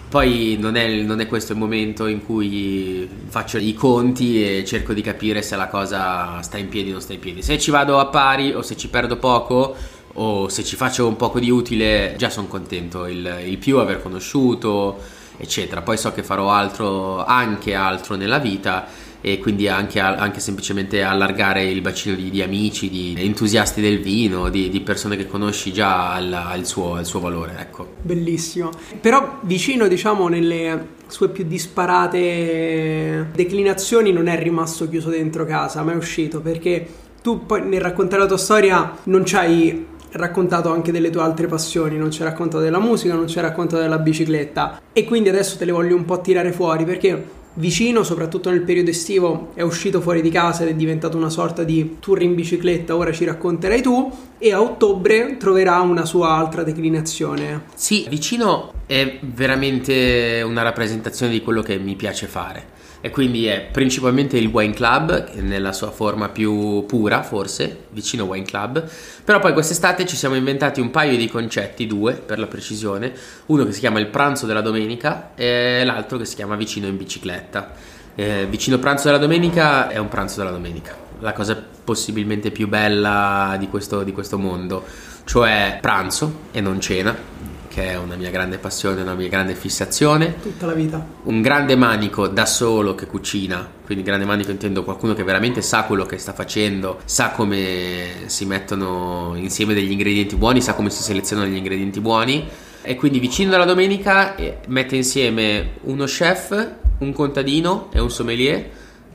Poi 0.07 0.55
non 0.57 0.77
è, 0.77 0.87
non 1.01 1.19
è 1.19 1.27
questo 1.27 1.51
il 1.51 1.57
momento 1.57 2.05
in 2.07 2.23
cui 2.23 3.09
faccio 3.27 3.57
i 3.57 3.73
conti 3.73 4.59
e 4.59 4.63
cerco 4.63 4.93
di 4.93 5.01
capire 5.01 5.41
se 5.41 5.57
la 5.57 5.67
cosa 5.67 6.39
sta 6.41 6.57
in 6.57 6.69
piedi 6.69 6.89
o 6.89 6.93
non 6.93 7.01
sta 7.01 7.11
in 7.11 7.19
piedi. 7.19 7.41
Se 7.41 7.59
ci 7.59 7.69
vado 7.69 7.99
a 7.99 8.05
pari 8.05 8.53
o 8.53 8.61
se 8.61 8.77
ci 8.77 8.87
perdo 8.87 9.17
poco 9.17 9.75
o 10.13 10.47
se 10.49 10.63
ci 10.63 10.75
faccio 10.75 11.07
un 11.07 11.15
poco 11.15 11.39
di 11.39 11.49
utile 11.49 12.15
già 12.17 12.29
sono 12.29 12.47
contento, 12.47 13.07
il, 13.07 13.41
il 13.45 13.57
più 13.57 13.77
aver 13.79 14.01
conosciuto 14.01 15.21
eccetera, 15.37 15.81
poi 15.81 15.97
so 15.97 16.11
che 16.11 16.23
farò 16.23 16.51
altro, 16.51 17.23
anche 17.25 17.73
altro 17.73 18.15
nella 18.15 18.39
vita 18.39 18.87
e 19.25 19.39
quindi 19.39 19.69
anche, 19.69 20.01
anche 20.01 20.41
semplicemente 20.41 21.01
allargare 21.01 21.63
il 21.63 21.79
bacino 21.79 22.13
di, 22.13 22.29
di 22.29 22.41
amici, 22.41 22.89
di 22.89 23.15
entusiasti 23.17 23.79
del 23.79 24.01
vino, 24.01 24.49
di, 24.49 24.69
di 24.69 24.81
persone 24.81 25.15
che 25.15 25.27
conosci 25.27 25.71
già 25.71 26.11
al, 26.11 26.33
al, 26.33 26.65
suo, 26.65 27.01
suo, 27.05 27.21
valore. 27.21 27.55
Ecco. 27.57 27.93
Bellissimo. 28.01 28.69
Però 28.99 29.39
vicino, 29.43 29.87
diciamo, 29.87 30.27
nelle 30.27 30.87
sue 31.07 31.29
più 31.29 31.45
disparate 31.45 33.29
declinazioni 33.33 34.11
non 34.11 34.27
è 34.27 34.37
rimasto 34.37 34.89
chiuso 34.89 35.09
dentro 35.09 35.45
casa, 35.45 35.83
ma 35.83 35.93
è 35.93 35.95
uscito 35.95 36.41
perché 36.41 36.85
tu 37.21 37.45
poi 37.45 37.65
nel 37.65 37.79
raccontare 37.79 38.23
la 38.23 38.27
tua 38.27 38.37
storia 38.37 38.97
non 39.03 39.25
ci 39.25 39.37
hai 39.37 39.85
raccontato 40.13 40.71
anche 40.71 40.91
delle 40.91 41.09
tue 41.09 41.21
altre 41.21 41.47
passioni, 41.47 41.97
non 41.97 42.11
ci 42.11 42.21
hai 42.21 42.29
raccontato 42.29 42.63
della 42.63 42.79
musica, 42.79 43.13
non 43.13 43.27
ci 43.27 43.37
hai 43.37 43.43
raccontato 43.43 43.81
della 43.81 43.99
bicicletta. 43.99 44.81
E 44.91 45.05
quindi 45.05 45.29
adesso 45.29 45.57
te 45.57 45.65
le 45.65 45.71
voglio 45.71 45.95
un 45.95 46.05
po' 46.05 46.21
tirare 46.21 46.51
fuori 46.51 46.85
perché 46.85 47.41
vicino, 47.55 48.03
soprattutto 48.03 48.49
nel 48.49 48.61
periodo 48.61 48.89
estivo, 48.89 49.51
è 49.53 49.61
uscito 49.61 50.01
fuori 50.01 50.21
di 50.21 50.29
casa 50.29 50.63
ed 50.63 50.69
è 50.69 50.73
diventato 50.73 51.17
una 51.17 51.29
sorta 51.29 51.63
di 51.63 51.97
tour 51.99 52.21
in 52.21 52.35
bicicletta, 52.35 52.95
ora 52.95 53.11
ci 53.11 53.25
racconterai 53.25 53.81
tu, 53.81 54.11
e 54.37 54.51
a 54.51 54.61
ottobre 54.61 55.37
troverà 55.37 55.79
una 55.81 56.05
sua 56.05 56.29
altra 56.29 56.63
declinazione. 56.63 57.65
Sì, 57.75 58.07
vicino 58.09 58.73
è 58.85 59.19
veramente 59.21 60.43
una 60.45 60.61
rappresentazione 60.63 61.31
di 61.31 61.41
quello 61.41 61.61
che 61.61 61.77
mi 61.77 61.95
piace 61.95 62.27
fare 62.27 62.72
e 63.05 63.09
quindi 63.09 63.47
è 63.47 63.67
principalmente 63.69 64.37
il 64.37 64.47
wine 64.47 64.73
club 64.73 65.33
nella 65.33 65.73
sua 65.73 65.91
forma 65.91 66.29
più 66.29 66.85
pura 66.85 67.21
forse 67.21 67.87
vicino 67.89 68.23
wine 68.23 68.45
club. 68.45 68.89
Però 69.25 69.39
poi 69.39 69.51
quest'estate 69.51 70.05
ci 70.05 70.15
siamo 70.15 70.35
inventati 70.35 70.79
un 70.79 70.89
paio 70.89 71.17
di 71.17 71.27
concetti 71.27 71.85
due 71.85 72.13
per 72.13 72.39
la 72.39 72.47
precisione. 72.47 73.11
Uno 73.47 73.65
che 73.65 73.73
si 73.73 73.81
chiama 73.81 73.99
il 73.99 74.07
pranzo 74.07 74.45
della 74.45 74.61
domenica 74.61 75.31
e 75.35 75.83
l'altro 75.83 76.17
che 76.17 76.23
si 76.23 76.35
chiama 76.35 76.55
vicino 76.55 76.87
in 76.87 76.95
bicicletta. 76.95 77.73
Eh, 78.15 78.47
vicino 78.49 78.79
pranzo 78.79 79.07
della 79.07 79.17
domenica 79.17 79.89
è 79.89 79.97
un 79.97 80.07
pranzo 80.07 80.37
della 80.37 80.51
domenica. 80.51 80.95
La 81.19 81.33
cosa 81.33 81.61
possibilmente 81.83 82.51
più 82.51 82.69
bella 82.69 83.57
di 83.59 83.67
questo, 83.67 84.03
di 84.03 84.13
questo 84.13 84.37
mondo. 84.37 84.81
Cioè 85.25 85.77
pranzo 85.81 86.43
e 86.53 86.61
non 86.61 86.79
cena 86.79 87.32
che 87.73 87.89
è 87.89 87.97
una 87.97 88.15
mia 88.15 88.29
grande 88.29 88.59
passione, 88.59 89.01
una 89.01 89.15
mia 89.15 89.27
grande 89.29 89.55
fissazione. 89.55 90.35
Tutta 90.39 90.67
la 90.67 90.73
vita. 90.73 91.03
Un 91.23 91.41
grande 91.41 91.75
manico 91.75 92.27
da 92.27 92.45
solo 92.45 92.93
che 92.93 93.07
cucina, 93.07 93.67
quindi 93.83 94.03
grande 94.03 94.25
manico 94.25 94.51
intendo 94.51 94.83
qualcuno 94.83 95.15
che 95.15 95.23
veramente 95.23 95.63
sa 95.63 95.85
quello 95.85 96.05
che 96.05 96.19
sta 96.19 96.33
facendo, 96.33 96.99
sa 97.05 97.31
come 97.31 98.25
si 98.27 98.45
mettono 98.45 99.33
insieme 99.35 99.73
degli 99.73 99.89
ingredienti 99.89 100.35
buoni, 100.35 100.61
sa 100.61 100.75
come 100.75 100.91
si 100.91 101.01
selezionano 101.01 101.49
gli 101.49 101.55
ingredienti 101.55 101.99
buoni. 101.99 102.47
E 102.83 102.95
quindi 102.95 103.17
vicino 103.17 103.55
alla 103.55 103.65
domenica 103.65 104.35
eh, 104.35 104.59
mette 104.67 104.95
insieme 104.95 105.77
uno 105.83 106.05
chef, 106.05 106.71
un 106.99 107.11
contadino 107.11 107.89
e 107.91 107.99
un 107.99 108.11
sommelier 108.11 108.69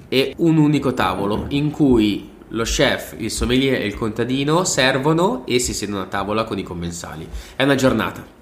e 0.09 0.35
un 0.39 0.57
unico 0.57 0.95
tavolo 0.95 1.45
in 1.51 1.71
cui 1.71 2.29
lo 2.49 2.65
chef, 2.65 3.15
il 3.19 3.31
sommelier 3.31 3.75
e 3.75 3.87
il 3.87 3.95
contadino 3.95 4.65
servono 4.65 5.45
e 5.47 5.61
si 5.61 5.73
siedono 5.73 6.01
a 6.01 6.07
tavola 6.07 6.43
con 6.43 6.59
i 6.59 6.65
commensali. 6.65 7.29
È 7.55 7.63
una 7.63 7.77
giornata 7.77 8.37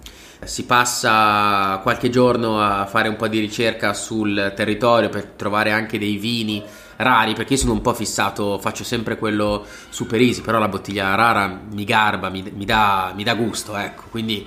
si 0.47 0.65
passa 0.65 1.81
qualche 1.83 2.11
giorno 2.11 2.61
a 2.61 2.87
fare 2.87 3.09
un 3.09 3.17
po' 3.17 3.29
di 3.29 3.39
ricerca 3.39 3.93
sul 3.93 4.53
territorio 4.55 5.09
per 5.09 5.25
trovare 5.37 5.71
anche 5.71 5.99
dei 5.99 6.17
vini 6.17 6.63
rari 6.97 7.35
perché 7.35 7.55
io 7.55 7.59
sono 7.59 7.73
un 7.73 7.83
po' 7.83 7.93
fissato 7.93 8.59
faccio 8.59 8.85
sempre 8.85 9.19
quello 9.19 9.65
super 9.91 10.21
easy 10.21 10.41
però 10.41 10.59
la 10.59 10.69
bottiglia 10.69 11.15
rara 11.15 11.61
mi 11.71 11.85
garba 11.85 12.31
mi, 12.31 12.43
mi, 12.55 12.65
dà, 12.65 13.13
mi 13.15 13.23
dà 13.23 13.35
gusto 13.35 13.77
ecco 13.77 14.05
quindi 14.11 14.47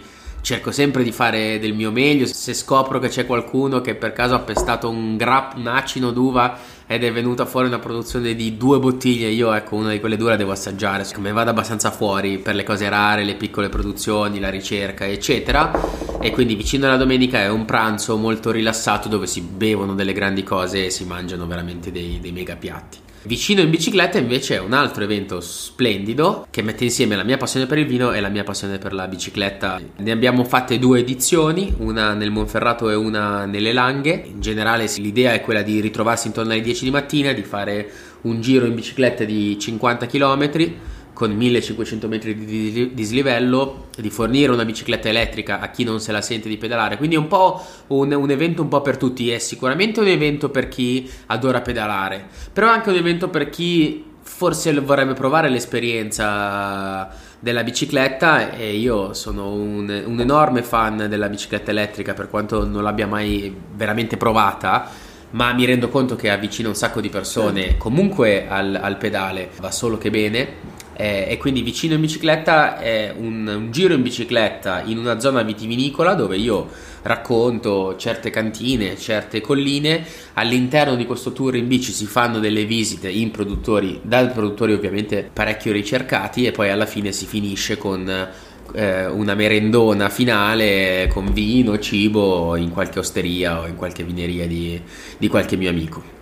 cerco 0.49 0.71
sempre 0.71 1.03
di 1.03 1.11
fare 1.11 1.59
del 1.59 1.75
mio 1.75 1.91
meglio 1.91 2.25
se 2.25 2.55
scopro 2.55 2.97
che 2.97 3.09
c'è 3.09 3.27
qualcuno 3.27 3.81
che 3.81 3.93
per 3.93 4.13
caso 4.13 4.33
ha 4.33 4.39
pestato 4.39 4.89
un, 4.89 5.15
grapp, 5.15 5.55
un 5.55 5.67
acino 5.67 6.09
d'uva 6.09 6.57
ed 6.87 7.03
è 7.03 7.11
venuta 7.11 7.45
fuori 7.45 7.67
una 7.67 7.77
produzione 7.77 8.33
di 8.33 8.57
due 8.57 8.79
bottiglie. 8.79 9.27
Io, 9.27 9.53
ecco, 9.53 9.75
una 9.75 9.91
di 9.91 9.99
quelle 9.99 10.17
due 10.17 10.31
la 10.31 10.35
devo 10.37 10.49
assaggiare. 10.51 11.03
Siccome 11.03 11.31
vado 11.31 11.51
abbastanza 11.51 11.91
fuori 11.91 12.39
per 12.39 12.55
le 12.55 12.63
cose 12.63 12.89
rare, 12.89 13.23
le 13.23 13.35
piccole 13.35 13.69
produzioni, 13.69 14.39
la 14.39 14.49
ricerca, 14.49 15.05
eccetera. 15.05 15.71
E 16.19 16.31
quindi 16.31 16.55
vicino 16.55 16.87
alla 16.87 16.97
domenica 16.97 17.41
è 17.41 17.47
un 17.47 17.65
pranzo 17.65 18.17
molto 18.17 18.49
rilassato 18.49 19.07
dove 19.07 19.27
si 19.27 19.41
bevono 19.41 19.93
delle 19.93 20.13
grandi 20.13 20.41
cose 20.41 20.87
e 20.87 20.89
si 20.89 21.05
mangiano 21.05 21.45
veramente 21.45 21.91
dei, 21.91 22.17
dei 22.19 22.31
mega 22.31 22.55
piatti. 22.55 22.97
Vicino 23.23 23.59
in 23.59 23.69
bicicletta 23.69 24.17
invece 24.17 24.55
è 24.55 24.59
un 24.59 24.71
altro 24.71 25.03
evento 25.03 25.41
splendido 25.41 26.47
che 26.49 26.61
mette 26.61 26.85
insieme 26.85 27.17
la 27.17 27.25
mia 27.25 27.35
passione 27.35 27.65
per 27.65 27.77
il 27.77 27.85
vino 27.85 28.13
e 28.13 28.21
la 28.21 28.29
mia 28.29 28.45
passione 28.45 28.77
per 28.77 28.93
la 28.93 29.09
bicicletta. 29.09 29.77
Ne 29.97 30.11
abbiamo 30.11 30.45
fatte 30.45 30.79
due 30.79 30.99
edizioni, 30.99 31.75
una 31.79 32.13
nel 32.13 32.31
Monferrato 32.31 32.89
e 32.89 32.95
una 32.95 33.43
nelle 33.43 33.73
Langhe. 33.73 34.23
In 34.25 34.39
generale 34.39 34.89
l'idea 34.97 35.33
è 35.33 35.41
quella 35.41 35.63
di 35.63 35.81
ritrovarsi 35.81 36.27
intorno 36.27 36.53
alle 36.53 36.61
10 36.61 36.85
di 36.85 36.91
mattina, 36.91 37.33
di 37.33 37.43
fare 37.43 37.91
un 38.21 38.39
giro 38.39 38.65
in 38.65 38.75
bicicletta 38.75 39.25
di 39.25 39.59
50 39.59 40.05
km 40.05 40.73
con 41.19 41.31
1500 41.31 42.07
metri 42.07 42.33
di 42.33 42.93
dislivello, 42.93 43.87
di 43.97 44.09
fornire 44.09 44.53
una 44.53 44.63
bicicletta 44.63 45.09
elettrica 45.09 45.59
a 45.59 45.69
chi 45.69 45.83
non 45.83 45.99
se 45.99 46.13
la 46.13 46.21
sente 46.21 46.47
di 46.47 46.55
pedalare. 46.55 46.95
Quindi 46.95 47.17
è 47.17 47.19
un 47.19 47.27
po' 47.27 47.61
un, 47.87 48.13
un, 48.13 48.31
evento 48.31 48.61
un 48.61 48.69
po' 48.69 48.79
per 48.79 48.95
tutti. 48.95 49.29
È 49.29 49.37
sicuramente 49.37 49.99
un 49.99 50.07
evento 50.07 50.47
per 50.47 50.69
chi 50.69 51.11
adora 51.25 51.59
pedalare, 51.59 52.25
però 52.53 52.69
anche 52.69 52.87
un 52.87 52.95
evento 52.95 53.27
per 53.27 53.49
chi 53.49 54.05
forse 54.21 54.71
vorrebbe 54.79 55.13
provare 55.13 55.49
l'esperienza 55.49 57.09
della 57.37 57.65
bicicletta 57.65 58.53
e 58.53 58.77
io 58.77 59.13
sono 59.13 59.51
un, 59.51 60.03
un 60.05 60.19
enorme 60.21 60.63
fan 60.63 61.07
della 61.09 61.27
bicicletta 61.27 61.71
elettrica 61.71 62.13
per 62.13 62.29
quanto 62.29 62.65
non 62.65 62.81
l'abbia 62.81 63.07
mai 63.07 63.53
veramente 63.73 64.15
provata 64.15 64.89
ma 65.31 65.53
mi 65.53 65.65
rendo 65.65 65.89
conto 65.89 66.15
che 66.15 66.29
avvicina 66.29 66.69
un 66.69 66.75
sacco 66.75 67.01
di 67.01 67.09
persone 67.09 67.77
comunque 67.77 68.47
al, 68.47 68.77
al 68.81 68.97
pedale, 68.97 69.49
va 69.59 69.71
solo 69.71 69.97
che 69.97 70.09
bene 70.09 70.77
eh, 70.99 71.27
e 71.29 71.37
quindi 71.37 71.61
vicino 71.61 71.93
in 71.93 72.01
bicicletta 72.01 72.77
è 72.77 73.13
un, 73.17 73.47
un, 73.47 73.71
giro 73.71 73.93
in 73.93 74.01
bicicletta 74.01 74.81
in 74.81 74.97
una 74.97 75.21
zona 75.21 75.43
vitivinicola 75.43 76.13
dove 76.13 76.35
io 76.35 76.67
racconto 77.03 77.95
certe 77.95 78.29
cantine, 78.29 78.97
certe 78.97 79.39
colline. 79.39 80.05
All'interno 80.33 80.95
di 80.97 81.05
questo 81.05 81.31
tour 81.31 81.55
in 81.55 81.69
bici 81.69 81.93
si 81.93 82.05
fanno 82.05 82.39
delle 82.39 82.65
visite 82.65 83.09
in 83.09 83.31
produttori, 83.31 84.01
dal 84.03 84.33
produttori 84.33 84.73
ovviamente 84.73 85.29
parecchio 85.31 85.71
ricercati 85.71 86.45
e 86.45 86.51
poi 86.51 86.69
alla 86.69 86.85
fine 86.85 87.13
si 87.13 87.25
finisce 87.25 87.77
con 87.77 88.27
eh, 88.73 89.05
una 89.05 89.35
merendona 89.35 90.09
finale 90.09 91.09
con 91.13 91.31
vino, 91.31 91.79
cibo 91.79 92.57
in 92.57 92.71
qualche 92.71 92.99
osteria 92.99 93.61
o 93.61 93.67
in 93.67 93.77
qualche 93.77 94.03
vineria 94.03 94.45
di, 94.45 94.77
di 95.17 95.27
qualche 95.29 95.55
mio 95.55 95.69
amico. 95.69 96.18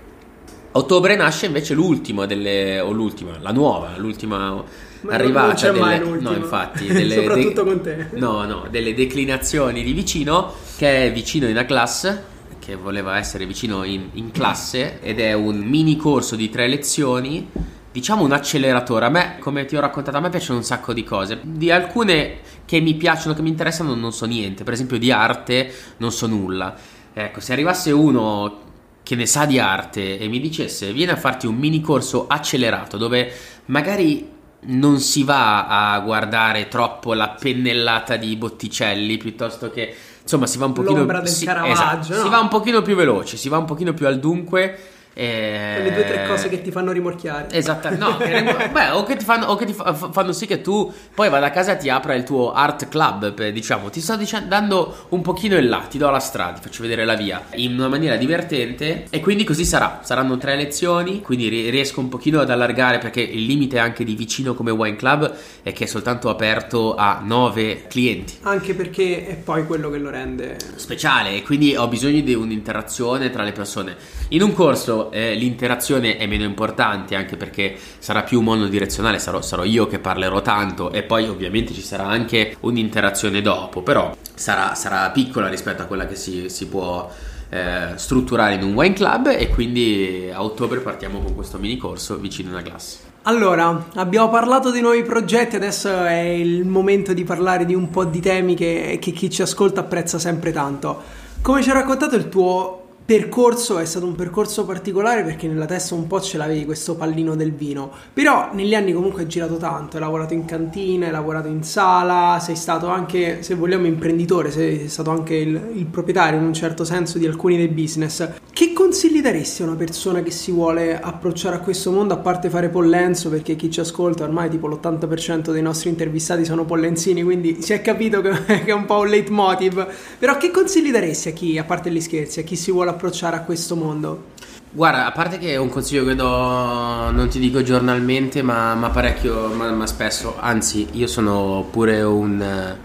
A 0.77 0.79
ottobre 0.79 1.15
nasce 1.15 1.47
invece 1.47 1.73
l'ultima 1.73 2.27
delle, 2.27 2.79
o 2.79 2.91
l'ultima, 2.91 3.39
la 3.39 3.51
nuova, 3.51 3.97
l'ultima 3.97 4.63
Ma 5.01 5.13
arrivata. 5.13 5.47
Non 5.47 5.55
c'è 5.55 5.71
delle, 5.71 5.79
mai 5.79 5.99
l'ultima. 5.99 6.29
No, 6.29 6.35
infatti, 6.35 6.85
delle, 6.93 7.15
soprattutto 7.15 7.63
de, 7.63 7.69
con 7.69 7.81
te. 7.81 8.09
No, 8.11 8.45
no, 8.45 8.67
delle 8.69 8.93
declinazioni 8.93 9.83
di 9.83 9.91
vicino, 9.93 10.53
che 10.77 11.07
è 11.07 11.11
vicino 11.11 11.45
in 11.45 11.53
una 11.53 11.65
classe, 11.65 12.23
che 12.59 12.75
voleva 12.75 13.17
essere 13.17 13.47
vicino 13.47 13.83
in, 13.85 14.09
in 14.13 14.29
classe, 14.29 14.99
ed 15.01 15.19
è 15.19 15.33
un 15.33 15.57
mini 15.57 15.97
corso 15.97 16.35
di 16.35 16.47
tre 16.49 16.67
lezioni 16.67 17.49
diciamo 17.91 18.23
un 18.23 18.31
acceleratore. 18.31 19.05
A 19.05 19.09
me, 19.09 19.37
come 19.39 19.65
ti 19.65 19.75
ho 19.75 19.79
raccontato, 19.79 20.17
a 20.17 20.19
me 20.19 20.29
piacciono 20.29 20.59
un 20.59 20.63
sacco 20.63 20.93
di 20.93 21.03
cose. 21.03 21.39
Di 21.41 21.71
alcune 21.71 22.37
che 22.65 22.79
mi 22.81 22.93
piacciono, 22.93 23.33
che 23.33 23.41
mi 23.41 23.49
interessano, 23.49 23.95
non 23.95 24.13
so 24.13 24.27
niente. 24.27 24.63
Per 24.63 24.73
esempio, 24.73 24.99
di 24.99 25.11
arte 25.11 25.73
non 25.97 26.11
so 26.11 26.27
nulla. 26.27 26.75
Ecco, 27.13 27.39
se 27.39 27.51
arrivasse 27.51 27.89
uno 27.89 28.65
che 29.07 29.15
ne 29.15 29.25
sa 29.25 29.45
di 29.45 29.57
arte 29.57 30.19
e 30.19 30.27
mi 30.27 30.41
dicesse 30.41 30.91
vieni 30.91 31.11
a 31.11 31.15
farti 31.15 31.47
un 31.47 31.55
mini 31.55 31.79
corso 31.79 32.27
accelerato 32.27 32.97
dove 32.97 33.31
magari 33.67 34.29
non 34.63 34.99
si 34.99 35.23
va 35.23 35.93
a 35.93 35.97
guardare 36.01 36.67
troppo 36.67 37.13
la 37.13 37.29
pennellata 37.29 38.17
di 38.17 38.35
Botticelli 38.35 39.15
piuttosto 39.15 39.71
che 39.71 39.95
insomma 40.21 40.45
si 40.45 40.57
va 40.57 40.65
un 40.65 40.73
pochino 40.73 41.25
si, 41.25 41.45
esatto, 41.45 42.15
no? 42.15 42.21
si 42.21 42.27
va 42.27 42.39
un 42.39 42.49
pochino 42.49 42.81
più 42.81 42.95
veloce 42.95 43.37
si 43.37 43.47
va 43.47 43.57
un 43.57 43.63
pochino 43.63 43.93
più 43.93 44.07
al 44.07 44.19
dunque 44.19 44.77
eh, 45.19 45.81
Le 45.81 45.93
due 45.93 46.03
o 46.03 46.05
tre 46.05 46.27
cose 46.27 46.47
che 46.47 46.61
ti 46.61 46.69
fanno 46.69 46.91
rimorchiare. 46.91 47.47
Esattamente, 47.49 48.05
no, 48.05 48.17
che, 48.21 48.69
beh, 48.69 48.89
o 48.91 49.03
che 49.03 49.15
ti, 49.15 49.25
fanno, 49.25 49.47
o 49.47 49.55
che 49.55 49.65
ti 49.65 49.73
fa- 49.73 49.95
fanno 49.95 50.31
sì 50.31 50.45
che 50.45 50.61
tu 50.61 50.93
poi 51.15 51.27
vada 51.27 51.47
a 51.47 51.49
casa 51.49 51.71
e 51.71 51.77
ti 51.77 51.89
apra 51.89 52.13
il 52.13 52.23
tuo 52.23 52.53
art 52.53 52.87
club, 52.87 53.33
per, 53.33 53.51
diciamo, 53.51 53.89
ti 53.89 53.99
sto 53.99 54.15
dicendo, 54.15 54.47
dando 54.47 55.07
un 55.09 55.21
pochino 55.21 55.57
in 55.57 55.69
là, 55.69 55.87
ti 55.89 55.97
do 55.97 56.07
la 56.11 56.19
strada, 56.19 56.59
ti 56.59 56.61
faccio 56.61 56.83
vedere 56.83 57.03
la 57.03 57.15
via 57.15 57.45
in 57.55 57.73
una 57.73 57.87
maniera 57.87 58.15
divertente 58.15 59.05
e 59.09 59.19
quindi 59.19 59.43
così 59.43 59.65
sarà. 59.65 60.01
Saranno 60.03 60.37
tre 60.37 60.55
lezioni, 60.55 61.21
quindi 61.21 61.49
riesco 61.71 61.99
un 61.99 62.09
pochino 62.09 62.39
ad 62.39 62.51
allargare 62.51 62.99
perché 62.99 63.21
il 63.21 63.43
limite 63.43 63.79
anche 63.79 64.03
di 64.03 64.13
vicino 64.13 64.53
come 64.53 64.69
wine 64.69 64.97
club 64.97 65.33
è 65.63 65.73
che 65.73 65.85
è 65.85 65.87
soltanto 65.87 66.29
aperto 66.29 66.93
a 66.93 67.21
nove 67.23 67.87
clienti. 67.87 68.35
Anche 68.43 68.75
perché 68.75 69.25
è 69.25 69.35
poi 69.35 69.65
quello 69.65 69.89
che 69.89 69.97
lo 69.97 70.11
rende 70.11 70.57
speciale 70.75 71.33
e 71.33 71.41
quindi 71.41 71.75
ho 71.75 71.87
bisogno 71.87 72.21
di 72.21 72.35
un'interazione 72.35 73.31
tra 73.31 73.41
le 73.41 73.51
persone. 73.51 73.95
In 74.29 74.43
un 74.43 74.53
corso 74.53 75.06
eh, 75.11 75.35
l'interazione 75.35 76.17
è 76.17 76.25
meno 76.27 76.43
importante 76.43 77.15
anche 77.15 77.37
perché 77.37 77.77
sarà 77.99 78.23
più 78.23 78.41
monodirezionale, 78.41 79.19
sarò, 79.19 79.41
sarò, 79.41 79.63
io 79.63 79.87
che 79.87 79.99
parlerò 79.99 80.41
tanto 80.41 80.91
e 80.91 81.03
poi 81.03 81.27
ovviamente 81.27 81.73
ci 81.73 81.81
sarà 81.81 82.05
anche 82.05 82.55
un'interazione 82.61 83.41
dopo, 83.41 83.81
però 83.81 84.15
sarà, 84.33 84.75
sarà 84.75 85.09
piccola 85.11 85.47
rispetto 85.47 85.81
a 85.81 85.85
quella 85.85 86.05
che 86.05 86.15
si, 86.15 86.49
si 86.49 86.67
può 86.67 87.09
eh, 87.49 87.93
strutturare 87.95 88.55
in 88.55 88.63
un 88.63 88.73
wine 88.73 88.93
club 88.93 89.27
e 89.27 89.49
quindi 89.49 90.29
a 90.31 90.43
ottobre 90.43 90.79
partiamo 90.79 91.19
con 91.19 91.33
questo 91.35 91.57
mini 91.57 91.77
corso 91.77 92.17
vicino 92.17 92.49
a 92.49 92.53
una 92.53 92.61
classe. 92.61 93.15
Allora, 93.23 93.87
abbiamo 93.95 94.29
parlato 94.29 94.71
dei 94.71 94.81
nuovi 94.81 95.03
progetti, 95.03 95.57
adesso 95.57 95.89
è 96.05 96.19
il 96.19 96.65
momento 96.65 97.13
di 97.13 97.25
parlare 97.25 97.65
di 97.65 97.73
un 97.73 97.89
po' 97.89 98.05
di 98.05 98.21
temi 98.21 98.55
che, 98.55 98.99
che 99.01 99.11
chi 99.11 99.29
ci 99.29 99.41
ascolta 99.41 99.81
apprezza 99.81 100.17
sempre 100.17 100.53
tanto. 100.53 101.25
Come 101.41 101.61
ci 101.61 101.69
ha 101.69 101.73
raccontato 101.73 102.15
il 102.15 102.29
tuo 102.29 102.76
percorso 103.07 103.79
è 103.79 103.85
stato 103.85 104.05
un 104.05 104.15
percorso 104.15 104.65
particolare 104.65 105.23
perché 105.23 105.47
nella 105.47 105.65
testa 105.65 105.95
un 105.95 106.07
po' 106.07 106.19
ce 106.19 106.35
l'avevi 106.35 106.65
questo 106.65 106.97
pallino 106.97 107.37
del 107.37 107.53
vino, 107.53 107.89
però 108.11 108.49
negli 108.51 108.75
anni 108.75 108.91
comunque 108.91 109.21
hai 109.21 109.29
girato 109.29 109.55
tanto, 109.55 109.95
hai 109.95 110.03
lavorato 110.03 110.33
in 110.33 110.43
cantina, 110.43 111.05
hai 111.05 111.13
lavorato 111.13 111.47
in 111.47 111.63
sala, 111.63 112.37
sei 112.41 112.57
stato 112.57 112.89
anche, 112.89 113.43
se 113.43 113.55
vogliamo, 113.55 113.85
imprenditore, 113.85 114.51
sei 114.51 114.89
stato 114.89 115.09
anche 115.09 115.35
il, 115.35 115.69
il 115.75 115.85
proprietario 115.85 116.37
in 116.37 116.45
un 116.45 116.53
certo 116.53 116.83
senso 116.83 117.17
di 117.17 117.25
alcuni 117.25 117.55
dei 117.55 117.69
business. 117.69 118.29
Consigli 118.77 119.21
daresti 119.21 119.63
a 119.63 119.65
una 119.65 119.75
persona 119.75 120.21
che 120.21 120.29
si 120.29 120.51
vuole 120.51 121.01
approcciare 121.01 121.55
a 121.55 121.59
questo 121.61 121.89
mondo, 121.89 122.13
a 122.13 122.17
parte 122.17 122.47
fare 122.47 122.69
pollenzo, 122.69 123.27
perché 123.27 123.55
chi 123.55 123.71
ci 123.71 123.79
ascolta 123.79 124.23
ormai 124.23 124.51
tipo 124.51 124.67
l'80% 124.67 125.51
dei 125.51 125.63
nostri 125.63 125.89
intervistati 125.89 126.45
sono 126.45 126.63
pollenzini, 126.63 127.23
quindi 127.23 127.59
si 127.63 127.73
è 127.73 127.81
capito 127.81 128.21
che, 128.21 128.29
che 128.45 128.65
è 128.65 128.73
un 128.73 128.85
po' 128.85 128.99
un 128.99 129.07
leitmotiv, 129.07 129.87
però 130.19 130.37
che 130.37 130.51
consigli 130.51 130.91
daresti 130.91 131.29
a 131.29 131.31
chi, 131.31 131.57
a 131.57 131.63
parte 131.63 131.89
gli 131.89 131.99
scherzi, 131.99 132.41
a 132.41 132.43
chi 132.43 132.55
si 132.55 132.71
vuole 132.71 132.91
approcciare 132.91 133.35
a 133.35 133.41
questo 133.41 133.75
mondo? 133.75 134.25
Guarda, 134.69 135.07
a 135.07 135.11
parte 135.11 135.39
che 135.39 135.53
è 135.53 135.57
un 135.57 135.69
consiglio 135.69 136.05
che 136.05 136.13
do, 136.13 136.27
non 136.27 137.27
ti 137.29 137.39
dico 137.39 137.63
giornalmente, 137.63 138.43
ma, 138.43 138.75
ma 138.75 138.91
parecchio, 138.91 139.47
ma, 139.55 139.71
ma, 139.71 139.87
spesso, 139.87 140.35
anzi 140.37 140.89
io 140.91 141.07
sono 141.07 141.65
pure 141.71 142.03
un, 142.03 142.75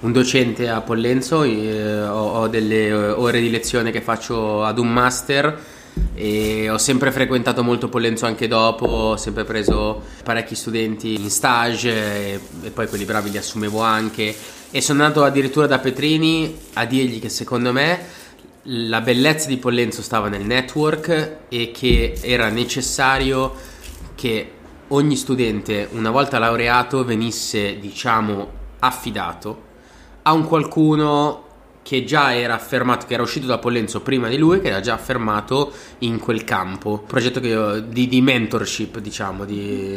un 0.00 0.12
docente 0.12 0.68
a 0.68 0.82
Pollenzo, 0.82 1.42
eh, 1.42 2.02
ho, 2.06 2.40
ho, 2.40 2.48
delle 2.48 2.92
ore 2.92 3.40
di 3.40 3.50
lezione 3.50 3.90
che 3.90 4.02
faccio 4.02 4.62
ad 4.62 4.78
un 4.78 4.92
master 4.92 5.58
e 6.14 6.68
ho 6.68 6.76
sempre 6.76 7.10
frequentato 7.10 7.62
molto 7.62 7.88
Pollenzo 7.88 8.26
anche 8.26 8.46
dopo, 8.46 8.84
ho 8.84 9.16
sempre 9.16 9.44
preso 9.44 10.02
parecchi 10.22 10.54
studenti 10.54 11.14
in 11.14 11.30
stage 11.30 11.90
e, 12.34 12.40
e 12.64 12.70
poi 12.70 12.86
quelli 12.88 13.04
bravi 13.04 13.30
li 13.30 13.38
assumevo 13.38 13.80
anche. 13.80 14.34
E 14.70 14.80
sono 14.82 15.02
andato 15.02 15.24
addirittura 15.24 15.66
da 15.66 15.78
Petrini 15.78 16.54
a 16.74 16.84
dirgli 16.84 17.18
che 17.18 17.30
secondo 17.30 17.72
me 17.72 18.24
la 18.64 19.00
bellezza 19.00 19.48
di 19.48 19.56
Pollenzo 19.56 20.02
stava 20.02 20.28
nel 20.28 20.44
network 20.44 21.36
e 21.48 21.70
che 21.70 22.18
era 22.20 22.48
necessario 22.50 23.54
che 24.14 24.50
ogni 24.88 25.16
studente, 25.16 25.88
una 25.92 26.10
volta 26.10 26.38
laureato, 26.38 27.04
venisse, 27.04 27.78
diciamo, 27.78 28.64
affidato 28.80 29.65
a 30.26 30.32
un 30.32 30.44
qualcuno 30.44 31.44
che 31.86 32.02
già 32.02 32.34
era 32.34 32.54
affermato, 32.54 33.06
che 33.06 33.14
era 33.14 33.22
uscito 33.22 33.46
da 33.46 33.58
Pollenzo 33.58 34.00
prima 34.00 34.26
di 34.26 34.36
lui, 34.38 34.60
che 34.60 34.66
era 34.70 34.80
già 34.80 34.94
affermato 34.94 35.70
in 35.98 36.18
quel 36.18 36.42
campo. 36.42 37.04
Progetto 37.06 37.38
io, 37.38 37.78
di, 37.78 38.08
di, 38.08 38.20
mentorship, 38.20 38.98
diciamo, 38.98 39.44
di, 39.44 39.96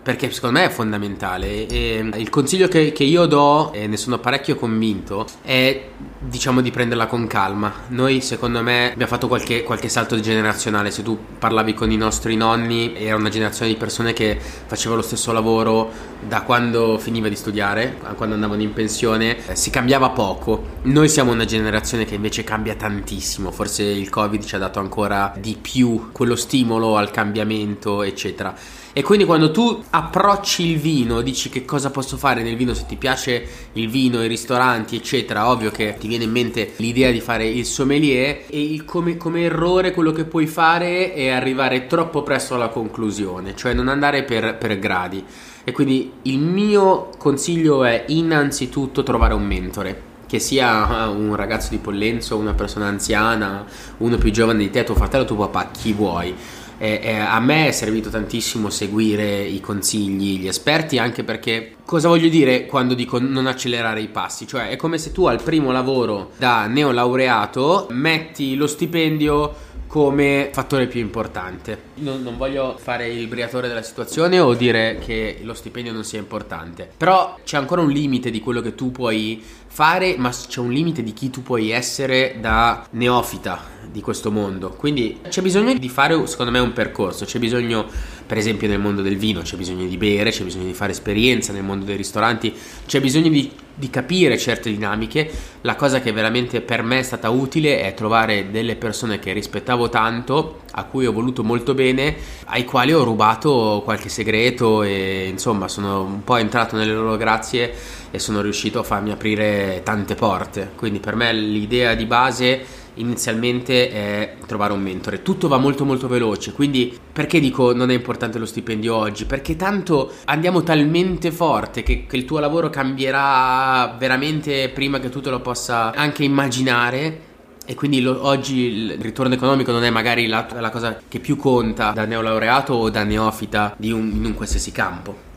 perché 0.00 0.30
secondo 0.30 0.60
me 0.60 0.66
è 0.66 0.68
fondamentale. 0.68 1.66
E 1.66 2.08
il 2.14 2.30
consiglio 2.30 2.68
che, 2.68 2.92
che 2.92 3.02
io 3.02 3.26
do, 3.26 3.72
e 3.72 3.88
ne 3.88 3.96
sono 3.96 4.20
parecchio 4.20 4.54
convinto, 4.54 5.26
è 5.42 5.88
diciamo 6.18 6.60
di 6.60 6.70
prenderla 6.70 7.06
con 7.06 7.26
calma. 7.26 7.72
Noi, 7.88 8.20
secondo 8.20 8.62
me, 8.62 8.92
abbiamo 8.92 9.10
fatto 9.10 9.28
qualche, 9.28 9.62
qualche, 9.62 9.88
salto 9.88 10.18
generazionale. 10.20 10.90
Se 10.90 11.02
tu 11.02 11.18
parlavi 11.38 11.74
con 11.74 11.90
i 11.90 11.96
nostri 11.96 12.36
nonni, 12.36 12.94
era 12.96 13.16
una 13.16 13.28
generazione 13.28 13.72
di 13.72 13.76
persone 13.76 14.12
che 14.12 14.38
faceva 14.66 14.94
lo 14.94 15.02
stesso 15.02 15.32
lavoro 15.32 15.90
da 16.20 16.42
quando 16.42 16.98
finiva 16.98 17.28
di 17.28 17.36
studiare, 17.36 17.98
quando 18.16 18.34
andavano 18.34 18.62
in 18.62 18.72
pensione. 18.72 19.36
Eh, 19.46 19.56
si 19.56 19.70
cambiava 19.70 20.10
poco. 20.10 20.74
Noi 20.82 21.08
siamo 21.16 21.32
una 21.32 21.46
generazione 21.46 22.04
che 22.04 22.14
invece 22.14 22.44
cambia 22.44 22.74
tantissimo. 22.74 23.50
Forse 23.50 23.82
il 23.82 24.10
Covid 24.10 24.44
ci 24.44 24.54
ha 24.54 24.58
dato 24.58 24.80
ancora 24.80 25.32
di 25.40 25.56
più 25.58 26.12
quello 26.12 26.36
stimolo 26.36 26.98
al 26.98 27.10
cambiamento, 27.10 28.02
eccetera. 28.02 28.54
E 28.92 29.02
quindi 29.02 29.24
quando 29.24 29.50
tu 29.50 29.82
approcci 29.88 30.66
il 30.66 30.76
vino, 30.76 31.22
dici 31.22 31.48
che 31.48 31.64
cosa 31.64 31.90
posso 31.90 32.18
fare 32.18 32.42
nel 32.42 32.54
vino 32.54 32.74
se 32.74 32.84
ti 32.84 32.96
piace 32.96 33.48
il 33.72 33.88
vino, 33.88 34.22
i 34.22 34.28
ristoranti, 34.28 34.96
eccetera, 34.96 35.48
ovvio 35.48 35.70
che 35.70 35.96
ti 35.98 36.06
viene 36.06 36.24
in 36.24 36.32
mente 36.32 36.74
l'idea 36.76 37.10
di 37.10 37.20
fare 37.22 37.46
il 37.46 37.64
sommelier 37.64 38.42
e 38.50 38.62
il 38.62 38.84
come, 38.84 39.16
come 39.16 39.40
errore 39.40 39.92
quello 39.92 40.12
che 40.12 40.26
puoi 40.26 40.46
fare 40.46 41.14
è 41.14 41.28
arrivare 41.28 41.86
troppo 41.86 42.22
presto 42.24 42.56
alla 42.56 42.68
conclusione, 42.68 43.56
cioè 43.56 43.72
non 43.72 43.88
andare 43.88 44.24
per, 44.24 44.58
per 44.58 44.78
gradi. 44.78 45.24
E 45.64 45.72
quindi 45.72 46.12
il 46.24 46.40
mio 46.40 47.08
consiglio 47.16 47.84
è 47.84 48.04
innanzitutto 48.08 49.02
trovare 49.02 49.32
un 49.32 49.46
mentore 49.46 50.05
che 50.26 50.38
sia 50.38 51.08
un 51.08 51.34
ragazzo 51.36 51.70
di 51.70 51.78
Pollenzo, 51.78 52.36
una 52.36 52.54
persona 52.54 52.86
anziana, 52.86 53.64
uno 53.98 54.18
più 54.18 54.30
giovane 54.30 54.58
di 54.58 54.70
te, 54.70 54.84
tuo 54.84 54.94
fratello, 54.94 55.24
tuo 55.24 55.36
papà, 55.36 55.70
chi 55.70 55.92
vuoi 55.92 56.34
eh, 56.78 57.00
eh, 57.02 57.16
a 57.16 57.40
me 57.40 57.68
è 57.68 57.70
servito 57.70 58.10
tantissimo 58.10 58.68
seguire 58.68 59.40
i 59.40 59.60
consigli, 59.60 60.38
gli 60.38 60.46
esperti, 60.46 60.98
anche 60.98 61.24
perché 61.24 61.76
cosa 61.84 62.08
voglio 62.08 62.28
dire 62.28 62.66
quando 62.66 62.94
dico 62.94 63.18
non 63.18 63.46
accelerare 63.46 64.00
i 64.00 64.08
passi? 64.08 64.46
Cioè 64.46 64.68
è 64.68 64.76
come 64.76 64.98
se 64.98 65.12
tu 65.12 65.26
al 65.26 65.42
primo 65.42 65.72
lavoro 65.72 66.32
da 66.36 66.66
neolaureato 66.66 67.86
metti 67.90 68.56
lo 68.56 68.66
stipendio 68.66 69.64
come 69.86 70.50
fattore 70.52 70.86
più 70.86 71.00
importante. 71.00 71.80
Non, 71.96 72.22
non, 72.22 72.36
voglio 72.36 72.76
fare 72.76 73.08
il 73.08 73.28
briatore 73.28 73.68
della 73.68 73.82
situazione 73.82 74.38
o 74.40 74.52
dire 74.52 74.98
che 75.02 75.38
lo 75.42 75.54
stipendio 75.54 75.92
non 75.92 76.04
sia 76.04 76.18
importante, 76.18 76.90
però 76.94 77.38
c'è 77.44 77.56
ancora 77.56 77.80
un 77.80 77.90
limite 77.90 78.30
di 78.30 78.40
quello 78.40 78.60
che 78.60 78.74
tu 78.74 78.90
puoi 78.90 79.42
fare, 79.76 80.16
ma 80.16 80.30
c'è 80.30 80.60
un 80.60 80.72
limite 80.72 81.02
di 81.02 81.12
chi 81.12 81.28
tu 81.28 81.42
puoi 81.42 81.68
essere 81.68 82.38
da 82.40 82.86
neofita 82.92 83.60
di 83.92 84.00
questo 84.00 84.30
mondo. 84.30 84.70
Quindi 84.70 85.20
c'è 85.28 85.42
bisogno 85.42 85.74
di 85.74 85.88
fare, 85.90 86.26
secondo 86.26 86.50
me, 86.50 86.60
un 86.60 86.72
percorso. 86.72 87.26
C'è 87.26 87.38
bisogno, 87.38 87.84
per 88.26 88.38
esempio, 88.38 88.66
nel 88.66 88.80
mondo 88.80 89.02
del 89.02 89.16
vino, 89.16 89.42
c'è 89.42 89.56
bisogno 89.56 89.86
di 89.86 89.96
bere, 89.96 90.30
c'è 90.30 90.42
bisogno 90.42 90.64
di 90.64 90.74
fare 90.74 90.92
esperienza 90.92 91.52
nel 91.52 91.62
mondo 91.62 91.84
dei 91.84 91.96
ristoranti, 91.96 92.52
c'è 92.84 93.00
bisogno 93.00 93.28
di, 93.28 93.50
di 93.72 93.88
capire 93.88 94.36
certe 94.36 94.70
dinamiche. 94.70 95.30
La 95.60 95.76
cosa 95.76 96.00
che 96.00 96.10
veramente 96.10 96.60
per 96.60 96.82
me 96.82 96.98
è 96.98 97.02
stata 97.02 97.30
utile 97.30 97.80
è 97.82 97.94
trovare 97.94 98.50
delle 98.50 98.74
persone 98.74 99.20
che 99.20 99.32
rispettavo 99.32 99.88
tanto, 99.88 100.62
a 100.72 100.84
cui 100.84 101.06
ho 101.06 101.12
voluto 101.12 101.44
molto 101.44 101.74
bene, 101.74 102.16
ai 102.46 102.64
quali 102.64 102.92
ho 102.92 103.04
rubato 103.04 103.82
qualche 103.84 104.08
segreto 104.08 104.82
e 104.82 105.28
insomma 105.30 105.68
sono 105.68 106.02
un 106.02 106.24
po' 106.24 106.36
entrato 106.36 106.76
nelle 106.76 106.92
loro 106.92 107.16
grazie 107.16 107.72
e 108.10 108.18
sono 108.18 108.40
riuscito 108.40 108.80
a 108.80 108.82
farmi 108.82 109.12
aprire 109.12 109.82
tante 109.84 110.14
porte. 110.14 110.72
Quindi 110.74 110.98
per 110.98 111.14
me 111.14 111.32
l'idea 111.32 111.94
di 111.94 112.06
base 112.06 112.84
inizialmente 112.96 113.90
è 113.90 114.34
trovare 114.46 114.72
un 114.72 114.80
mentore. 114.80 115.22
Tutto 115.22 115.48
va 115.48 115.58
molto 115.58 115.84
molto 115.84 116.08
veloce, 116.08 116.52
quindi 116.52 116.96
perché 117.12 117.40
dico 117.40 117.74
non 117.74 117.90
è 117.90 117.94
importante 117.94 118.38
lo 118.38 118.46
stipendio 118.46 118.94
oggi? 118.94 119.24
Perché 119.24 119.56
tanto 119.56 120.12
andiamo 120.24 120.62
talmente 120.62 121.30
forte 121.30 121.82
che, 121.82 122.06
che 122.06 122.16
il 122.16 122.24
tuo 122.24 122.38
lavoro 122.38 122.70
cambierà 122.70 123.96
veramente 123.98 124.68
prima 124.68 124.98
che 124.98 125.08
tu 125.08 125.20
te 125.20 125.30
lo 125.30 125.40
possa 125.40 125.92
anche 125.92 126.24
immaginare. 126.24 127.20
E 127.68 127.74
quindi 127.74 128.00
lo, 128.00 128.24
oggi 128.24 128.58
il 128.58 128.98
ritorno 129.00 129.34
economico 129.34 129.72
non 129.72 129.82
è 129.82 129.90
magari 129.90 130.28
la, 130.28 130.46
la, 130.60 130.70
cosa 130.70 131.00
che 131.08 131.18
più 131.18 131.34
conta 131.34 131.90
da 131.90 132.04
neolaureato 132.04 132.74
o 132.74 132.90
da 132.90 133.02
neofita 133.02 133.74
un, 133.80 134.12
in 134.14 134.24
un 134.24 134.34
qualsiasi 134.34 134.70
campo. 134.70 135.34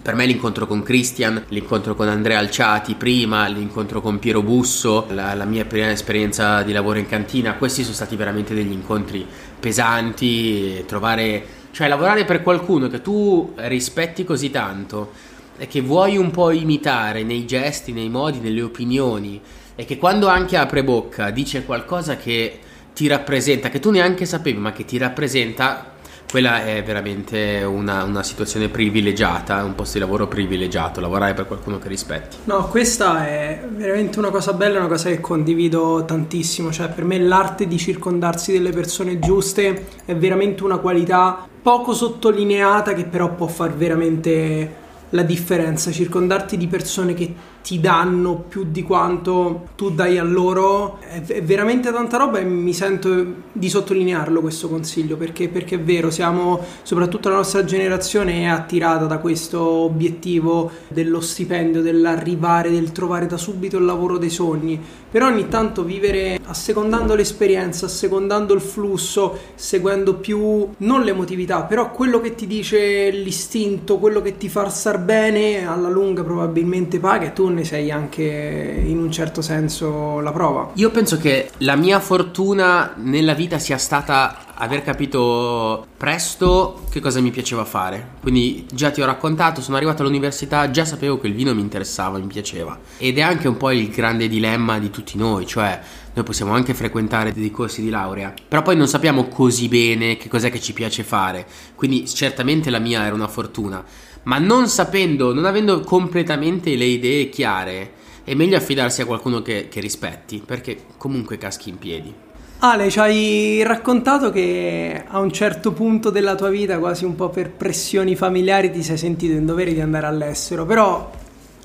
Per 0.00 0.14
me 0.14 0.26
l'incontro 0.26 0.66
con 0.66 0.82
Christian, 0.82 1.44
l'incontro 1.48 1.94
con 1.94 2.08
Andrea 2.08 2.38
Alciati 2.38 2.94
prima, 2.94 3.46
l'incontro 3.48 4.00
con 4.00 4.18
Piero 4.18 4.42
Busso, 4.42 5.06
la, 5.10 5.34
la 5.34 5.44
mia 5.44 5.64
prima 5.64 5.90
esperienza 5.90 6.62
di 6.62 6.72
lavoro 6.72 6.98
in 6.98 7.06
cantina, 7.06 7.54
questi 7.54 7.82
sono 7.82 7.94
stati 7.94 8.16
veramente 8.16 8.54
degli 8.54 8.72
incontri 8.72 9.26
pesanti, 9.58 10.84
trovare, 10.86 11.44
cioè 11.72 11.88
lavorare 11.88 12.24
per 12.24 12.42
qualcuno 12.42 12.88
che 12.88 13.02
tu 13.02 13.52
rispetti 13.56 14.24
così 14.24 14.50
tanto 14.50 15.12
e 15.58 15.66
che 15.66 15.80
vuoi 15.80 16.16
un 16.16 16.30
po' 16.30 16.52
imitare 16.52 17.22
nei 17.24 17.44
gesti, 17.44 17.92
nei 17.92 18.08
modi, 18.08 18.38
nelle 18.38 18.62
opinioni 18.62 19.40
e 19.74 19.84
che 19.84 19.98
quando 19.98 20.28
anche 20.28 20.56
apre 20.56 20.84
bocca 20.84 21.30
dice 21.30 21.64
qualcosa 21.64 22.16
che 22.16 22.60
ti 22.94 23.06
rappresenta, 23.08 23.68
che 23.68 23.80
tu 23.80 23.90
neanche 23.90 24.24
sapevi 24.24 24.58
ma 24.58 24.72
che 24.72 24.84
ti 24.84 24.96
rappresenta 24.96 25.96
quella 26.30 26.64
è 26.64 26.82
veramente 26.82 27.62
una, 27.62 28.04
una, 28.04 28.22
situazione 28.22 28.68
privilegiata, 28.68 29.64
un 29.64 29.74
posto 29.74 29.94
di 29.94 30.04
lavoro 30.04 30.26
privilegiato, 30.26 31.00
lavorare 31.00 31.32
per 31.32 31.46
qualcuno 31.46 31.78
che 31.78 31.88
rispetti. 31.88 32.36
No, 32.44 32.68
questa 32.68 33.26
è 33.26 33.66
veramente 33.68 34.18
una 34.18 34.28
cosa 34.28 34.52
bella, 34.52 34.78
una 34.78 34.88
cosa 34.88 35.08
che 35.08 35.20
condivido 35.20 36.04
tantissimo, 36.04 36.70
cioè 36.70 36.88
per 36.90 37.04
me 37.04 37.18
l'arte 37.18 37.66
di 37.66 37.78
circondarsi 37.78 38.52
delle 38.52 38.70
persone 38.70 39.18
giuste 39.18 39.86
è 40.04 40.14
veramente 40.14 40.62
una 40.64 40.76
qualità 40.76 41.46
poco 41.62 41.94
sottolineata 41.94 42.92
che 42.92 43.04
però 43.04 43.34
può 43.34 43.46
far 43.46 43.74
veramente 43.74 44.86
la 45.10 45.22
differenza, 45.22 45.90
circondarti 45.90 46.58
di 46.58 46.66
persone 46.66 47.14
che 47.14 47.34
ti 47.62 47.80
danno 47.80 48.44
più 48.48 48.66
di 48.70 48.82
quanto 48.82 49.68
tu 49.76 49.90
dai 49.90 50.18
a 50.18 50.22
loro. 50.22 50.98
È, 51.00 51.22
è, 51.22 51.42
veramente 51.42 51.92
tanta 51.92 52.16
roba 52.16 52.38
e 52.38 52.44
mi 52.44 52.72
sento 52.72 53.26
di 53.52 53.68
sottolinearlo 53.68 54.40
questo 54.40 54.68
consiglio 54.68 55.16
perché, 55.16 55.48
perché 55.48 55.76
è 55.76 55.80
vero, 55.80 56.10
siamo 56.10 56.60
soprattutto 56.82 57.28
la 57.28 57.36
nostra 57.36 57.64
generazione 57.64 58.42
è 58.42 58.44
attirata 58.44 59.06
da 59.06 59.18
questo 59.18 59.60
obiettivo 59.60 60.70
dello 60.88 61.20
stipendio, 61.20 61.82
dell'arrivare, 61.82 62.70
del 62.70 62.92
trovare 62.92 63.26
da 63.26 63.36
subito 63.36 63.78
il 63.78 63.84
lavoro 63.84 64.18
dei 64.18 64.30
sogni, 64.30 64.80
però 65.10 65.26
ogni 65.26 65.48
tanto 65.48 65.84
vivere 65.84 66.38
assecondando 66.44 67.14
l'esperienza, 67.14 67.86
assecondando 67.86 68.54
il 68.54 68.60
flusso, 68.60 69.38
seguendo 69.54 70.14
più 70.14 70.68
non 70.78 71.02
l'emotività, 71.02 71.62
però 71.62 71.90
quello 71.90 72.20
che 72.20 72.34
ti 72.34 72.46
dice 72.46 73.10
l'istinto, 73.10 73.98
quello 73.98 74.22
che 74.22 74.36
ti 74.36 74.48
fa 74.48 74.68
star 74.68 74.98
bene 74.98 75.66
alla 75.66 75.88
lunga 75.88 76.22
probabilmente 76.22 76.98
paga 76.98 77.26
e 77.26 77.32
tu 77.32 77.47
ne 77.54 77.64
sei 77.64 77.90
anche 77.90 78.22
in 78.22 78.98
un 78.98 79.10
certo 79.10 79.42
senso 79.42 80.20
la 80.20 80.32
prova. 80.32 80.70
Io 80.74 80.90
penso 80.90 81.18
che 81.18 81.50
la 81.58 81.76
mia 81.76 82.00
fortuna 82.00 82.94
nella 82.96 83.34
vita 83.34 83.58
sia 83.58 83.78
stata 83.78 84.46
aver 84.54 84.82
capito 84.82 85.86
presto 85.96 86.82
che 86.90 87.00
cosa 87.00 87.20
mi 87.20 87.30
piaceva 87.30 87.64
fare. 87.64 88.16
Quindi 88.20 88.66
già 88.72 88.90
ti 88.90 89.00
ho 89.00 89.06
raccontato, 89.06 89.60
sono 89.60 89.76
arrivato 89.76 90.02
all'università, 90.02 90.70
già 90.70 90.84
sapevo 90.84 91.18
che 91.18 91.28
il 91.28 91.34
vino 91.34 91.54
mi 91.54 91.60
interessava, 91.60 92.18
mi 92.18 92.26
piaceva. 92.26 92.78
Ed 92.98 93.18
è 93.18 93.20
anche 93.20 93.46
un 93.46 93.56
po' 93.56 93.70
il 93.70 93.88
grande 93.88 94.28
dilemma 94.28 94.78
di 94.78 94.90
tutti 94.90 95.16
noi, 95.16 95.46
cioè 95.46 95.80
noi 96.14 96.24
possiamo 96.24 96.52
anche 96.52 96.74
frequentare 96.74 97.32
dei 97.32 97.52
corsi 97.52 97.80
di 97.80 97.90
laurea, 97.90 98.34
però 98.48 98.62
poi 98.62 98.76
non 98.76 98.88
sappiamo 98.88 99.28
così 99.28 99.68
bene 99.68 100.16
che 100.16 100.28
cos'è 100.28 100.50
che 100.50 100.60
ci 100.60 100.72
piace 100.72 101.04
fare. 101.04 101.46
Quindi 101.76 102.08
certamente 102.08 102.70
la 102.70 102.80
mia 102.80 103.04
era 103.04 103.14
una 103.14 103.28
fortuna, 103.28 103.84
ma 104.24 104.38
non 104.38 104.68
sapendo, 104.68 105.32
non 105.32 105.44
avendo 105.44 105.80
completamente 105.80 106.74
le 106.76 106.84
idee 106.84 107.28
chiare, 107.28 107.92
è 108.24 108.34
meglio 108.34 108.56
affidarsi 108.56 109.00
a 109.00 109.06
qualcuno 109.06 109.40
che, 109.40 109.68
che 109.68 109.80
rispetti, 109.80 110.42
perché 110.44 110.78
comunque 110.96 111.38
caschi 111.38 111.70
in 111.70 111.78
piedi. 111.78 112.14
Ale, 112.60 112.90
ci 112.90 112.98
hai 112.98 113.62
raccontato 113.62 114.30
che 114.30 115.04
a 115.06 115.20
un 115.20 115.32
certo 115.32 115.72
punto 115.72 116.10
della 116.10 116.34
tua 116.34 116.48
vita, 116.48 116.78
quasi 116.78 117.04
un 117.04 117.14
po' 117.14 117.28
per 117.28 117.50
pressioni 117.50 118.16
familiari, 118.16 118.72
ti 118.72 118.82
sei 118.82 118.96
sentito 118.96 119.32
in 119.32 119.46
dovere 119.46 119.72
di 119.72 119.80
andare 119.80 120.06
all'estero, 120.06 120.66
però 120.66 121.08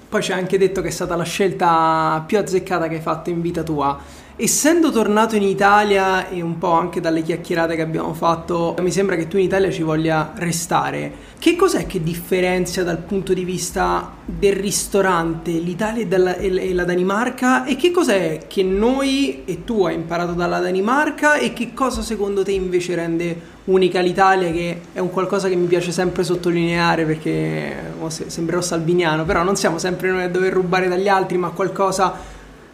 poi 0.08 0.22
ci 0.22 0.32
hai 0.32 0.40
anche 0.40 0.60
detto 0.60 0.82
che 0.82 0.90
è 0.90 0.92
stata 0.92 1.16
la 1.16 1.24
scelta 1.24 2.24
più 2.28 2.38
azzeccata 2.38 2.88
che 2.88 2.96
hai 2.96 3.02
fatto 3.02 3.32
in 3.32 3.42
vita 3.42 3.64
tua. 3.64 4.00
Essendo 4.36 4.90
tornato 4.90 5.36
in 5.36 5.44
Italia 5.44 6.28
e 6.28 6.42
un 6.42 6.58
po' 6.58 6.72
anche 6.72 7.00
dalle 7.00 7.22
chiacchierate 7.22 7.76
che 7.76 7.84
abbiamo 7.84 8.16
fatto, 8.16 8.76
mi 8.82 8.90
sembra 8.90 9.16
che 9.16 9.28
tu 9.28 9.38
in 9.38 9.44
Italia 9.44 9.70
ci 9.70 9.84
voglia 9.84 10.32
restare. 10.34 11.12
Che 11.38 11.56
cos'è 11.56 11.86
che 11.86 12.02
differenzia 12.02 12.84
dal 12.84 12.98
punto 12.98 13.34
di 13.34 13.44
vista 13.44 14.12
del 14.26 14.54
ristorante 14.54 15.52
l'Italia 15.52 16.36
e, 16.38 16.74
la 16.74 16.84
Danimarca? 16.84 17.64
E 17.64 17.76
che 17.76 17.92
cos'è 17.92 18.46
che 18.48 18.64
noi 18.64 19.44
e 19.46 19.64
tu 19.66 19.86
hai 19.86 19.94
imparato 19.94 20.32
dalla 20.32 20.58
Danimarca 20.60 21.36
e 21.36 21.54
che 21.54 21.76
cosa 21.76 22.02
secondo 22.02 22.44
te 22.44 22.54
invece 22.54 22.96
rende 22.96 23.52
unica 23.66 24.02
l'Italia 24.02 24.52
che 24.52 24.82
è 24.94 25.00
un 25.00 25.12
qualcosa 25.12 25.48
che 25.48 25.56
mi 25.56 25.68
piace 25.68 25.92
sempre 25.92 26.24
sottolineare 26.24 27.06
perché 27.06 27.94
oh, 28.00 28.10
sembrerò 28.10 28.62
salviniano, 28.62 29.26
però 29.26 29.44
non 29.44 29.56
siamo 29.56 29.78
sempre 29.78 30.10
noi 30.10 30.24
a 30.24 30.30
dover 30.30 30.54
rubare 30.54 30.88
dagli 30.88 31.08
altri, 31.08 31.38
ma 31.38 31.50
qualcosa 31.50 32.33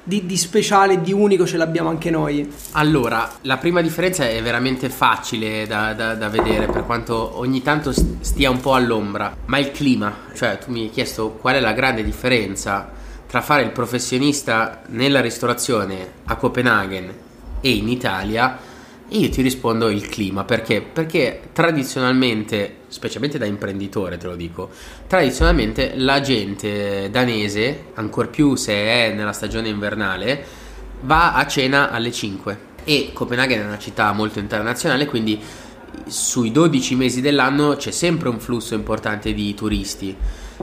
di, 0.10 0.26
di 0.26 0.38
speciale, 0.38 1.02
di 1.02 1.14
unico 1.14 1.46
ce 1.46 1.56
l'abbiamo 1.56 1.88
anche 1.88 2.10
noi. 2.10 2.52
Allora, 2.72 3.32
la 3.42 3.58
prima 3.58 3.80
differenza 3.82 4.28
è 4.28 4.42
veramente 4.42 4.90
facile 4.90 5.68
da, 5.68 5.94
da, 5.94 6.16
da 6.16 6.28
vedere, 6.30 6.66
per 6.66 6.84
quanto 6.84 7.38
ogni 7.38 7.62
tanto 7.62 7.94
stia 7.94 8.50
un 8.50 8.60
po' 8.60 8.74
all'ombra, 8.74 9.38
ma 9.46 9.60
il 9.60 9.72
clima, 9.72 10.14
cioè 10.34 10.58
tu 10.58 10.72
mi 10.72 10.82
hai 10.82 10.90
chiesto 10.90 11.30
qual 11.40 11.56
è 11.56 11.60
la 11.60 11.74
grande 11.74 12.04
differenza 12.04 12.92
tra 13.28 13.42
fare 13.42 13.62
il 13.62 13.70
professionista 13.70 14.82
nella 14.88 15.22
ristorazione 15.22 16.14
a 16.26 16.36
Copenaghen 16.36 17.14
e 17.62 17.70
in 17.70 17.88
Italia 17.88 18.58
e 19.10 19.18
io 19.18 19.30
ti 19.30 19.42
rispondo 19.42 19.90
il 19.90 20.08
clima, 20.08 20.44
perché? 20.44 20.82
Perché 20.82 21.42
tradizionalmente, 21.52 22.76
specialmente 22.88 23.38
da 23.38 23.46
imprenditore 23.46 24.18
te 24.18 24.28
lo 24.28 24.36
dico, 24.36 24.70
tradizionalmente 25.08 25.94
la 25.96 26.22
gente 26.22 27.10
danese, 27.10 27.86
ancor 27.96 28.30
più 28.30 28.56
se 28.56 28.74
è 28.74 29.14
nella 29.14 29.34
stagione 29.34 29.68
invernale, 29.68 30.46
va 31.02 31.34
a 31.34 31.48
cena 31.48 31.90
alle 31.90 32.12
5 32.12 32.68
e 32.84 33.12
Copenaghen 33.14 33.62
è 33.62 33.66
una 33.66 33.80
città 33.80 34.12
molto 34.12 34.40
internazionale, 34.40 35.06
quindi 35.06 35.40
sui 36.06 36.52
12 36.52 36.96
mesi 36.96 37.22
dell'anno 37.22 37.76
c'è 37.76 37.92
sempre 37.92 38.30
un 38.30 38.40
flusso 38.40 38.76
importante 38.76 39.34
di 39.34 39.54
turisti. 39.54 40.16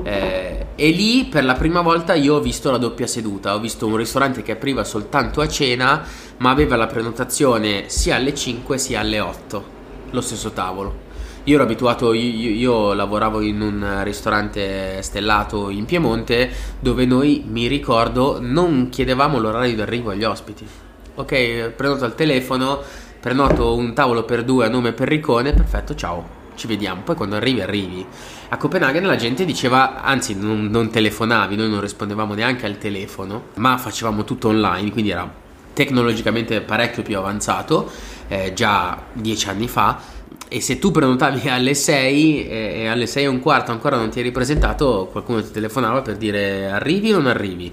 Eh, 0.02 0.66
e 0.74 0.90
lì 0.90 1.24
per 1.24 1.44
la 1.44 1.54
prima 1.54 1.80
volta 1.80 2.14
io 2.14 2.34
ho 2.34 2.40
visto 2.40 2.70
la 2.70 2.76
doppia 2.76 3.06
seduta, 3.06 3.54
ho 3.54 3.60
visto 3.60 3.86
un 3.86 3.96
ristorante 3.96 4.42
che 4.42 4.52
apriva 4.52 4.84
soltanto 4.84 5.40
a 5.40 5.48
cena, 5.48 6.02
ma 6.38 6.50
aveva 6.50 6.76
la 6.76 6.86
prenotazione 6.86 7.84
sia 7.88 8.16
alle 8.16 8.34
5 8.34 8.76
sia 8.76 9.00
alle 9.00 9.20
8, 9.20 9.64
lo 10.10 10.20
stesso 10.20 10.50
tavolo. 10.50 11.04
Io 11.44 11.54
ero 11.54 11.62
abituato, 11.62 12.12
io, 12.12 12.50
io, 12.50 12.92
lavoravo 12.92 13.40
in 13.40 13.60
un 13.60 14.00
ristorante 14.02 15.00
stellato 15.00 15.70
in 15.70 15.84
Piemonte 15.84 16.50
dove 16.80 17.06
noi, 17.06 17.44
mi 17.46 17.68
ricordo, 17.68 18.38
non 18.40 18.88
chiedevamo 18.88 19.38
l'orario 19.38 19.76
d'arrivo 19.76 20.10
agli 20.10 20.24
ospiti. 20.24 20.66
Ok, 21.14 21.70
prenoto 21.70 22.04
al 22.04 22.16
telefono, 22.16 22.82
prenoto 23.20 23.74
un 23.76 23.94
tavolo 23.94 24.24
per 24.24 24.42
due 24.42 24.66
a 24.66 24.68
nome 24.68 24.92
Perricone, 24.92 25.52
perfetto, 25.52 25.94
ciao, 25.94 26.44
ci 26.56 26.66
vediamo. 26.66 27.02
Poi 27.02 27.14
quando 27.14 27.36
arrivi, 27.36 27.60
arrivi. 27.60 28.04
A 28.48 28.56
Copenaghen 28.56 29.06
la 29.06 29.16
gente 29.16 29.44
diceva, 29.44 30.02
anzi 30.02 30.34
non, 30.34 30.66
non 30.66 30.90
telefonavi, 30.90 31.54
noi 31.54 31.70
non 31.70 31.80
rispondevamo 31.80 32.34
neanche 32.34 32.66
al 32.66 32.78
telefono, 32.78 33.48
ma 33.54 33.78
facevamo 33.78 34.24
tutto 34.24 34.48
online, 34.48 34.90
quindi 34.90 35.10
era 35.10 35.30
tecnologicamente 35.72 36.60
parecchio 36.62 37.02
più 37.02 37.18
avanzato, 37.18 37.90
eh, 38.28 38.52
già 38.54 39.00
dieci 39.12 39.48
anni 39.48 39.68
fa. 39.68 40.14
E 40.48 40.60
se 40.60 40.78
tu 40.78 40.90
prenotavi 40.90 41.46
alle 41.50 41.74
6 41.74 42.48
eh, 42.48 42.72
e 42.80 42.86
alle 42.88 43.06
6 43.06 43.24
e 43.24 43.26
un 43.26 43.40
quarto 43.40 43.72
ancora 43.72 43.96
non 43.96 44.10
ti 44.10 44.20
eri 44.20 44.32
presentato, 44.32 45.08
qualcuno 45.12 45.42
ti 45.42 45.50
telefonava 45.50 46.02
per 46.02 46.16
dire 46.16 46.66
arrivi 46.70 47.12
o 47.12 47.16
non 47.16 47.26
arrivi 47.26 47.72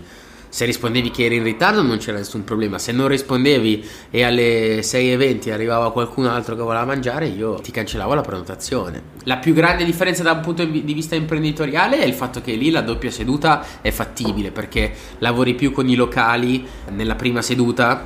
se 0.54 0.66
rispondevi 0.66 1.10
che 1.10 1.26
eri 1.26 1.38
in 1.38 1.43
ritardo 1.43 1.82
non 1.82 1.97
c'era 1.97 2.20
nessun 2.20 2.43
problema, 2.43 2.78
se 2.78 2.91
non 2.91 3.08
rispondevi 3.08 3.84
e 4.12 4.22
alle 4.22 4.82
6.20 4.82 5.51
arrivava 5.51 5.91
qualcun 5.91 6.28
altro 6.28 6.56
che 6.56 6.62
voleva 6.62 6.86
mangiare, 6.86 7.26
io 7.26 7.56
ti 7.56 7.72
cancellavo 7.72 8.14
la 8.14 8.22
prenotazione. 8.22 9.01
La 9.24 9.38
più 9.38 9.56
grande 9.56 9.84
differenza 9.84 10.22
da 10.22 10.34
un 10.34 10.41
punto 10.41 10.64
di 10.64 10.93
vista 10.93 11.16
imprenditoriale 11.16 11.97
è 11.97 12.06
il 12.06 12.14
fatto 12.14 12.39
che 12.41 12.54
lì 12.54 12.70
la 12.70 12.82
doppia 12.82 13.10
seduta 13.10 13.66
è 13.82 13.89
fattibile 13.89 14.51
perché 14.51 14.93
lavori 15.18 15.56
più 15.56 15.72
con 15.72 15.89
i 15.89 15.95
locali 15.95 16.64
nella 16.89 17.16
prima 17.16 17.41
seduta, 17.41 17.99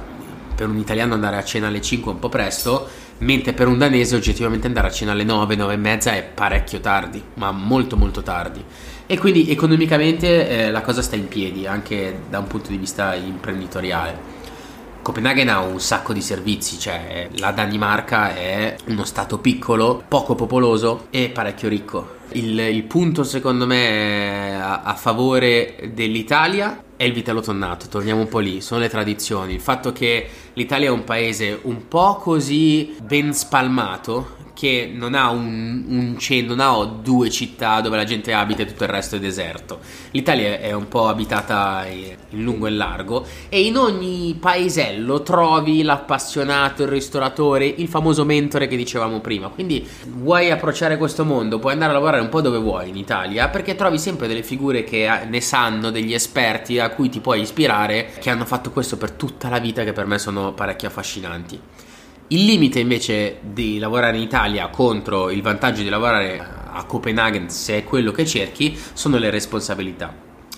per 0.55 0.69
un 0.69 0.77
italiano 0.77 1.15
andare 1.15 1.35
a 1.35 1.43
cena 1.43 1.67
alle 1.67 1.81
5 1.81 2.11
è 2.11 2.13
un 2.13 2.21
po' 2.21 2.29
presto, 2.29 2.87
mentre 3.17 3.51
per 3.51 3.67
un 3.67 3.77
danese 3.77 4.15
oggettivamente 4.15 4.67
andare 4.67 4.87
a 4.87 4.91
cena 4.91 5.11
alle 5.11 5.25
9, 5.25 5.55
9 5.57 5.73
e 5.73 5.77
mezza 5.77 6.13
è 6.13 6.23
parecchio 6.23 6.79
tardi, 6.79 7.21
ma 7.33 7.51
molto 7.51 7.97
molto 7.97 8.21
tardi. 8.21 8.63
E 9.09 9.17
quindi 9.17 9.49
economicamente 9.49 10.49
eh, 10.49 10.69
la 10.69 10.81
cosa 10.81 11.01
sta 11.01 11.15
in 11.15 11.29
piedi 11.29 11.65
anche 11.65 12.23
da 12.29 12.39
un 12.39 12.47
punto 12.47 12.69
di 12.69 12.77
vista 12.77 13.15
imprenditoriale. 13.15 14.35
Copenaghen 15.01 15.47
ha 15.47 15.61
un 15.61 15.79
sacco 15.79 16.11
di 16.11 16.19
servizi, 16.19 16.77
cioè 16.77 17.29
la 17.37 17.51
Danimarca 17.51 18.35
è 18.35 18.75
uno 18.87 19.05
stato 19.05 19.37
piccolo, 19.37 20.03
poco 20.05 20.35
popoloso 20.35 21.07
e 21.09 21.29
parecchio 21.29 21.69
ricco. 21.69 22.15
Il, 22.33 22.59
il 22.59 22.83
punto 22.83 23.23
secondo 23.23 23.65
me 23.65 24.61
a, 24.61 24.81
a, 24.81 24.95
favore 24.95 25.89
dell'Italia 25.93 26.83
è 26.97 27.05
il 27.05 27.13
vitello 27.13 27.39
tonnato, 27.39 27.87
torniamo 27.87 28.19
un 28.19 28.27
po' 28.27 28.39
lì, 28.39 28.59
sono 28.59 28.81
le 28.81 28.89
tradizioni, 28.89 29.53
il 29.53 29.61
fatto 29.61 29.93
che 29.93 30.27
l'Italia 30.51 30.89
è 30.89 30.91
un 30.91 31.05
paese 31.05 31.57
un 31.61 31.87
po' 31.87 32.17
così 32.17 32.97
ben 33.01 33.33
spalmato 33.33 34.46
che 34.57 34.91
non 34.91 35.13
ha 35.13 35.29
un, 35.29 35.83
un 35.87 36.17
centro, 36.17 36.55
non 36.55 36.65
ha 36.65 36.83
due 36.83 37.29
città 37.29 37.79
dove 37.79 37.95
la 37.95 38.05
gente 38.05 38.33
abita 38.33 38.63
e 38.63 38.65
tutto 38.65 38.85
il 38.85 38.89
resto 38.89 39.15
è 39.15 39.19
deserto. 39.19 39.79
L'Italia 40.11 40.57
è 40.57 40.71
un 40.71 40.87
po' 40.87 41.07
abitata 41.07 41.85
in 41.87 42.43
lungo 42.43 42.65
e 42.65 42.71
largo 42.71 43.23
e 43.49 43.61
in 43.61 43.77
ogni 43.77 44.35
paesello 44.39 45.21
trovi 45.21 45.83
l'appassionato, 45.83 46.81
il 46.81 46.89
ristoratore, 46.89 47.67
il 47.67 47.87
famoso 47.87 48.25
mentore 48.25 48.67
che 48.67 48.75
dicevamo 48.75 49.19
prima. 49.19 49.49
Quindi 49.49 49.87
vuoi 50.07 50.49
approcciare 50.49 50.97
questo 50.97 51.23
mondo, 51.23 51.59
puoi 51.59 51.73
andare 51.73 51.91
a 51.91 51.93
lavorare 51.93 52.23
un 52.23 52.29
po' 52.29 52.41
dove 52.41 52.57
vuoi 52.57 52.89
in 52.89 52.97
Italia 52.97 53.49
perché 53.49 53.75
trovi 53.75 53.99
sempre 53.99 54.27
delle 54.27 54.41
figure 54.41 54.83
che 54.83 55.07
ne 55.27 55.41
sanno, 55.41 55.91
degli 55.91 56.15
esperti 56.15 56.79
a 56.79 56.89
cui 56.89 57.09
ti 57.09 57.19
puoi 57.19 57.41
ispirare, 57.41 58.13
che 58.19 58.31
hanno 58.31 58.45
fatto 58.45 58.71
questo 58.71 58.97
per 58.97 59.11
tutta 59.11 59.49
la 59.49 59.59
vita 59.59 59.83
che 59.83 59.93
per 59.93 60.07
me 60.07 60.17
sono 60.17 60.53
parecchio 60.53 60.87
affascinanti. 60.87 61.76
Il 62.29 62.43
limite 62.43 62.81
invece 62.81 63.37
di 63.41 63.79
lavorare 63.79 64.17
in 64.17 64.23
Italia 64.23 64.67
contro 64.67 65.29
il 65.29 65.41
vantaggio 65.41 65.81
di 65.81 65.87
lavorare 65.87 66.37
a 66.37 66.83
Copenaghen, 66.83 67.49
se 67.49 67.77
è 67.77 67.83
quello 67.85 68.11
che 68.11 68.25
cerchi, 68.25 68.77
sono 68.91 69.17
le 69.17 69.29
responsabilità. 69.29 70.13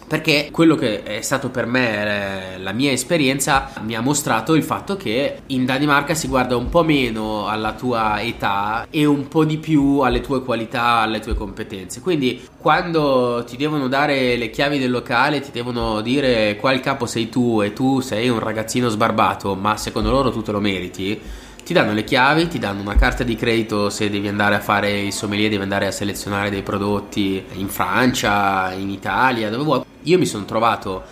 Perché 0.07 0.49
quello 0.51 0.74
che 0.74 1.03
è 1.03 1.22
stato 1.22 1.49
per 1.49 1.67
me 1.67 2.55
eh, 2.55 2.57
la 2.57 2.72
mia 2.72 2.91
esperienza 2.91 3.72
mi 3.84 3.95
ha 3.95 4.01
mostrato 4.01 4.55
il 4.55 4.63
fatto 4.63 4.97
che 4.97 5.41
in 5.45 5.65
Danimarca 5.65 6.15
si 6.15 6.28
guarda 6.28 6.57
un 6.57 6.70
po' 6.70 6.84
meno 6.84 7.45
alla 7.45 7.74
tua 7.74 8.20
età 8.20 8.88
e 8.89 9.05
un 9.05 9.28
po' 9.28 9.45
di 9.45 9.59
più 9.59 9.99
alle 9.99 10.22
tue 10.22 10.43
qualità, 10.43 11.01
alle 11.01 11.20
tue 11.20 11.36
competenze. 11.36 12.01
Quindi 12.01 12.41
quando 12.57 13.43
ti 13.45 13.55
devono 13.55 13.88
dare 13.88 14.38
le 14.38 14.49
chiavi 14.49 14.80
del 14.80 14.89
locale, 14.89 15.41
ti 15.41 15.51
devono 15.51 16.01
dire 16.01 16.55
qual 16.55 16.80
capo 16.80 17.05
sei 17.05 17.30
tu 17.30 17.61
e 17.61 17.74
tu 17.74 17.99
sei 17.99 18.28
un 18.28 18.39
ragazzino 18.39 18.89
sbarbato, 18.89 19.53
ma 19.53 19.78
secondo 19.78 20.09
loro 20.09 20.32
tu 20.32 20.41
te 20.41 20.51
lo 20.51 20.59
meriti 20.59 21.22
ti 21.64 21.74
danno 21.74 21.93
le 21.93 22.03
chiavi, 22.03 22.47
ti 22.47 22.60
danno 22.60 22.82
una 22.82 22.95
carta 22.95 23.24
di 23.24 23.36
credito 23.36 23.89
se 23.89 24.10
devi 24.10 24.28
andare 24.28 24.55
a 24.55 24.60
fare 24.60 25.01
il 25.01 25.14
sommelier, 25.14 25.49
devi 25.49 25.62
andare 25.62 25.88
a 25.88 25.91
selezionare 25.91 26.49
dei 26.49 26.64
prodotti 26.64 27.43
in 27.53 27.68
Francia, 27.68 28.74
in 28.74 28.89
Italia, 28.89 29.49
dove 29.49 29.64
vuoi. 29.64 29.84
Io 30.03 30.18
mi 30.18 30.26
sono 30.26 30.45
trovato 30.45 31.03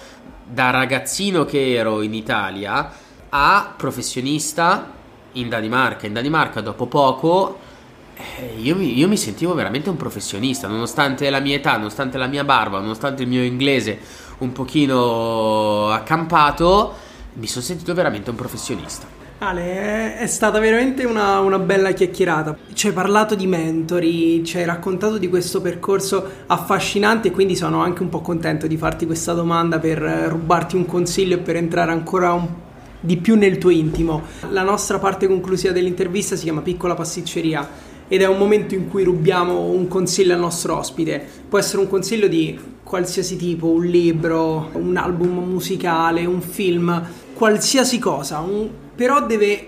da 0.44 0.70
ragazzino 0.70 1.46
che 1.46 1.74
ero 1.74 2.02
in 2.02 2.14
Italia 2.14 2.92
a 3.30 3.74
professionista 3.76 4.92
in 5.34 5.50
Danimarca. 5.50 6.08
In 6.08 6.14
Danimarca 6.14 6.62
dopo 6.62 6.88
poco 6.88 7.60
eh, 8.16 8.56
io, 8.60 8.76
mi, 8.76 8.98
io 8.98 9.08
mi 9.08 9.18
sentivo 9.18 9.54
veramente 9.54 9.90
un 9.90 9.98
professionista, 9.98 10.68
nonostante 10.68 11.30
la 11.30 11.40
mia 11.40 11.56
età, 11.56 11.78
nonostante 11.78 12.18
la 12.18 12.28
mia 12.28 12.44
barba, 12.44 12.80
nonostante 12.80 13.24
il 13.24 13.30
mio 13.30 13.44
inglese 13.44 14.00
un 14.40 14.52
pochino 14.52 15.90
accampato, 15.92 16.96
mi 17.34 17.48
sono 17.48 17.64
sentito 17.64 17.94
veramente 17.94 18.30
un 18.30 18.36
professionista. 18.36 19.17
Ale, 19.40 20.18
è 20.18 20.26
stata 20.26 20.58
veramente 20.58 21.06
una, 21.06 21.40
una, 21.42 21.60
bella 21.60 21.92
chiacchierata. 21.92 22.58
Ci 22.74 22.88
hai 22.88 22.94
parlato 22.94 23.36
di 23.36 23.46
mentori, 23.46 24.44
ci 24.44 24.58
hai 24.58 24.66
raccontato 24.66 25.20
di 25.20 25.30
questo 25.30 25.62
percorso 25.62 26.28
affascinante 26.48 27.28
e 27.28 27.32
quindi 27.32 27.56
sono 27.56 27.82
anche 27.84 28.02
un 28.02 28.10
po' 28.10 28.22
contento 28.22 28.66
di 28.66 28.78
farti 28.78 29.06
questa 29.06 29.34
domanda 29.34 29.78
per 29.78 30.00
rubarti 30.00 30.76
un 30.76 30.88
consiglio 30.88 31.36
e 31.36 31.40
per 31.40 31.56
entrare 31.56 31.92
ancora 31.92 32.34
un 32.34 32.48
di 33.00 33.18
più 33.18 33.36
nel 33.36 33.60
tuo 33.60 33.70
intimo. 33.70 34.24
La 34.50 34.64
nostra 34.64 34.98
parte 34.98 35.28
conclusiva 35.28 35.72
dell'intervista 35.72 36.36
si 36.36 36.44
chiama 36.44 36.62
Piccola 36.62 36.96
pasticceria 36.96 37.70
ed 38.08 38.24
è 38.24 38.28
un 38.28 38.40
momento 38.40 38.74
in 38.74 38.88
cui 38.90 39.04
rubiamo 39.04 39.66
un 39.66 39.88
consiglio 39.88 40.34
al 40.34 40.40
nostro 40.40 40.78
ospite. 40.78 41.24
Può 41.48 41.60
essere 41.60 41.82
un 41.82 41.88
consiglio 41.88 42.28
di 42.28 42.58
qualsiasi 42.84 43.36
tipo, 43.36 43.68
un 43.68 43.86
libro, 43.86 44.70
un 44.74 44.98
album 44.98 45.48
musicale, 45.48 46.26
un 46.26 46.42
film, 46.42 47.06
qualsiasi 47.38 48.00
cosa, 48.00 48.40
un... 48.40 48.68
però 48.96 49.24
deve 49.24 49.68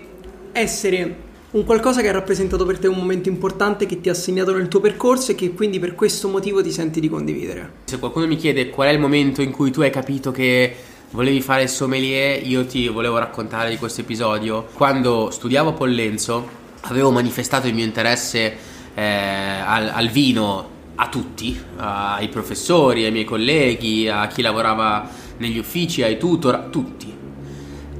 essere 0.50 1.28
un 1.52 1.64
qualcosa 1.64 2.00
che 2.00 2.08
ha 2.08 2.12
rappresentato 2.12 2.66
per 2.66 2.80
te 2.80 2.88
un 2.88 2.96
momento 2.96 3.28
importante 3.28 3.86
che 3.86 4.00
ti 4.00 4.08
ha 4.08 4.14
segnato 4.14 4.52
nel 4.52 4.66
tuo 4.66 4.80
percorso 4.80 5.30
e 5.30 5.34
che 5.36 5.52
quindi 5.52 5.78
per 5.78 5.94
questo 5.94 6.28
motivo 6.28 6.60
ti 6.62 6.72
senti 6.72 6.98
di 6.98 7.08
condividere. 7.08 7.72
Se 7.84 8.00
qualcuno 8.00 8.26
mi 8.26 8.34
chiede 8.34 8.70
qual 8.70 8.88
è 8.88 8.90
il 8.90 8.98
momento 8.98 9.40
in 9.40 9.52
cui 9.52 9.70
tu 9.70 9.82
hai 9.82 9.90
capito 9.90 10.32
che 10.32 10.74
volevi 11.10 11.40
fare 11.40 11.62
il 11.62 11.68
sommelier, 11.68 12.44
io 12.44 12.66
ti 12.66 12.88
volevo 12.88 13.18
raccontare 13.18 13.70
di 13.70 13.76
questo 13.76 14.00
episodio. 14.00 14.66
Quando 14.74 15.30
studiavo 15.30 15.68
a 15.68 15.72
Pollenzo 15.72 16.48
avevo 16.82 17.12
manifestato 17.12 17.68
il 17.68 17.74
mio 17.74 17.84
interesse 17.84 18.56
eh, 18.94 19.02
al, 19.64 19.92
al 19.94 20.08
vino 20.08 20.78
a 20.96 21.08
tutti, 21.08 21.58
ai 21.76 22.28
professori, 22.28 23.04
ai 23.04 23.12
miei 23.12 23.24
colleghi, 23.24 24.08
a 24.08 24.26
chi 24.26 24.42
lavorava 24.42 25.08
negli 25.38 25.58
uffici, 25.58 26.02
ai 26.02 26.18
tutor, 26.18 26.54
a 26.54 26.62
tutti. 26.68 27.09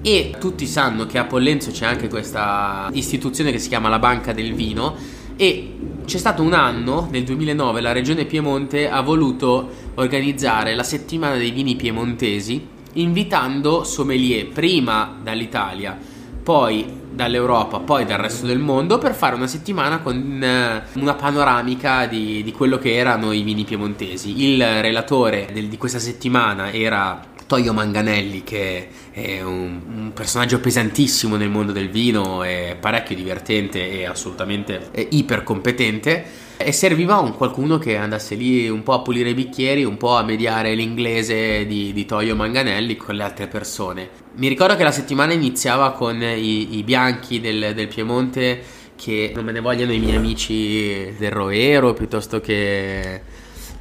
E 0.03 0.35
tutti 0.39 0.67
sanno 0.67 1.05
che 1.07 1.19
a 1.19 1.25
Pollenzo 1.25 1.71
c'è 1.71 1.85
anche 1.85 2.09
questa 2.09 2.89
istituzione 2.93 3.53
che 3.53 3.59
si 3.59 3.69
chiama 3.69 3.89
la 3.89 3.99
Banca 3.99 4.33
del 4.33 4.55
Vino 4.55 4.97
e 5.37 5.77
c'è 6.05 6.19
stato 6.19 6.43
un 6.43 6.55
anno, 6.55 7.09
nel 7.11 7.25
2009, 7.25 7.81
la 7.81 7.93
regione 7.93 8.25
Piemonte 8.25 8.91
ha 8.91 9.01
voluto 9.01 9.69
organizzare 9.95 10.75
la 10.75 10.83
settimana 10.83 11.37
dei 11.37 11.51
vini 11.51 11.77
piemontesi 11.77 12.67
invitando 12.95 13.85
sommelier 13.85 14.49
prima 14.49 15.19
dall'Italia, 15.23 15.97
poi 16.43 16.99
dall'Europa, 17.13 17.81
poi 17.81 18.05
dal 18.05 18.19
resto 18.19 18.47
del 18.47 18.59
mondo 18.59 18.99
per 18.99 19.15
fare 19.15 19.35
una 19.35 19.47
settimana 19.47 20.01
con 20.01 20.43
eh, 20.43 20.83
una 20.95 21.15
panoramica 21.15 22.07
di, 22.07 22.43
di, 22.43 22.53
quello 22.53 22.79
che 22.79 22.95
erano 22.95 23.33
i 23.33 23.43
vini 23.43 23.65
piemontesi. 23.65 24.43
Il 24.45 24.63
relatore 24.81 25.49
del, 25.53 25.69
di 25.69 25.77
questa 25.77 25.99
settimana 25.99 26.73
era 26.73 27.21
Toyo 27.51 27.73
Manganelli, 27.73 28.45
che 28.45 28.87
è 29.11 29.43
un, 29.43 29.81
un, 29.93 30.13
personaggio 30.15 30.61
pesantissimo 30.61 31.35
nel 31.35 31.51
mondo 31.51 31.73
del 31.73 31.91
vino, 31.91 32.45
è 32.45 32.77
parecchio 32.79 33.17
divertente 33.17 33.91
e 33.91 34.07
assolutamente 34.07 34.91
iper 35.09 35.43
competente 35.43 36.25
e 36.57 36.71
serviva 36.71 37.19
un 37.19 37.35
qualcuno 37.35 37.77
che 37.79 37.97
andasse 37.97 38.37
lì 38.37 38.69
un 38.69 38.85
po' 38.85 38.93
a 38.93 39.01
pulire 39.01 39.31
i 39.31 39.35
bicchieri, 39.35 39.83
un 39.83 39.97
po' 39.97 40.15
a 40.15 40.23
mediare 40.23 40.77
l'inglese 40.77 41.67
di, 41.67 41.93
di 41.93 42.05
Toyo 42.05 42.37
Manganelli 42.37 42.97
con 42.97 43.17
le 43.17 43.25
altre 43.25 43.49
persone. 43.49 44.09
Mi 44.37 44.47
ricordo 44.47 44.77
che 44.77 44.85
la 44.85 44.93
settimana 44.93 45.33
iniziava 45.33 45.91
con 45.91 46.23
i, 46.23 46.77
i 46.77 46.85
bianchi 46.85 47.41
del, 47.41 47.73
del 47.75 47.89
Piemonte 47.89 48.63
che 48.95 49.33
non 49.35 49.45
me 49.45 49.51
ne 49.51 49.61
vogliono 49.61 49.93
i 49.93 49.99
miei 49.99 50.15
amici 50.15 51.13
del 51.19 51.33
Roero 51.33 51.95
piuttosto 51.95 52.41
che 52.41 53.23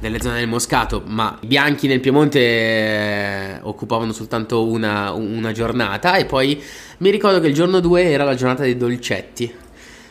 nelle 0.00 0.20
zone 0.20 0.38
del 0.38 0.48
Moscato, 0.48 1.02
ma 1.06 1.38
i 1.42 1.46
bianchi 1.46 1.86
nel 1.86 2.00
Piemonte 2.00 2.40
eh, 2.40 3.58
occupavano 3.62 4.12
soltanto 4.12 4.66
una, 4.66 5.12
una, 5.12 5.52
giornata 5.52 6.16
e 6.16 6.24
poi 6.24 6.60
mi 6.98 7.10
ricordo 7.10 7.40
che 7.40 7.48
il 7.48 7.54
giorno 7.54 7.80
2 7.80 8.02
era 8.04 8.24
la 8.24 8.34
giornata 8.34 8.62
dei 8.62 8.76
dolcetti. 8.76 9.52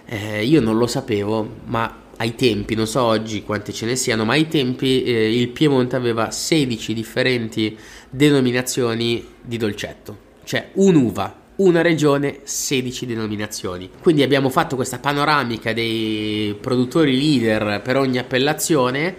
Eh, 0.05 0.45
io 0.45 0.61
non 0.61 0.77
lo 0.77 0.87
sapevo, 0.87 1.57
ma 1.65 2.07
ai 2.17 2.35
tempi, 2.35 2.75
non 2.75 2.87
so 2.87 3.01
oggi 3.03 3.43
quante 3.43 3.71
ce 3.71 3.85
ne 3.85 3.95
siano, 3.95 4.25
ma 4.25 4.33
ai 4.33 4.47
tempi 4.47 5.03
eh, 5.03 5.35
il 5.35 5.49
Piemonte 5.49 5.95
aveva 5.95 6.31
16 6.31 6.93
differenti 6.93 7.77
denominazioni 8.09 9.25
di 9.41 9.57
dolcetto, 9.57 10.17
cioè 10.43 10.69
un'uva, 10.73 11.35
una 11.57 11.81
regione, 11.81 12.41
16 12.43 13.05
denominazioni. 13.05 13.89
Quindi 14.01 14.21
abbiamo 14.21 14.49
fatto 14.49 14.75
questa 14.75 14.99
panoramica 14.99 15.73
dei 15.73 16.55
produttori 16.59 17.17
leader 17.17 17.81
per 17.81 17.97
ogni 17.97 18.17
appellazione 18.17 19.15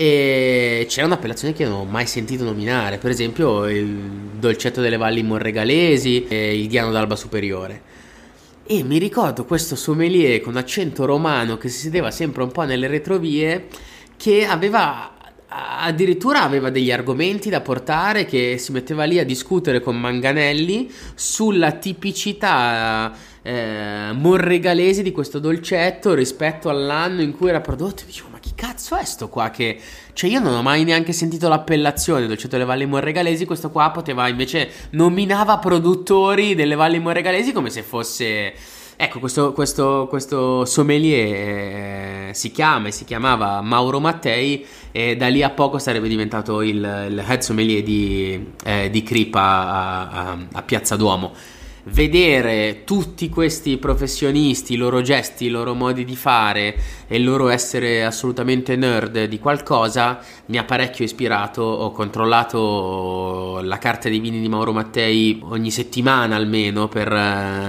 e 0.00 0.86
c'era 0.88 1.06
un'appellazione 1.06 1.52
che 1.52 1.64
non 1.64 1.72
ho 1.72 1.84
mai 1.84 2.06
sentito 2.06 2.44
nominare, 2.44 2.98
per 2.98 3.10
esempio 3.10 3.66
il 3.66 3.88
dolcetto 4.38 4.80
delle 4.80 4.96
valli 4.96 5.24
morregalesi 5.24 6.24
e 6.28 6.56
il 6.56 6.68
Diano 6.68 6.92
d'Alba 6.92 7.16
Superiore. 7.16 7.82
E 8.64 8.84
mi 8.84 8.98
ricordo 8.98 9.44
questo 9.44 9.74
sommelier 9.74 10.40
con 10.40 10.56
accento 10.56 11.04
romano 11.04 11.56
che 11.56 11.68
si 11.68 11.80
sedeva 11.80 12.12
sempre 12.12 12.44
un 12.44 12.52
po' 12.52 12.62
nelle 12.62 12.86
retrovie 12.86 13.66
che 14.16 14.46
aveva 14.46 15.14
addirittura 15.48 16.42
aveva 16.42 16.70
degli 16.70 16.92
argomenti 16.92 17.48
da 17.48 17.60
portare 17.60 18.24
che 18.24 18.56
si 18.58 18.70
metteva 18.70 19.02
lì 19.02 19.18
a 19.18 19.24
discutere 19.24 19.80
con 19.80 19.98
Manganelli 19.98 20.92
sulla 21.14 21.72
tipicità 21.72 23.12
eh, 23.42 24.10
morregalese 24.12 25.02
di 25.02 25.10
questo 25.10 25.40
dolcetto 25.40 26.14
rispetto 26.14 26.68
all'anno 26.68 27.22
in 27.22 27.36
cui 27.36 27.48
era 27.48 27.60
prodotto. 27.60 28.04
Dicevo, 28.04 28.27
cazzo 28.58 28.96
è 28.96 29.04
sto 29.04 29.28
qua 29.28 29.50
che... 29.50 29.80
Cioè 30.12 30.28
io 30.28 30.40
non 30.40 30.52
ho 30.52 30.62
mai 30.62 30.82
neanche 30.82 31.12
sentito 31.12 31.48
l'appellazione 31.48 32.26
dolcetto 32.26 32.56
delle 32.56 32.64
valli 32.64 32.86
morregalesi, 32.86 33.44
questo 33.44 33.70
qua 33.70 33.90
poteva 33.92 34.26
invece 34.26 34.68
nominava 34.90 35.58
produttori 35.58 36.56
delle 36.56 36.74
valli 36.74 36.98
morregalesi 36.98 37.52
come 37.52 37.70
se 37.70 37.82
fosse... 37.82 38.52
Ecco, 39.00 39.20
questo, 39.20 39.52
questo, 39.52 40.08
questo 40.08 40.64
sommelier 40.64 42.30
eh, 42.30 42.30
si 42.34 42.50
chiama 42.50 42.88
e 42.88 42.90
si 42.90 43.04
chiamava 43.04 43.60
Mauro 43.60 44.00
Mattei 44.00 44.66
e 44.90 45.14
da 45.14 45.28
lì 45.28 45.44
a 45.44 45.50
poco 45.50 45.78
sarebbe 45.78 46.08
diventato 46.08 46.62
il, 46.62 47.06
il 47.08 47.24
head 47.24 47.40
sommelier 47.40 47.84
di, 47.84 48.54
eh, 48.64 48.90
di 48.90 49.02
Cripa 49.04 49.40
a, 49.40 50.08
a, 50.08 50.38
a 50.52 50.62
Piazza 50.62 50.96
Duomo 50.96 51.32
vedere 51.90 52.82
tutti 52.84 53.28
questi 53.28 53.78
professionisti, 53.78 54.74
i 54.74 54.76
loro 54.76 55.00
gesti, 55.00 55.46
i 55.46 55.48
loro 55.48 55.74
modi 55.74 56.04
di 56.04 56.16
fare 56.16 56.76
e 57.06 57.16
il 57.16 57.24
loro 57.24 57.48
essere 57.48 58.04
assolutamente 58.04 58.76
nerd 58.76 59.24
di 59.24 59.38
qualcosa 59.38 60.20
mi 60.46 60.58
ha 60.58 60.64
parecchio 60.64 61.04
ispirato. 61.04 61.62
Ho 61.62 61.90
controllato 61.92 63.60
la 63.62 63.78
carta 63.78 64.08
dei 64.08 64.18
vini 64.18 64.40
di 64.40 64.48
Mauro 64.48 64.72
Mattei 64.72 65.40
ogni 65.44 65.70
settimana 65.70 66.36
almeno 66.36 66.88
per, 66.88 67.08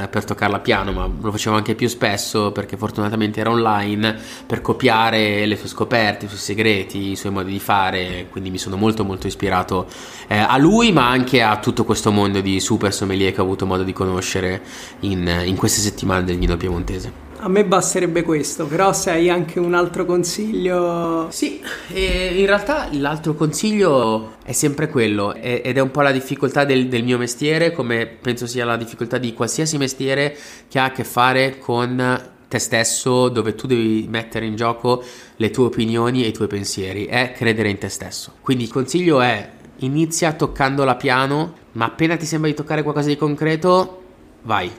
per 0.09 0.25
toccarla 0.25 0.59
piano, 0.59 0.91
ma 0.91 1.09
lo 1.19 1.31
facevo 1.31 1.55
anche 1.55 1.75
più 1.75 1.87
spesso 1.87 2.51
perché 2.51 2.77
fortunatamente 2.77 3.39
era 3.39 3.49
online 3.49 4.17
per 4.45 4.61
copiare 4.61 5.45
le 5.45 5.55
sue 5.55 5.69
scoperte, 5.69 6.25
i 6.25 6.27
suoi 6.27 6.39
segreti, 6.39 7.11
i 7.11 7.15
suoi 7.15 7.31
modi 7.31 7.51
di 7.51 7.59
fare. 7.59 8.27
Quindi 8.29 8.49
mi 8.49 8.57
sono 8.57 8.75
molto 8.75 9.03
molto 9.03 9.27
ispirato 9.27 9.87
eh, 10.27 10.37
a 10.37 10.57
lui, 10.57 10.91
ma 10.91 11.07
anche 11.09 11.41
a 11.41 11.57
tutto 11.59 11.85
questo 11.85 12.11
mondo 12.11 12.41
di 12.41 12.59
super 12.59 12.93
sommelier 12.93 13.31
che 13.31 13.39
ho 13.39 13.43
avuto 13.43 13.65
modo 13.65 13.83
di 13.83 13.93
conoscere 13.93 14.08
conoscere 14.09 14.61
in, 15.01 15.43
in 15.45 15.55
queste 15.55 15.79
settimane 15.79 16.23
del 16.23 16.37
vino 16.37 16.57
piemontese. 16.57 17.27
A 17.41 17.47
me 17.47 17.63
basterebbe 17.63 18.23
questo, 18.23 18.65
però 18.65 18.91
se 18.91 19.11
hai 19.11 19.29
anche 19.29 19.59
un 19.59 19.73
altro 19.73 20.05
consiglio... 20.05 21.27
Sì, 21.31 21.61
in 21.93 22.45
realtà 22.45 22.89
l'altro 22.91 23.33
consiglio 23.33 24.33
è 24.43 24.51
sempre 24.51 24.89
quello 24.89 25.33
ed 25.33 25.77
è 25.77 25.79
un 25.79 25.89
po' 25.89 26.01
la 26.01 26.11
difficoltà 26.11 26.65
del, 26.65 26.89
del, 26.89 27.05
mio 27.05 27.17
mestiere, 27.17 27.71
come 27.71 28.07
penso 28.07 28.45
sia 28.45 28.65
la 28.65 28.75
difficoltà 28.75 29.17
di 29.17 29.33
qualsiasi 29.33 29.77
mestiere 29.77 30.35
che 30.67 30.79
ha 30.79 30.85
a 30.85 30.91
che 30.91 31.05
fare 31.05 31.57
con 31.59 32.29
te 32.49 32.59
stesso, 32.59 33.29
dove 33.29 33.55
tu 33.55 33.67
devi 33.67 34.07
mettere 34.09 34.45
in 34.45 34.57
gioco 34.57 35.01
le 35.37 35.49
tue 35.49 35.65
opinioni 35.65 36.25
e 36.25 36.27
i 36.27 36.33
tuoi 36.33 36.47
pensieri, 36.49 37.05
è 37.05 37.31
credere 37.33 37.69
in 37.69 37.77
te 37.77 37.87
stesso. 37.87 38.33
Quindi 38.41 38.63
il 38.65 38.71
consiglio 38.71 39.21
è 39.21 39.49
inizia 39.79 40.33
toccando 40.33 40.83
la 40.83 40.95
piano, 40.95 41.53
ma 41.73 41.85
appena 41.85 42.15
ti 42.17 42.25
sembra 42.25 42.49
di 42.49 42.55
toccare 42.55 42.83
qualcosa 42.83 43.07
di 43.07 43.17
concreto, 43.17 44.03
vai. 44.43 44.71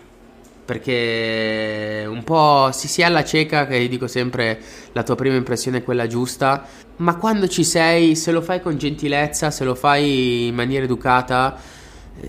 Perché 0.65 2.05
un 2.07 2.23
po' 2.23 2.71
si 2.73 2.87
si 2.87 3.01
è 3.01 3.05
alla 3.05 3.25
cieca, 3.25 3.67
che 3.67 3.89
dico 3.89 4.07
sempre 4.07 4.61
la 4.93 5.03
tua 5.03 5.17
prima 5.17 5.35
impressione 5.35 5.79
è 5.79 5.83
quella 5.83 6.07
giusta, 6.07 6.65
ma 6.97 7.17
quando 7.17 7.49
ci 7.49 7.65
sei, 7.65 8.15
se 8.15 8.31
lo 8.31 8.41
fai 8.41 8.61
con 8.61 8.77
gentilezza, 8.77 9.51
se 9.51 9.65
lo 9.65 9.75
fai 9.75 10.47
in 10.47 10.55
maniera 10.55 10.85
educata, 10.85 11.59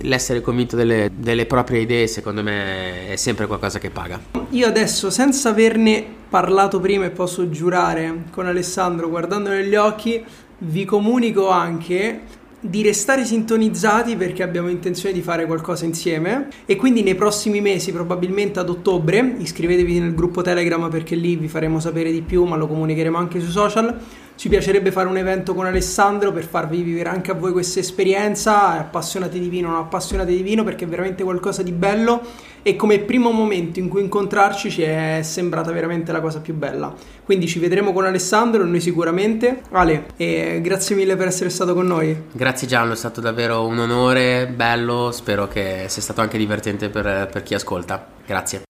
l'essere 0.02 0.42
convinto 0.42 0.76
delle, 0.76 1.12
delle, 1.14 1.46
proprie 1.46 1.82
idee 1.82 2.08
secondo 2.08 2.42
me 2.42 3.10
è 3.10 3.16
sempre 3.16 3.48
qualcosa 3.48 3.80
che 3.80 3.90
paga. 3.90 4.20
Io 4.50 4.68
adesso 4.68 5.10
senza 5.10 5.50
averne 5.50 6.06
parlato 6.30 6.80
prima 6.80 7.06
e 7.06 7.10
posso 7.10 7.50
giurare 7.50 8.24
con 8.32 8.48
Alessandro 8.48 9.10
guardando 9.10 9.50
negli 9.50 9.76
occhi, 9.76 10.24
vi 10.60 10.86
comunico 10.86 11.50
anche 11.50 12.22
di 12.62 12.84
restare 12.84 13.26
sintonizzati 13.26 14.16
perché 14.16 14.44
abbiamo 14.44 14.70
intenzione 14.70 15.14
di 15.14 15.22
fare 15.22 15.48
qualcosa 15.48 15.86
insieme 15.86 16.48
e 16.66 16.76
quindi 16.76 17.02
nei 17.02 17.16
prossimi 17.16 17.60
mesi, 17.60 17.92
probabilmente 17.92 18.60
ad 18.60 18.70
ottobre, 18.70 19.36
iscrivetevi 19.40 20.00
nel 20.00 20.14
gruppo 20.14 20.44
Telegram 20.44 20.88
perché 20.90 21.16
lì 21.16 21.36
vi 21.36 21.48
faremo 21.48 21.80
sapere 21.80 22.12
di 22.12 22.22
più, 22.22 22.44
ma 22.46 22.56
lo 22.56 22.68
comunicheremo 22.68 23.18
anche 23.18 23.40
sui 23.40 23.52
social. 23.52 23.98
Ci 24.36 24.50
piacerebbe 24.50 24.92
fare 24.92 25.08
un 25.08 25.18
evento 25.18 25.54
con 25.54 25.66
Alessandro 25.66 26.32
per 26.32 26.46
farvi 26.46 26.82
vivere 26.82 27.10
anche 27.10 27.32
a 27.32 27.36
voi 27.36 27.52
questa 27.52 27.80
esperienza, 27.80 28.70
appassionati 28.80 29.40
di 29.40 29.50
vino, 29.50 29.70
non 29.70 29.78
appassionati 29.78 30.36
di 30.36 30.42
vino, 30.42 30.64
perché 30.64 30.86
è 30.86 30.88
veramente 30.88 31.24
qualcosa 31.24 31.62
di 31.62 31.72
bello 31.72 32.22
e 32.64 32.76
come 32.76 33.00
primo 33.00 33.32
momento 33.32 33.80
in 33.80 33.88
cui 33.88 34.02
incontrarci 34.02 34.70
ci 34.72 34.82
è 34.82 35.20
sembrata 35.24 35.72
veramente 35.72 36.12
la 36.12 36.22
cosa 36.22 36.40
più 36.40 36.56
bella. 36.56 36.94
Quindi 37.24 37.48
ci 37.48 37.60
vedremo 37.60 37.94
con 37.94 38.06
Alessandro, 38.06 38.64
noi 38.66 38.82
sicuramente. 38.82 39.62
Ale, 39.72 40.08
e 40.18 40.60
grazie 40.62 40.96
mille 40.96 41.16
per 41.16 41.28
essere 41.28 41.50
stato 41.50 41.74
con 41.74 41.86
noi. 41.86 42.24
Grazie 42.32 42.68
Gianlo, 42.68 42.94
è 42.94 42.98
stato 42.98 43.22
davvero 43.22 43.66
un 43.66 43.78
onore, 43.78 44.48
bello, 44.48 45.12
spero 45.12 45.48
che 45.48 45.86
sia 45.88 46.02
stato 46.02 46.22
anche 46.22 46.38
divertente 46.38 46.90
per, 46.90 47.30
per 47.32 47.44
chi 47.44 47.54
ascolta. 47.54 48.08
Grazie. 48.26 48.64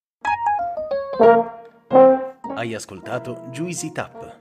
Hai 2.55 2.76
ascoltato 2.76 3.47
Juicy 3.51 3.91
Tap. 3.91 4.41